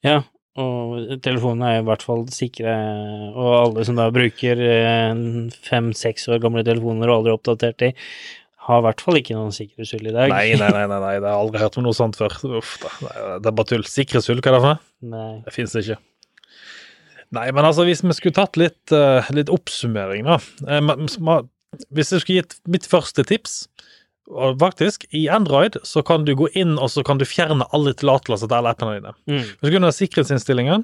Ja, 0.05 0.19
og 0.61 1.17
telefonene 1.25 1.71
er 1.73 1.81
i 1.81 1.87
hvert 1.89 2.03
fall 2.05 2.23
sikre, 2.31 2.75
og 3.33 3.49
alle 3.65 3.85
som 3.89 3.97
da 3.99 4.07
bruker 4.15 4.61
eh, 4.63 5.15
fem-seks 5.67 6.29
år 6.31 6.39
gamle 6.45 6.63
telefoner 6.69 7.09
og 7.11 7.17
aldri 7.23 7.33
oppdatert 7.35 7.79
de, 7.83 7.91
har 8.67 8.83
i 8.83 8.85
hvert 8.87 9.01
fall 9.03 9.19
ikke 9.23 9.35
noen 9.39 9.55
sikkerhetshull 9.57 10.07
i 10.11 10.15
dag. 10.15 10.31
Nei, 10.37 10.53
nei, 10.59 10.69
nei, 10.75 10.85
nei, 10.91 11.01
nei, 11.03 11.15
det 11.23 11.31
har 11.33 11.39
aldri 11.41 11.61
hørt 11.65 11.77
om 11.81 11.87
noe 11.89 11.97
sånt 11.97 12.19
før. 12.21 12.35
Uff 12.61 12.77
da. 12.85 12.93
Det 13.41 13.51
er 13.51 13.57
bare 13.59 13.71
tull. 13.73 13.85
Sikkerhetshull, 13.89 14.41
hva 14.45 14.53
er 14.53 14.57
det 14.59 14.63
for 14.69 15.11
noe? 15.17 15.27
Det 15.49 15.55
fins 15.57 15.75
ikke. 15.83 15.99
Nei, 17.37 17.49
men 17.55 17.67
altså, 17.67 17.83
hvis 17.87 18.05
vi 18.07 18.15
skulle 18.15 18.37
tatt 18.37 18.57
litt, 18.61 18.93
eh, 18.95 19.33
litt 19.35 19.51
oppsummering, 19.51 20.29
da. 20.29 20.39
Ma- 20.81 21.41
hvis 21.95 22.13
jeg 22.15 22.23
skulle 22.25 22.43
gitt 22.43 22.57
mitt 22.71 22.87
første 22.89 23.25
tips 23.27 23.67
og 24.27 24.57
faktisk, 24.59 25.05
i 25.15 25.29
Android 25.31 25.77
så 25.87 26.03
kan 26.03 26.25
du 26.27 26.33
gå 26.35 26.49
inn 26.59 26.75
og 26.83 26.91
så 26.91 27.05
kan 27.07 27.21
du 27.21 27.27
fjerne 27.29 27.67
alle 27.77 27.93
tillatelser 27.95 28.51
til 28.51 28.57
alle 28.59 28.73
appene 28.75 28.97
dine. 28.99 29.13
Mm. 29.31 29.45
Hvis 29.45 29.69
du 29.69 29.77
kunne 29.77 29.91
ha 29.93 29.95
sikkerhetsinnstillingen, 29.95 30.83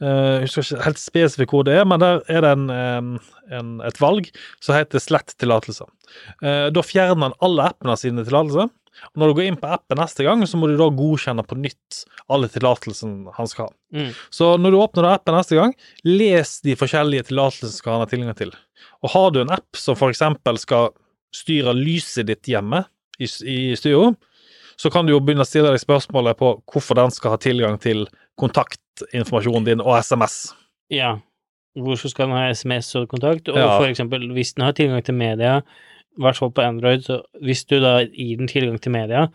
eh, 0.00 0.30
jeg 0.38 0.46
husker 0.46 0.64
ikke 0.64 0.86
helt 0.86 1.02
spesifikt 1.02 1.52
hvor 1.52 1.66
det 1.68 1.76
er, 1.76 1.84
men 1.84 2.00
der 2.00 2.22
er 2.32 2.46
det 2.46 2.54
en, 2.56 2.70
eh, 2.72 3.28
en, 3.58 3.74
et 3.84 4.00
valg 4.00 4.30
som 4.64 4.78
heter 4.78 5.04
slett 5.04 5.36
tillatelser. 5.36 5.90
Eh, 6.40 6.70
Da 6.72 6.84
fjerner 6.86 7.28
han 7.28 7.36
alle 7.44 7.68
appene 7.74 7.98
sine 8.00 8.24
tillatelser. 8.24 8.72
Og 9.12 9.20
når 9.22 9.30
du 9.30 9.36
går 9.38 9.48
inn 9.48 9.58
på 9.60 9.70
appen 9.70 10.00
neste 10.00 10.26
gang, 10.26 10.44
så 10.46 10.58
må 10.60 10.68
du 10.68 10.76
da 10.78 10.88
godkjenne 10.94 11.44
på 11.46 11.58
nytt 11.60 12.02
alle 12.32 12.48
tillatelsene 12.52 13.34
han 13.36 13.50
skal 13.50 13.68
ha. 13.68 13.74
Mm. 13.94 14.10
Så 14.34 14.52
når 14.60 14.74
du 14.74 14.78
åpner 14.82 15.10
appen 15.10 15.36
neste 15.38 15.58
gang, 15.58 15.74
les 16.04 16.58
de 16.66 16.76
forskjellige 16.78 17.28
tillatelsene 17.30 17.94
han 17.94 18.04
ha 18.04 18.08
tilgang 18.10 18.38
til. 18.38 18.54
Og 19.02 19.12
har 19.14 19.30
du 19.34 19.42
en 19.42 19.54
app 19.54 19.78
som 19.78 19.98
eksempel 20.08 20.58
skal 20.60 20.90
styre 21.34 21.74
lyset 21.76 22.28
ditt 22.28 22.48
hjemme 22.48 22.84
i, 23.18 23.26
i 23.26 23.76
studio, 23.76 24.14
så 24.78 24.90
kan 24.94 25.06
du 25.06 25.12
jo 25.12 25.20
begynne 25.22 25.42
å 25.42 25.48
stille 25.48 25.72
deg 25.74 25.82
spørsmålet 25.82 26.38
på 26.38 26.52
hvorfor 26.70 26.98
den 26.98 27.10
skal 27.14 27.34
ha 27.34 27.40
tilgang 27.42 27.78
til 27.82 28.06
kontaktinformasjonen 28.38 29.66
din 29.66 29.82
og 29.82 29.98
SMS. 29.98 30.52
Ja. 30.92 31.16
Hvorfor 31.78 32.10
skal 32.10 32.30
den 32.30 32.38
ha 32.38 32.46
SMS 32.54 32.94
og 32.98 33.08
kontakt? 33.10 33.50
Og 33.50 33.58
Ja. 33.58 33.78
for 33.78 33.86
eksempel, 33.86 34.30
hvis 34.32 34.54
den 34.54 34.64
har 34.64 34.72
tilgang 34.72 35.02
til 35.04 35.14
media, 35.14 35.62
i 36.18 36.22
hvert 36.26 36.36
fall 36.40 36.50
på 36.52 36.64
Android, 36.66 37.04
så 37.06 37.20
hvis 37.44 37.64
du 37.70 37.78
da 37.80 38.00
gir 38.04 38.36
den 38.40 38.50
tilgang 38.50 38.78
til 38.82 38.92
media, 38.92 39.28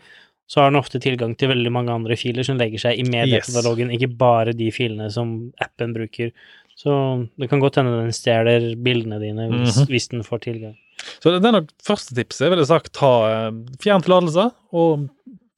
så 0.46 0.60
har 0.60 0.70
den 0.70 0.76
ofte 0.82 1.00
tilgang 1.00 1.32
til 1.40 1.48
veldig 1.48 1.70
mange 1.72 1.92
andre 1.94 2.16
filer 2.20 2.44
som 2.44 2.58
legger 2.60 2.82
seg 2.82 2.98
i 3.00 3.06
mediekatalogen, 3.08 3.90
ikke 3.96 4.10
bare 4.20 4.52
de 4.52 4.68
filene 4.76 5.06
som 5.10 5.52
appen 5.64 5.94
bruker. 5.96 6.30
Så 6.76 6.92
det 7.40 7.48
kan 7.48 7.60
godt 7.62 7.78
hende 7.80 7.94
den 8.02 8.12
stjeler 8.12 8.74
bildene 8.76 9.20
dine 9.22 9.48
hvis, 9.48 9.78
Mhm. 9.78 9.86
hvis 9.88 10.08
den 10.10 10.22
får 10.26 10.42
tilgang. 10.44 10.76
Så 11.22 11.32
det 11.40 11.44
er 11.48 11.52
nok 11.60 11.70
første 11.82 12.14
tipset. 12.14 12.50
Jeg 12.52 12.66
sagt 12.66 12.92
ta 12.92 13.12
eh, 13.48 13.50
fjern 13.80 14.02
tillatelse 14.04 14.50
og 14.72 15.08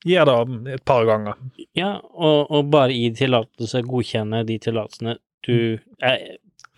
gjør 0.06 0.24
det 0.30 0.74
et 0.76 0.84
par 0.84 1.04
ganger. 1.04 1.34
Ja, 1.74 1.96
og, 2.14 2.46
og 2.50 2.70
bare 2.70 2.92
gi 2.94 3.10
tillatelse, 3.10 3.82
godkjenne 3.82 4.44
de 4.46 4.58
tillatelsene 4.58 5.16
du 5.46 5.78
er 6.02 6.36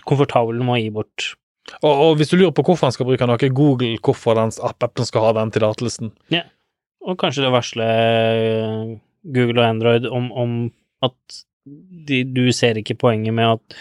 komfortabel 0.08 0.58
med 0.64 0.74
å 0.74 0.80
gi 0.80 0.90
bort. 0.90 1.34
Og, 1.82 1.92
og 1.92 2.16
hvis 2.18 2.30
du 2.32 2.36
lurer 2.36 2.54
på 2.56 2.62
hvorfor 2.66 2.88
han 2.88 2.94
skal 2.96 3.06
bruke 3.08 3.26
noe, 3.28 3.50
google 3.54 3.98
hvorfor 4.04 4.38
den 4.38 4.52
appen 4.64 5.06
skal 5.08 5.28
ha 5.28 5.32
den 5.40 5.52
tillatelsen. 5.54 6.12
Og 7.08 7.18
kanskje 7.20 7.44
det 7.46 7.52
varsler 7.54 8.98
Google 9.24 9.62
og 9.62 9.68
Android 9.68 10.06
om, 10.10 10.32
om 10.32 10.56
at 11.06 11.38
de, 12.08 12.22
du 12.24 12.48
ser 12.52 12.80
ikke 12.80 12.96
poenget 12.98 13.34
med 13.36 13.58
at 13.58 13.78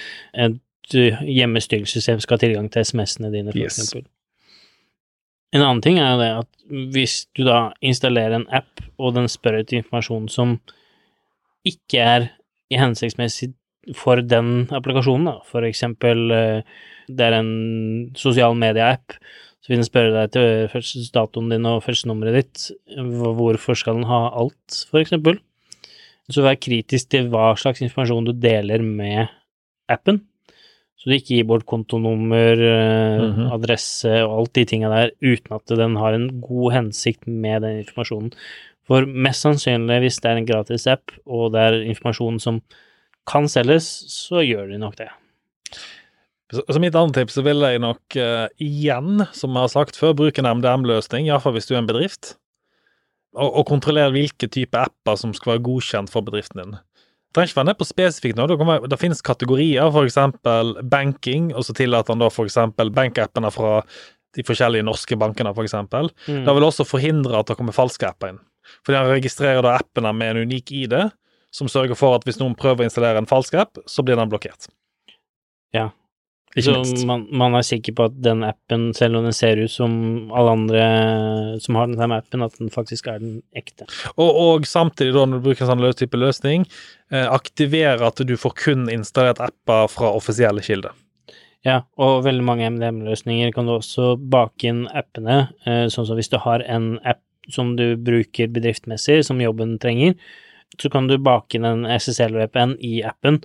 et 0.47 1.23
hjemmestyringssystem 1.28 2.19
skal 2.23 2.38
ha 2.38 2.43
tilgang 2.45 2.69
til 2.71 2.86
SMS-ene 2.88 3.32
dine, 3.34 3.52
for 3.52 3.60
Yes. 3.60 3.80
eksempel. 3.80 4.06
En 5.56 5.63
annen 5.63 5.82
ting 5.82 6.00
er 6.00 6.12
jo 6.12 6.19
det 6.19 6.30
at 6.43 6.91
hvis 6.93 7.26
du 7.36 7.43
da 7.47 7.71
installerer 7.82 8.36
en 8.36 8.47
app, 8.52 8.82
og 9.00 9.15
den 9.15 9.28
spør 9.32 9.62
etter 9.62 9.80
informasjon 9.80 10.28
som 10.30 10.58
ikke 11.67 12.00
er 12.04 12.28
hensiktsmessig 12.71 13.54
for 13.95 14.19
den 14.21 14.67
applikasjonen, 14.76 15.26
da, 15.30 15.36
for 15.47 15.63
eksempel 15.67 16.32
eh, 16.36 16.62
det 17.08 17.23
er 17.28 17.38
en 17.39 17.52
sosial 18.19 18.56
media-app, 18.60 19.15
så 19.63 19.71
vil 19.71 19.80
den 19.82 19.88
spørre 19.88 20.13
deg 20.28 20.32
til 20.36 21.10
datoen 21.15 21.50
din 21.52 21.65
og 21.67 21.84
fødselsnummeret 21.86 22.36
ditt, 22.36 22.65
hvorfor 22.97 23.76
skal 23.80 24.00
den 24.00 24.10
ha 24.10 24.28
alt, 24.36 24.84
for 24.91 25.00
eksempel? 25.00 25.39
Så 26.32 26.43
vær 26.43 26.58
kritisk 26.60 27.10
til 27.13 27.30
hva 27.32 27.54
slags 27.56 27.80
informasjon 27.86 28.28
du 28.28 28.34
deler 28.36 28.84
med 28.84 29.30
appen, 29.88 30.21
så 30.97 31.08
du 31.08 31.13
ikke 31.15 31.38
gir 31.38 31.45
bort 31.47 31.65
kontonummer, 31.69 32.58
eh, 32.60 33.21
Mhm. 33.21 33.52
adresse 33.54 34.12
og 34.26 34.39
alt 34.39 34.54
de 34.54 34.65
tinga 34.65 34.89
der 34.89 35.12
uten 35.21 35.56
at 35.56 35.65
den 35.67 35.95
har 35.95 36.13
en 36.13 36.41
god 36.41 36.73
hensikt 36.73 37.28
med 37.28 37.62
den 37.62 37.84
informasjonen. 37.86 38.34
For 38.88 39.06
mest 39.06 39.43
sannsynlig, 39.43 40.00
hvis 40.02 40.19
det 40.21 40.32
er 40.32 40.38
en 40.38 40.45
gratis 40.45 40.88
app, 40.88 41.12
og 41.28 41.52
det 41.54 41.60
er 41.62 41.86
informasjon 41.88 42.39
som 42.41 42.62
kan 43.28 43.48
selges, 43.52 43.88
så 44.13 44.44
gjør 44.46 44.72
de 44.72 44.82
nok 44.82 44.98
det. 45.00 45.10
Så, 46.54 46.63
så 46.63 46.80
mitt 46.80 46.96
andre 46.96 47.22
tips 47.22 47.36
så 47.36 47.44
vil 47.44 47.63
jeg 47.66 47.84
nok 47.84 48.16
uh, 48.16 48.48
igjen, 48.63 49.26
som 49.36 49.56
jeg 49.56 49.66
har 49.66 49.74
sagt 49.74 50.00
før, 50.00 50.16
bruke 50.16 50.44
en 50.44 50.50
MDM-løsning, 50.62 51.28
iallfall 51.28 51.58
hvis 51.58 51.68
du 51.68 51.76
er 51.76 51.82
en 51.82 51.90
bedrift, 51.90 52.36
og, 53.36 53.50
og 53.50 53.66
kontrollere 53.68 54.13
hvilke 54.16 54.48
type 54.52 54.80
apper 54.80 55.20
som 55.20 55.36
skal 55.36 55.56
være 55.56 55.66
godkjent 55.68 56.13
for 56.13 56.26
bedriften 56.26 56.63
din. 56.63 56.78
Det 56.78 57.36
trenger 57.36 57.52
ikke 57.52 57.60
være 57.60 57.70
ned 57.70 57.78
på 57.78 57.86
spesifikt 57.90 58.38
nå. 58.40 58.46
Det, 58.50 58.56
være, 58.58 58.88
det 58.90 59.00
finnes 59.02 59.20
kategorier, 59.22 59.92
f.eks. 59.92 60.16
banking, 60.90 61.52
og 61.54 61.68
så 61.68 61.76
tillater 61.76 62.16
han 62.16 62.24
da 62.24 62.32
f.eks. 62.32 62.58
bankappene 62.96 63.52
fra 63.54 63.82
de 64.38 64.46
forskjellige 64.48 64.86
norske 64.88 65.18
bankene, 65.20 65.52
f.eks. 65.52 65.76
Mm. 65.84 66.46
Det 66.48 66.56
vil 66.56 66.66
også 66.66 66.88
forhindre 66.88 67.42
at 67.42 67.52
det 67.52 67.60
kommer 67.60 67.76
falske 67.76 68.08
apper 68.08 68.32
inn. 68.32 68.42
Fordi 68.88 68.98
han 68.98 69.12
registrerer 69.12 69.62
da 69.63 69.76
appene 69.78 70.16
med 70.16 70.34
en 70.34 70.48
unik 70.48 70.72
ID, 70.80 70.96
som 71.54 71.70
sørger 71.72 71.98
for 71.98 72.18
at 72.18 72.26
hvis 72.28 72.42
noen 72.42 72.58
prøver 72.58 72.84
å 72.84 72.90
installere 72.90 73.22
en 73.22 73.30
falsk 73.30 73.56
app, 73.60 73.80
så 73.90 74.06
blir 74.06 74.20
den 74.20 74.30
blokkert. 74.32 74.70
Ja. 75.76 75.90
Ikke 76.58 76.72
så 76.72 76.78
minst. 76.80 77.04
man, 77.06 77.26
man 77.38 77.56
er 77.60 77.66
sikker 77.66 77.94
på 77.94 78.06
at 78.08 78.16
den 78.24 78.42
appen, 78.48 78.88
selv 78.98 79.20
om 79.20 79.28
den 79.28 79.36
ser 79.36 79.60
ut 79.62 79.72
som 79.72 79.92
alle 80.34 80.54
andre 80.56 80.86
som 81.62 81.78
har 81.78 81.90
den 81.92 82.00
samme 82.00 82.17
appen, 82.17 82.46
at 82.46 82.56
den 82.58 82.71
faktisk 82.74 83.10
er 83.12 83.19
den 83.21 83.42
ekte. 83.58 83.86
Og, 84.15 84.30
og 84.32 84.69
samtidig, 84.69 85.13
da, 85.13 85.26
når 85.28 85.42
du 85.42 85.50
bruker 85.50 85.65
en 85.65 85.74
sånn 85.74 85.84
løs 85.84 86.00
type 86.00 86.17
løsning, 86.17 86.65
eh, 87.13 87.28
aktiverer 87.28 88.08
at 88.10 88.24
du 88.26 88.34
får 88.40 88.56
kun 88.63 88.88
installert 88.94 89.44
apper 89.44 89.92
fra 89.92 90.13
offisielle 90.17 90.63
kilder. 90.65 90.96
Ja, 91.67 91.82
og 92.00 92.24
veldig 92.26 92.46
mange 92.48 92.67
MDM-løsninger 92.71 93.52
kan 93.54 93.67
du 93.67 93.76
også 93.76 94.15
bake 94.17 94.71
inn 94.71 94.86
appene, 94.96 95.50
eh, 95.67 95.86
sånn 95.94 96.08
som 96.10 96.17
hvis 96.17 96.32
du 96.32 96.40
har 96.42 96.63
en 96.65 96.96
app 97.06 97.21
som 97.54 97.76
du 97.78 97.96
bruker 98.00 98.50
bedriftsmessig, 98.52 99.21
som 99.28 99.42
jobben 99.44 99.78
trenger, 99.84 100.17
så 100.82 100.90
kan 100.94 101.08
du 101.08 101.18
bake 101.18 101.58
inn 101.58 101.65
en 101.65 101.86
SSL-VPN 101.86 102.78
i 102.84 103.00
appen, 103.08 103.40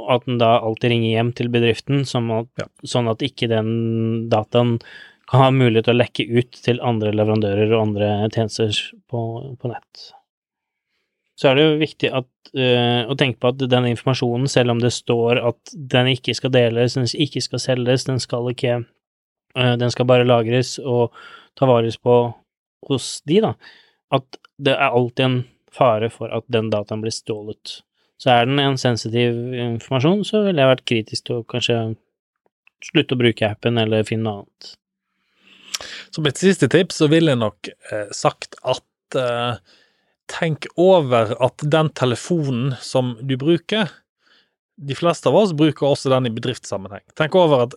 og 0.00 0.10
at 0.16 0.24
den 0.26 0.40
da 0.40 0.56
alltid 0.58 0.90
ringer 0.90 1.12
hjem 1.12 1.32
til 1.38 1.50
bedriften, 1.54 2.04
sånn 2.08 2.30
at, 2.34 2.48
Ja. 2.58 2.66
sånn 2.82 3.10
at 3.10 3.22
ikke 3.22 3.48
den 3.48 4.28
dataen 4.32 4.78
kan 5.30 5.40
ha 5.40 5.50
mulighet 5.54 5.86
til 5.86 5.94
å 5.94 6.00
lekke 6.02 6.26
ut 6.38 6.58
til 6.64 6.80
andre 6.84 7.12
leverandører 7.14 7.72
og 7.72 7.82
andre 7.88 8.08
tjenester 8.34 8.74
på, 9.08 9.56
på 9.60 9.70
nett. 9.70 10.10
så 11.34 11.48
er 11.50 11.54
det 11.56 11.62
jo 11.64 11.78
viktig 11.80 12.10
at, 12.14 12.28
øh, 12.54 13.10
å 13.10 13.16
tenke 13.18 13.40
på 13.42 13.48
at 13.50 13.58
den 13.58 13.88
informasjonen, 13.90 14.46
selv 14.48 14.70
om 14.70 14.78
det 14.78 14.92
står 14.94 15.40
at 15.42 15.72
den 15.74 16.06
ikke 16.12 16.34
skal 16.34 16.52
deles, 16.54 16.94
den 16.94 17.08
ikke 17.10 17.42
skal 17.42 17.58
selges, 17.58 18.04
den 18.06 18.20
skal 18.22 18.46
ikke 18.52 18.84
øh, 19.56 19.76
Den 19.78 19.90
skal 19.90 20.06
bare 20.06 20.26
lagres 20.26 20.78
og 20.78 21.12
ta 21.56 21.66
vares 21.66 21.96
på 21.98 22.34
hos 22.88 23.20
de, 23.26 23.40
da, 23.40 23.54
at 24.12 24.38
det 24.62 24.74
er 24.76 24.94
alltid 24.94 25.24
en 25.24 25.44
fare 25.74 26.10
for 26.12 26.32
at 26.34 26.46
den 26.52 26.70
dataen 26.72 27.02
blir 27.04 27.14
stjålet. 27.14 27.80
Så 28.20 28.30
er 28.30 28.48
den 28.48 28.60
en 28.62 28.78
sensitiv 28.80 29.36
informasjon, 29.58 30.22
så 30.26 30.44
ville 30.46 30.62
jeg 30.62 30.70
vært 30.70 30.88
kritisk 30.88 31.26
til 31.26 31.40
å 31.40 31.46
kanskje 31.50 31.78
slutte 32.84 33.16
å 33.16 33.20
bruke 33.20 33.48
appen 33.48 33.80
eller 33.80 34.06
finne 34.06 34.28
noe 34.28 34.44
annet. 34.44 34.74
Som 36.14 36.28
et 36.30 36.38
siste 36.38 36.68
tips 36.70 37.00
så 37.02 37.08
ville 37.10 37.34
jeg 37.34 37.40
nok 37.40 37.70
eh, 37.70 38.10
sagt 38.14 38.54
at 38.62 39.18
eh, 39.18 39.56
tenk 40.30 40.68
over 40.80 41.34
at 41.42 41.64
den 41.74 41.90
telefonen 41.98 42.76
som 42.80 43.16
du 43.20 43.36
bruker 43.40 43.90
De 44.74 44.94
fleste 44.98 45.28
av 45.30 45.36
oss 45.38 45.52
bruker 45.54 45.86
også 45.86 46.10
den 46.10 46.26
i 46.26 46.32
bedriftssammenheng. 46.34 47.02
Tenk 47.14 47.36
over 47.38 47.68
at 47.68 47.76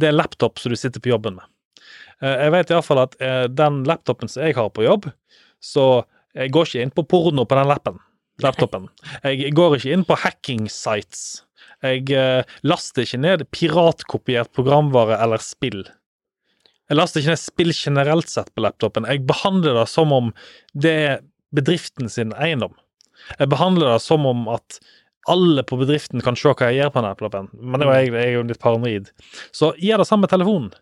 det 0.00 0.08
er 0.08 0.14
laptop 0.16 0.56
som 0.60 0.72
du 0.72 0.78
sitter 0.78 1.02
på 1.02 1.10
jobben 1.12 1.34
med. 1.36 1.44
Eh, 2.22 2.46
jeg 2.46 2.54
vet 2.54 2.72
iallfall 2.72 3.02
at 3.02 3.16
eh, 3.20 3.44
den 3.52 3.82
laptopen 3.88 4.30
som 4.30 4.46
jeg 4.46 4.56
har 4.56 4.70
på 4.72 4.86
jobb, 4.86 5.10
så 5.60 6.04
jeg 6.36 6.52
går 6.54 6.68
ikke 6.68 6.82
inn 6.84 6.92
på 6.94 7.06
porno 7.10 7.44
på 7.48 7.58
den 7.58 7.70
lappen, 7.70 8.00
laptopen. 8.42 8.88
Jeg 9.24 9.54
går 9.56 9.78
ikke 9.78 9.94
inn 9.94 10.04
på 10.06 10.18
hacking 10.22 10.68
sites. 10.70 11.42
Jeg 11.84 12.10
eh, 12.12 12.44
laster 12.66 13.06
ikke 13.06 13.22
ned 13.22 13.46
piratkopiert 13.54 14.52
programvare 14.56 15.18
eller 15.22 15.42
spill. 15.42 15.82
Jeg 16.90 16.98
laster 16.98 17.22
ikke 17.22 17.34
ned 17.34 17.42
spill 17.42 17.74
generelt 17.74 18.30
sett 18.30 18.50
på 18.54 18.64
laptopen. 18.64 19.08
Jeg 19.08 19.24
behandler 19.28 19.78
det 19.78 19.88
som 19.90 20.14
om 20.14 20.32
det 20.74 20.94
er 21.08 21.20
bedriften 21.56 22.10
sin 22.12 22.34
eiendom. 22.38 22.74
Jeg 23.38 23.50
behandler 23.52 23.94
det 23.94 24.02
som 24.04 24.26
om 24.28 24.46
at 24.52 24.80
alle 25.30 25.62
på 25.66 25.76
bedriften 25.80 26.22
kan 26.24 26.38
se 26.38 26.50
hva 26.50 26.70
jeg 26.70 26.80
gjør 26.80 26.92
på 26.94 27.00
den 27.00 27.10
laptopen. 27.10 27.50
Men 27.58 27.82
det 27.82 27.88
var 27.88 28.00
jeg, 28.00 28.14
jeg 28.14 28.28
er 28.28 28.36
jo 28.38 28.46
litt 28.48 28.62
paranoid. 28.62 29.10
Så 29.56 29.72
gjør 29.78 30.02
det 30.02 30.08
samme 30.08 30.26
med 30.26 30.34
telefonen. 30.34 30.72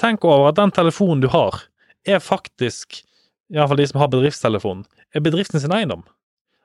Tenk 0.00 0.24
over 0.26 0.50
at 0.50 0.58
den 0.58 0.72
telefonen 0.74 1.22
du 1.24 1.28
har, 1.32 1.62
er 2.08 2.22
faktisk, 2.22 3.02
iallfall 3.52 3.76
de 3.80 3.86
som 3.86 4.00
har 4.00 4.08
bedriftstelefonen, 4.12 4.84
er 5.14 5.20
bedriften 5.24 5.60
sin 5.60 5.72
eiendom. 5.72 6.04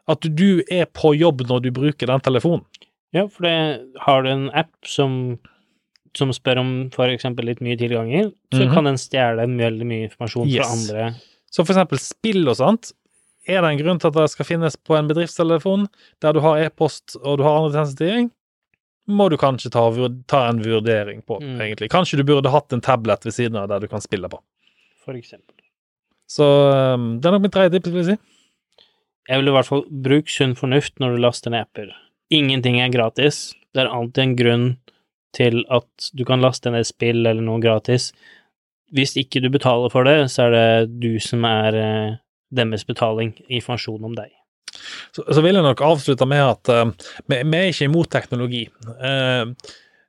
At 0.08 0.20
du 0.36 0.64
er 0.72 0.86
på 0.86 1.14
jobb 1.16 1.46
når 1.48 1.62
du 1.64 1.72
bruker 1.72 2.08
den 2.08 2.20
telefonen. 2.26 2.66
Ja, 3.14 3.28
for 3.28 3.44
det, 3.46 3.54
har 4.02 4.24
du 4.26 4.30
en 4.30 4.50
app 4.58 4.74
som, 4.90 5.38
som 6.18 6.34
spør 6.34 6.60
om 6.60 6.72
eksempel 6.90 7.46
litt 7.46 7.62
mye 7.62 7.78
tilganger, 7.78 8.32
så 8.54 8.66
Mhm. 8.68 8.74
kan 8.74 8.84
den 8.90 8.98
stjele 8.98 9.46
veldig 9.48 9.86
mye 9.86 10.10
informasjon 10.10 10.50
fra 10.52 10.66
andre. 10.72 11.16
Så 11.52 11.62
eksempel 11.64 12.00
spill 12.00 12.48
og 12.50 12.56
sånt. 12.58 12.92
Er 13.48 13.62
det 13.62 13.70
en 13.72 13.78
grunn 13.86 14.00
til 14.00 14.08
at 14.08 14.14
det 14.14 14.30
skal 14.32 14.46
finnes 14.46 14.76
på 14.76 14.98
en 14.98 15.08
bedriftstelefon 15.08 15.88
der 16.22 16.34
du 16.34 16.40
har 16.40 16.58
e-post 16.64 17.16
og 17.24 17.38
du 17.38 17.44
har 17.44 17.60
andre 17.64 17.72
tjenester? 17.86 18.30
Må 19.08 19.30
du 19.30 19.36
kanskje 19.38 19.70
ta, 19.70 19.84
ta 20.28 20.48
en 20.50 20.62
vurdering 20.64 21.22
på, 21.26 21.40
Mm. 21.42 21.60
egentlig. 21.60 21.90
Kanskje 21.92 22.18
du 22.18 22.24
burde 22.24 22.50
hatt 22.50 22.72
en 22.74 22.82
tablet 22.82 23.24
ved 23.26 23.34
siden 23.34 23.56
av 23.58 23.68
der 23.68 23.80
du 23.80 23.88
kan 23.88 24.00
spille 24.02 24.30
på. 24.30 24.40
For 25.06 25.14
eksempel. 25.14 25.56
Så 26.34 26.46
um, 26.96 27.18
det 27.22 27.30
er 27.30 27.36
nok 27.36 27.46
mitt 27.46 27.54
tredje 27.54 27.78
tips, 27.78 27.92
vil 27.94 28.02
jeg 28.02 28.14
si. 28.14 28.20
Jeg 29.30 29.40
vil 29.40 29.52
i 29.52 29.56
hvert 29.56 29.70
fall 29.70 29.84
bruke 30.06 30.32
sunn 30.32 30.56
fornuft 30.60 30.98
når 31.00 31.16
du 31.16 31.24
laster 31.24 31.54
ned 31.54 31.68
apper. 31.68 31.92
Ingenting 32.34 32.80
er 32.82 32.92
gratis. 32.92 33.52
Det 33.74 33.84
er 33.84 33.92
alltid 33.94 34.24
en 34.24 34.38
grunn 34.40 34.66
til 35.38 35.64
at 35.74 36.10
du 36.14 36.24
kan 36.28 36.44
laste 36.44 36.72
ned 36.74 36.86
spill 36.88 37.24
eller 37.24 37.42
noe 37.44 37.62
gratis. 37.64 38.12
Hvis 38.94 39.16
ikke 39.18 39.42
du 39.42 39.50
betaler 39.54 39.94
for 39.94 40.06
det, 40.06 40.30
så 40.34 40.48
er 40.48 40.54
det 40.54 41.00
du 41.02 41.16
som 41.24 41.46
er 41.50 41.78
eh, 41.80 42.18
deres 42.54 42.86
betaling, 42.86 43.34
informasjon 43.48 44.10
om 44.10 44.18
deg. 44.18 44.30
Så, 45.14 45.24
så 45.26 45.42
vil 45.46 45.58
jeg 45.58 45.66
nok 45.66 45.82
avslutte 45.86 46.28
med 46.30 46.44
at 46.44 46.70
uh, 46.74 47.10
vi, 47.30 47.40
vi 47.40 47.58
er 47.58 47.72
ikke 47.72 47.88
imot 47.90 48.12
teknologi. 48.14 48.64
Uh, 49.00 49.54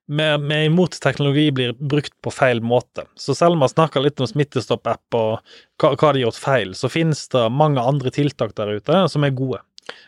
vi, 0.07 0.25
er 0.25 0.67
imot 0.69 0.99
teknologi 1.01 1.47
blir 1.55 1.73
brukt 1.79 2.13
på 2.25 2.33
feil 2.35 2.61
måte. 2.65 3.07
Så 3.17 3.35
selv 3.37 3.57
om 3.57 3.63
man 3.65 3.73
snakker 3.73 4.05
litt 4.05 4.21
om 4.21 4.29
Smittestopp-app 4.29 5.17
og 5.17 5.39
hva, 5.81 5.95
hva 5.95 6.11
de 6.13 6.21
har 6.21 6.25
gjort 6.27 6.41
feil, 6.43 6.75
så 6.77 6.91
finnes 6.93 7.23
det 7.33 7.45
mange 7.53 7.81
andre 7.81 8.13
tiltak 8.15 8.53
der 8.59 8.75
ute 8.77 9.05
som 9.13 9.25
er 9.25 9.33
gode. 9.37 9.63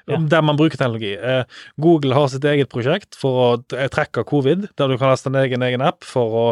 Ja. 0.09 0.17
Der 0.17 0.45
man 0.45 0.57
bruker 0.57 0.79
teknologi. 0.81 1.15
Eh, 1.17 1.45
Google 1.81 2.17
har 2.17 2.29
sitt 2.33 2.45
eget 2.49 2.71
prosjekt 2.73 3.17
for 3.19 3.41
å 3.43 3.49
t- 3.61 3.89
trekke 3.93 4.25
covid, 4.29 4.71
der 4.77 4.89
du 4.89 4.97
kan 4.97 5.13
laste 5.13 5.33
ned 5.33 5.53
en 5.53 5.67
egen 5.67 5.85
app 5.85 6.05
for 6.07 6.37
å 6.41 6.45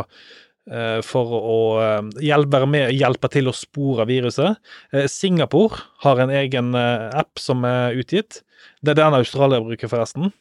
eh, 0.70 1.00
for 1.04 1.32
å 1.38 1.58
eh, 1.80 2.10
hjelpe, 2.24 2.60
med, 2.68 2.92
hjelpe 2.96 3.30
til 3.32 3.48
å 3.48 3.56
spore 3.56 4.04
viruset. 4.08 4.60
Eh, 4.92 5.08
Singapore 5.08 5.80
har 6.04 6.20
en 6.24 6.32
egen 6.36 6.74
eh, 6.76 7.08
app 7.16 7.40
som 7.40 7.64
er 7.68 7.96
utgitt. 8.00 8.42
Det 8.84 8.92
er 8.92 9.00
den 9.00 9.16
Australia 9.16 9.60
bruker, 9.64 9.88
forresten. 9.88 10.32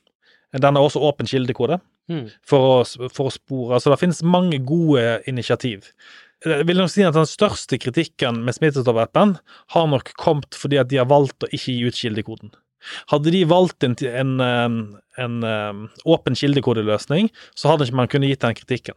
Den 0.62 0.76
har 0.76 0.84
også 0.84 1.02
åpen 1.02 1.26
kildekode 1.30 1.80
Mm. 2.12 2.26
for 2.44 2.84
å, 2.84 3.10
for 3.16 3.30
å 3.30 3.32
spore. 3.32 3.78
Så 3.80 3.90
det 3.90 4.00
finnes 4.02 4.20
mange 4.28 4.58
gode 4.60 5.22
initiativ. 5.26 5.86
Jeg 6.44 6.66
vil 6.68 6.76
nok 6.76 6.90
si 6.92 7.02
at 7.08 7.14
Den 7.16 7.24
største 7.26 7.78
kritikken 7.80 8.42
med 8.44 8.54
Smittestopp-appen 8.58 9.38
har 9.72 9.88
nok 9.88 10.12
kommet 10.20 10.52
fordi 10.60 10.78
at 10.82 10.90
de 10.92 10.98
har 11.00 11.06
valgt 11.08 11.46
å 11.46 11.48
ikke 11.48 11.72
gi 11.72 11.86
ut 11.88 11.96
kildekoden. 11.96 12.52
Hadde 13.08 13.32
de 13.32 13.46
valgt 13.48 13.84
en, 13.88 13.96
en, 14.04 14.34
en, 14.44 14.76
en 15.18 15.38
um, 15.48 15.90
åpen 16.06 16.36
kildekodeløsning, 16.36 17.30
så 17.56 17.72
hadde 17.72 17.88
ikke 17.88 17.96
man 18.02 18.12
kunnet 18.12 18.34
gitt 18.34 18.44
den 18.44 18.58
kritikken. 18.60 18.96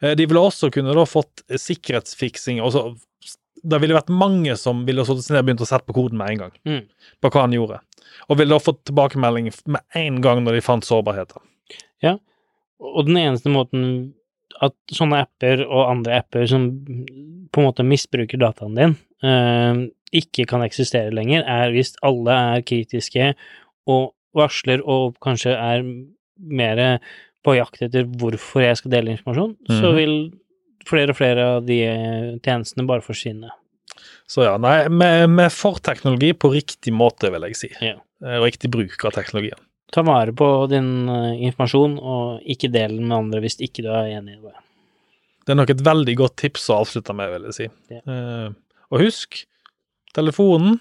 Eh, 0.00 0.14
De 0.14 0.24
ville 0.30 0.38
også 0.46 0.70
kunne 0.70 0.94
da 0.94 1.02
fått 1.04 1.42
sikkerhetsfiksing. 1.50 2.62
og 2.62 2.70
så- 2.72 2.96
Det 3.64 3.80
ville 3.80 3.96
vært 3.96 4.12
mange 4.12 4.54
som 4.60 4.82
ville 4.84 5.04
begynt 5.06 5.62
å 5.64 5.68
sette 5.68 5.86
på 5.88 5.94
koden 5.96 6.18
med 6.20 6.34
en 6.34 6.42
gang. 6.44 6.52
Mm. 6.68 6.82
På 7.22 7.30
hva 7.32 7.46
han 7.46 7.56
gjorde. 7.56 7.80
Og 8.28 8.36
ville 8.38 8.52
da 8.54 8.60
fått 8.62 8.82
tilbakemelding 8.90 9.48
med 9.72 9.80
en 9.96 10.20
gang 10.24 10.42
når 10.44 10.58
de 10.58 10.64
fant 10.66 10.84
sårbarheter. 10.84 11.40
Og 12.84 13.06
den 13.06 13.16
eneste 13.16 13.48
måten 13.48 13.84
at 14.62 14.74
sånne 14.92 15.22
apper 15.24 15.62
og 15.64 15.88
andre 15.88 16.18
apper 16.20 16.44
som 16.50 16.66
på 17.54 17.62
en 17.62 17.66
måte 17.68 17.86
misbruker 17.86 18.38
dataen 18.42 18.74
din, 18.76 18.96
eh, 19.24 19.80
ikke 20.14 20.44
kan 20.50 20.62
eksistere 20.66 21.14
lenger, 21.14 21.46
er 21.48 21.72
hvis 21.72 21.94
alle 22.04 22.34
er 22.58 22.62
kritiske 22.66 23.32
og 23.90 24.12
varsler 24.36 24.82
og 24.84 25.16
kanskje 25.24 25.54
er 25.54 25.82
mer 26.38 27.00
på 27.44 27.56
jakt 27.56 27.82
etter 27.86 28.04
hvorfor 28.04 28.64
jeg 28.66 28.76
skal 28.80 28.90
dele 28.94 29.14
informasjon, 29.14 29.56
så 29.68 29.90
Mhm. 29.92 29.96
vil 29.96 30.32
flere 30.88 31.12
og 31.14 31.18
flere 31.18 31.44
av 31.56 31.66
de 31.68 31.78
tjenestene 32.44 32.86
bare 32.88 33.04
forsvinne. 33.04 33.50
Så 34.30 34.44
ja, 34.46 34.54
nei, 34.58 34.86
vi 34.88 35.44
er 35.44 35.52
for 35.52 35.78
teknologi 35.84 36.32
på 36.32 36.50
riktig 36.54 36.92
måte, 36.96 37.28
vil 37.34 37.44
jeg 37.50 37.58
si. 37.60 37.70
Ja. 37.84 37.98
Eh, 38.24 38.38
Riktig 38.40 38.70
bruk 38.72 39.04
av 39.04 39.12
teknologien. 39.18 39.60
Ta 39.92 40.02
vare 40.02 40.32
på 40.34 40.46
din 40.72 41.08
eh, 41.12 41.42
informasjon, 41.48 41.98
og 42.00 42.40
ikke 42.50 42.70
del 42.72 42.96
den 42.98 43.08
med 43.10 43.18
andre 43.18 43.42
hvis 43.44 43.58
ikke 43.62 43.84
du 43.84 43.90
er 43.92 44.14
enig 44.16 44.38
i 44.38 44.42
det. 44.46 44.54
Det 45.44 45.52
er 45.52 45.58
nok 45.60 45.74
et 45.74 45.84
veldig 45.84 46.14
godt 46.22 46.36
tips 46.40 46.70
å 46.72 46.78
avslutte 46.80 47.12
med, 47.16 47.30
vil 47.34 47.50
jeg 47.50 47.56
si. 47.58 47.66
Ja. 47.92 48.00
Eh, 48.00 48.48
og 48.90 49.02
husk, 49.04 49.42
telefonen, 50.16 50.78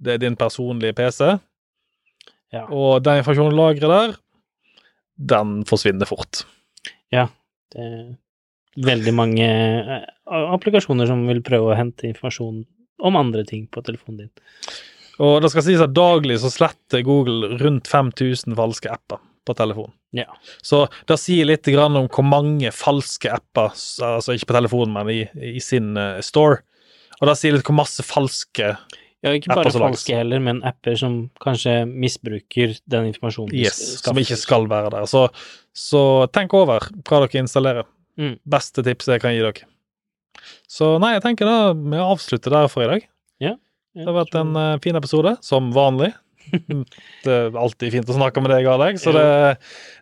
det 0.00 0.16
er 0.16 0.24
din 0.24 0.36
personlige 0.40 0.96
PC, 0.96 1.34
Ja. 2.54 2.62
og 2.70 3.02
den 3.04 3.18
informasjonen 3.20 3.52
du 3.52 3.58
lagrer 3.58 3.92
der, 3.92 4.16
den 5.18 5.58
forsvinner 5.68 6.08
fort. 6.08 6.44
Ja, 7.12 7.28
Det 7.74 8.16
veldig 8.76 9.14
mange 9.16 9.46
eh, 9.46 10.08
applikasjoner 10.26 11.08
som 11.08 11.24
vil 11.28 11.42
prøve 11.46 11.72
å 11.72 11.78
hente 11.78 12.08
informasjon 12.10 12.64
om 13.06 13.18
andre 13.18 13.44
ting 13.48 13.66
på 13.72 13.82
telefonen 13.84 14.26
din. 14.26 14.32
Og 15.22 15.38
det 15.40 15.50
skal 15.52 15.64
sies 15.64 15.80
at 15.80 15.94
daglig 15.96 16.38
så 16.42 16.50
sletter 16.52 17.04
Google 17.06 17.56
rundt 17.62 17.88
5000 17.88 18.56
falske 18.58 18.92
apper 18.92 19.22
på 19.46 19.54
telefonen. 19.56 19.94
Ja. 20.16 20.28
Så 20.64 20.86
det 21.08 21.18
sier 21.22 21.48
litt 21.48 21.66
grann 21.70 21.96
om 21.98 22.08
hvor 22.12 22.26
mange 22.26 22.72
falske 22.74 23.30
apper, 23.32 23.72
altså 24.04 24.36
ikke 24.36 24.50
på 24.50 24.58
telefonen, 24.58 24.94
men 24.96 25.12
i, 25.12 25.56
i 25.56 25.62
sin 25.62 25.96
eh, 26.00 26.20
store. 26.24 26.62
Og 27.20 27.30
det 27.30 27.36
sier 27.40 27.56
litt 27.56 27.66
hvor 27.66 27.78
masse 27.78 28.04
falske 28.04 28.74
Ja, 29.24 29.32
ikke 29.32 29.54
bare 29.56 29.72
falske 29.72 30.18
heller, 30.18 30.42
men 30.42 30.60
apper 30.66 30.98
som 31.00 31.18
kanskje 31.42 31.78
misbruker 31.88 32.76
den 32.84 33.08
informasjonen 33.10 33.56
yes, 33.56 33.80
som 34.04 34.18
ikke 34.20 34.36
skal 34.38 34.68
være 34.70 34.92
der. 34.92 35.08
Så, 35.10 35.26
så 35.72 36.02
tenk 36.36 36.54
over 36.56 36.90
hva 37.06 37.22
dere 37.24 37.44
installerer. 37.44 37.88
Mm. 38.16 38.36
Beste 38.48 38.84
tipset 38.86 39.16
jeg 39.16 39.24
kan 39.24 39.34
gi 39.36 39.42
dere. 39.44 39.66
Så 40.70 40.94
nei, 41.02 41.14
jeg 41.16 41.24
tenker 41.24 41.48
da 41.48 41.58
vi 41.76 41.98
avslutter 42.00 42.52
der 42.54 42.68
for 42.72 42.84
i 42.84 42.90
dag. 42.90 43.08
Ja, 43.42 43.56
Det 43.96 44.04
har 44.10 44.16
vært 44.18 44.34
en 44.36 44.50
uh, 44.56 44.76
fin 44.84 44.96
episode, 44.98 45.36
som 45.44 45.70
vanlig. 45.72 46.12
det 47.24 47.32
er 47.32 47.56
alltid 47.58 47.94
fint 47.94 48.10
å 48.12 48.16
snakke 48.16 48.42
med 48.44 48.52
deg, 48.54 48.66
Alex. 48.70 49.02
Så 49.02 49.12
det, 49.16 49.22
det, 49.24 49.54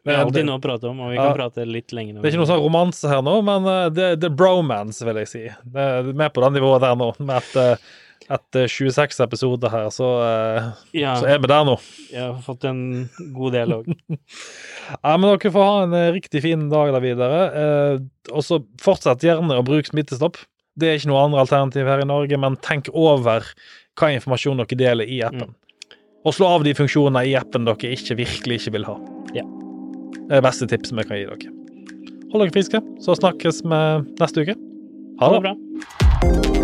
Vi 0.05 0.12
har 0.12 0.25
alltid 0.27 0.49
noe 0.49 0.59
å 0.59 0.62
prate 0.65 0.89
om, 0.91 0.99
og 1.07 1.12
vi 1.12 1.17
Ja. 1.19 1.29
kan 1.31 1.39
prate 1.39 1.65
litt 1.69 1.95
lenger. 1.97 2.19
det 2.21 2.27
er 2.29 2.35
ikke 2.35 2.43
noe 2.43 2.51
sånn 2.51 2.65
romanse 2.65 3.09
her 3.11 3.23
nå, 3.25 3.37
men 3.47 3.69
eh, 3.71 3.87
det, 3.95 4.09
det 4.21 4.29
er 4.31 4.37
bromance, 4.37 5.05
vil 5.07 5.21
jeg 5.23 5.31
si. 5.31 5.45
Det 5.77 5.87
er 5.95 6.11
med 6.12 6.35
på 6.35 6.45
det 6.45 6.53
nivået 6.59 6.85
der 6.85 6.99
nå. 7.01 7.12
Med 7.23 7.39
etter, 7.41 7.79
etter 8.33 8.66
26 8.70 9.20
episoder 9.25 9.68
her, 9.72 9.89
så, 9.93 10.07
eh, 10.25 10.68
Ja, 10.97 11.14
så 11.20 11.27
er 11.29 11.39
vi 11.43 11.49
der 11.51 11.64
nå. 11.68 11.75
jeg 12.12 12.22
har 12.22 12.41
fått 12.43 12.64
en 12.64 13.09
god 13.35 13.53
del 13.53 13.75
òg. 13.81 13.91
Ja, 15.05 15.16
men 15.16 15.31
dere 15.31 15.51
får 15.53 15.64
ha 15.64 15.77
en 15.85 15.95
eh, 15.97 16.11
riktig 16.12 16.43
fin 16.45 16.68
dag 16.68 16.93
der 16.93 17.01
videre. 17.05 17.43
Eh, 17.57 17.99
og 18.33 18.43
så 18.45 18.59
fortsett 18.81 19.25
gjerne 19.25 19.57
å 19.61 19.64
bruke 19.64 19.89
Smittestopp. 19.89 20.37
Det 20.77 20.89
er 20.91 20.99
ikke 20.99 21.09
noe 21.12 21.22
andre 21.25 21.41
alternativ 21.45 21.87
her 21.89 22.03
i 22.03 22.09
Norge, 22.09 22.37
men 22.41 22.57
tenk 22.61 22.89
over 22.93 23.47
hva 24.01 24.11
informasjon 24.16 24.59
dere 24.61 24.77
deler 24.81 25.07
i 25.09 25.20
appen. 25.25 25.55
Og 26.25 26.35
slå 26.35 26.49
av 26.57 26.64
de 26.64 26.72
funksjonene 26.75 27.22
i 27.29 27.35
appen 27.39 27.64
dere 27.68 27.93
ikke 27.95 28.16
virkelig 28.18 28.61
ikke 28.62 28.75
vil 28.79 28.89
ha. 28.89 28.97
Ja. 29.37 29.45
Det 30.25 30.33
er 30.33 30.41
det 30.41 30.45
beste 30.49 30.68
tipset 30.72 30.97
vi 30.99 31.05
kan 31.09 31.20
gi 31.20 31.29
dere. 31.29 31.55
Hold 32.33 32.43
dere 32.49 32.57
friske, 32.57 32.81
så 33.05 33.14
snakkes 33.20 33.62
vi 33.62 33.81
neste 34.20 34.45
uke. 34.45 34.59
Ha 35.20 35.31
Ha 35.31 35.39
det. 35.39 35.43
det 35.43 35.47
bra. 35.47 36.64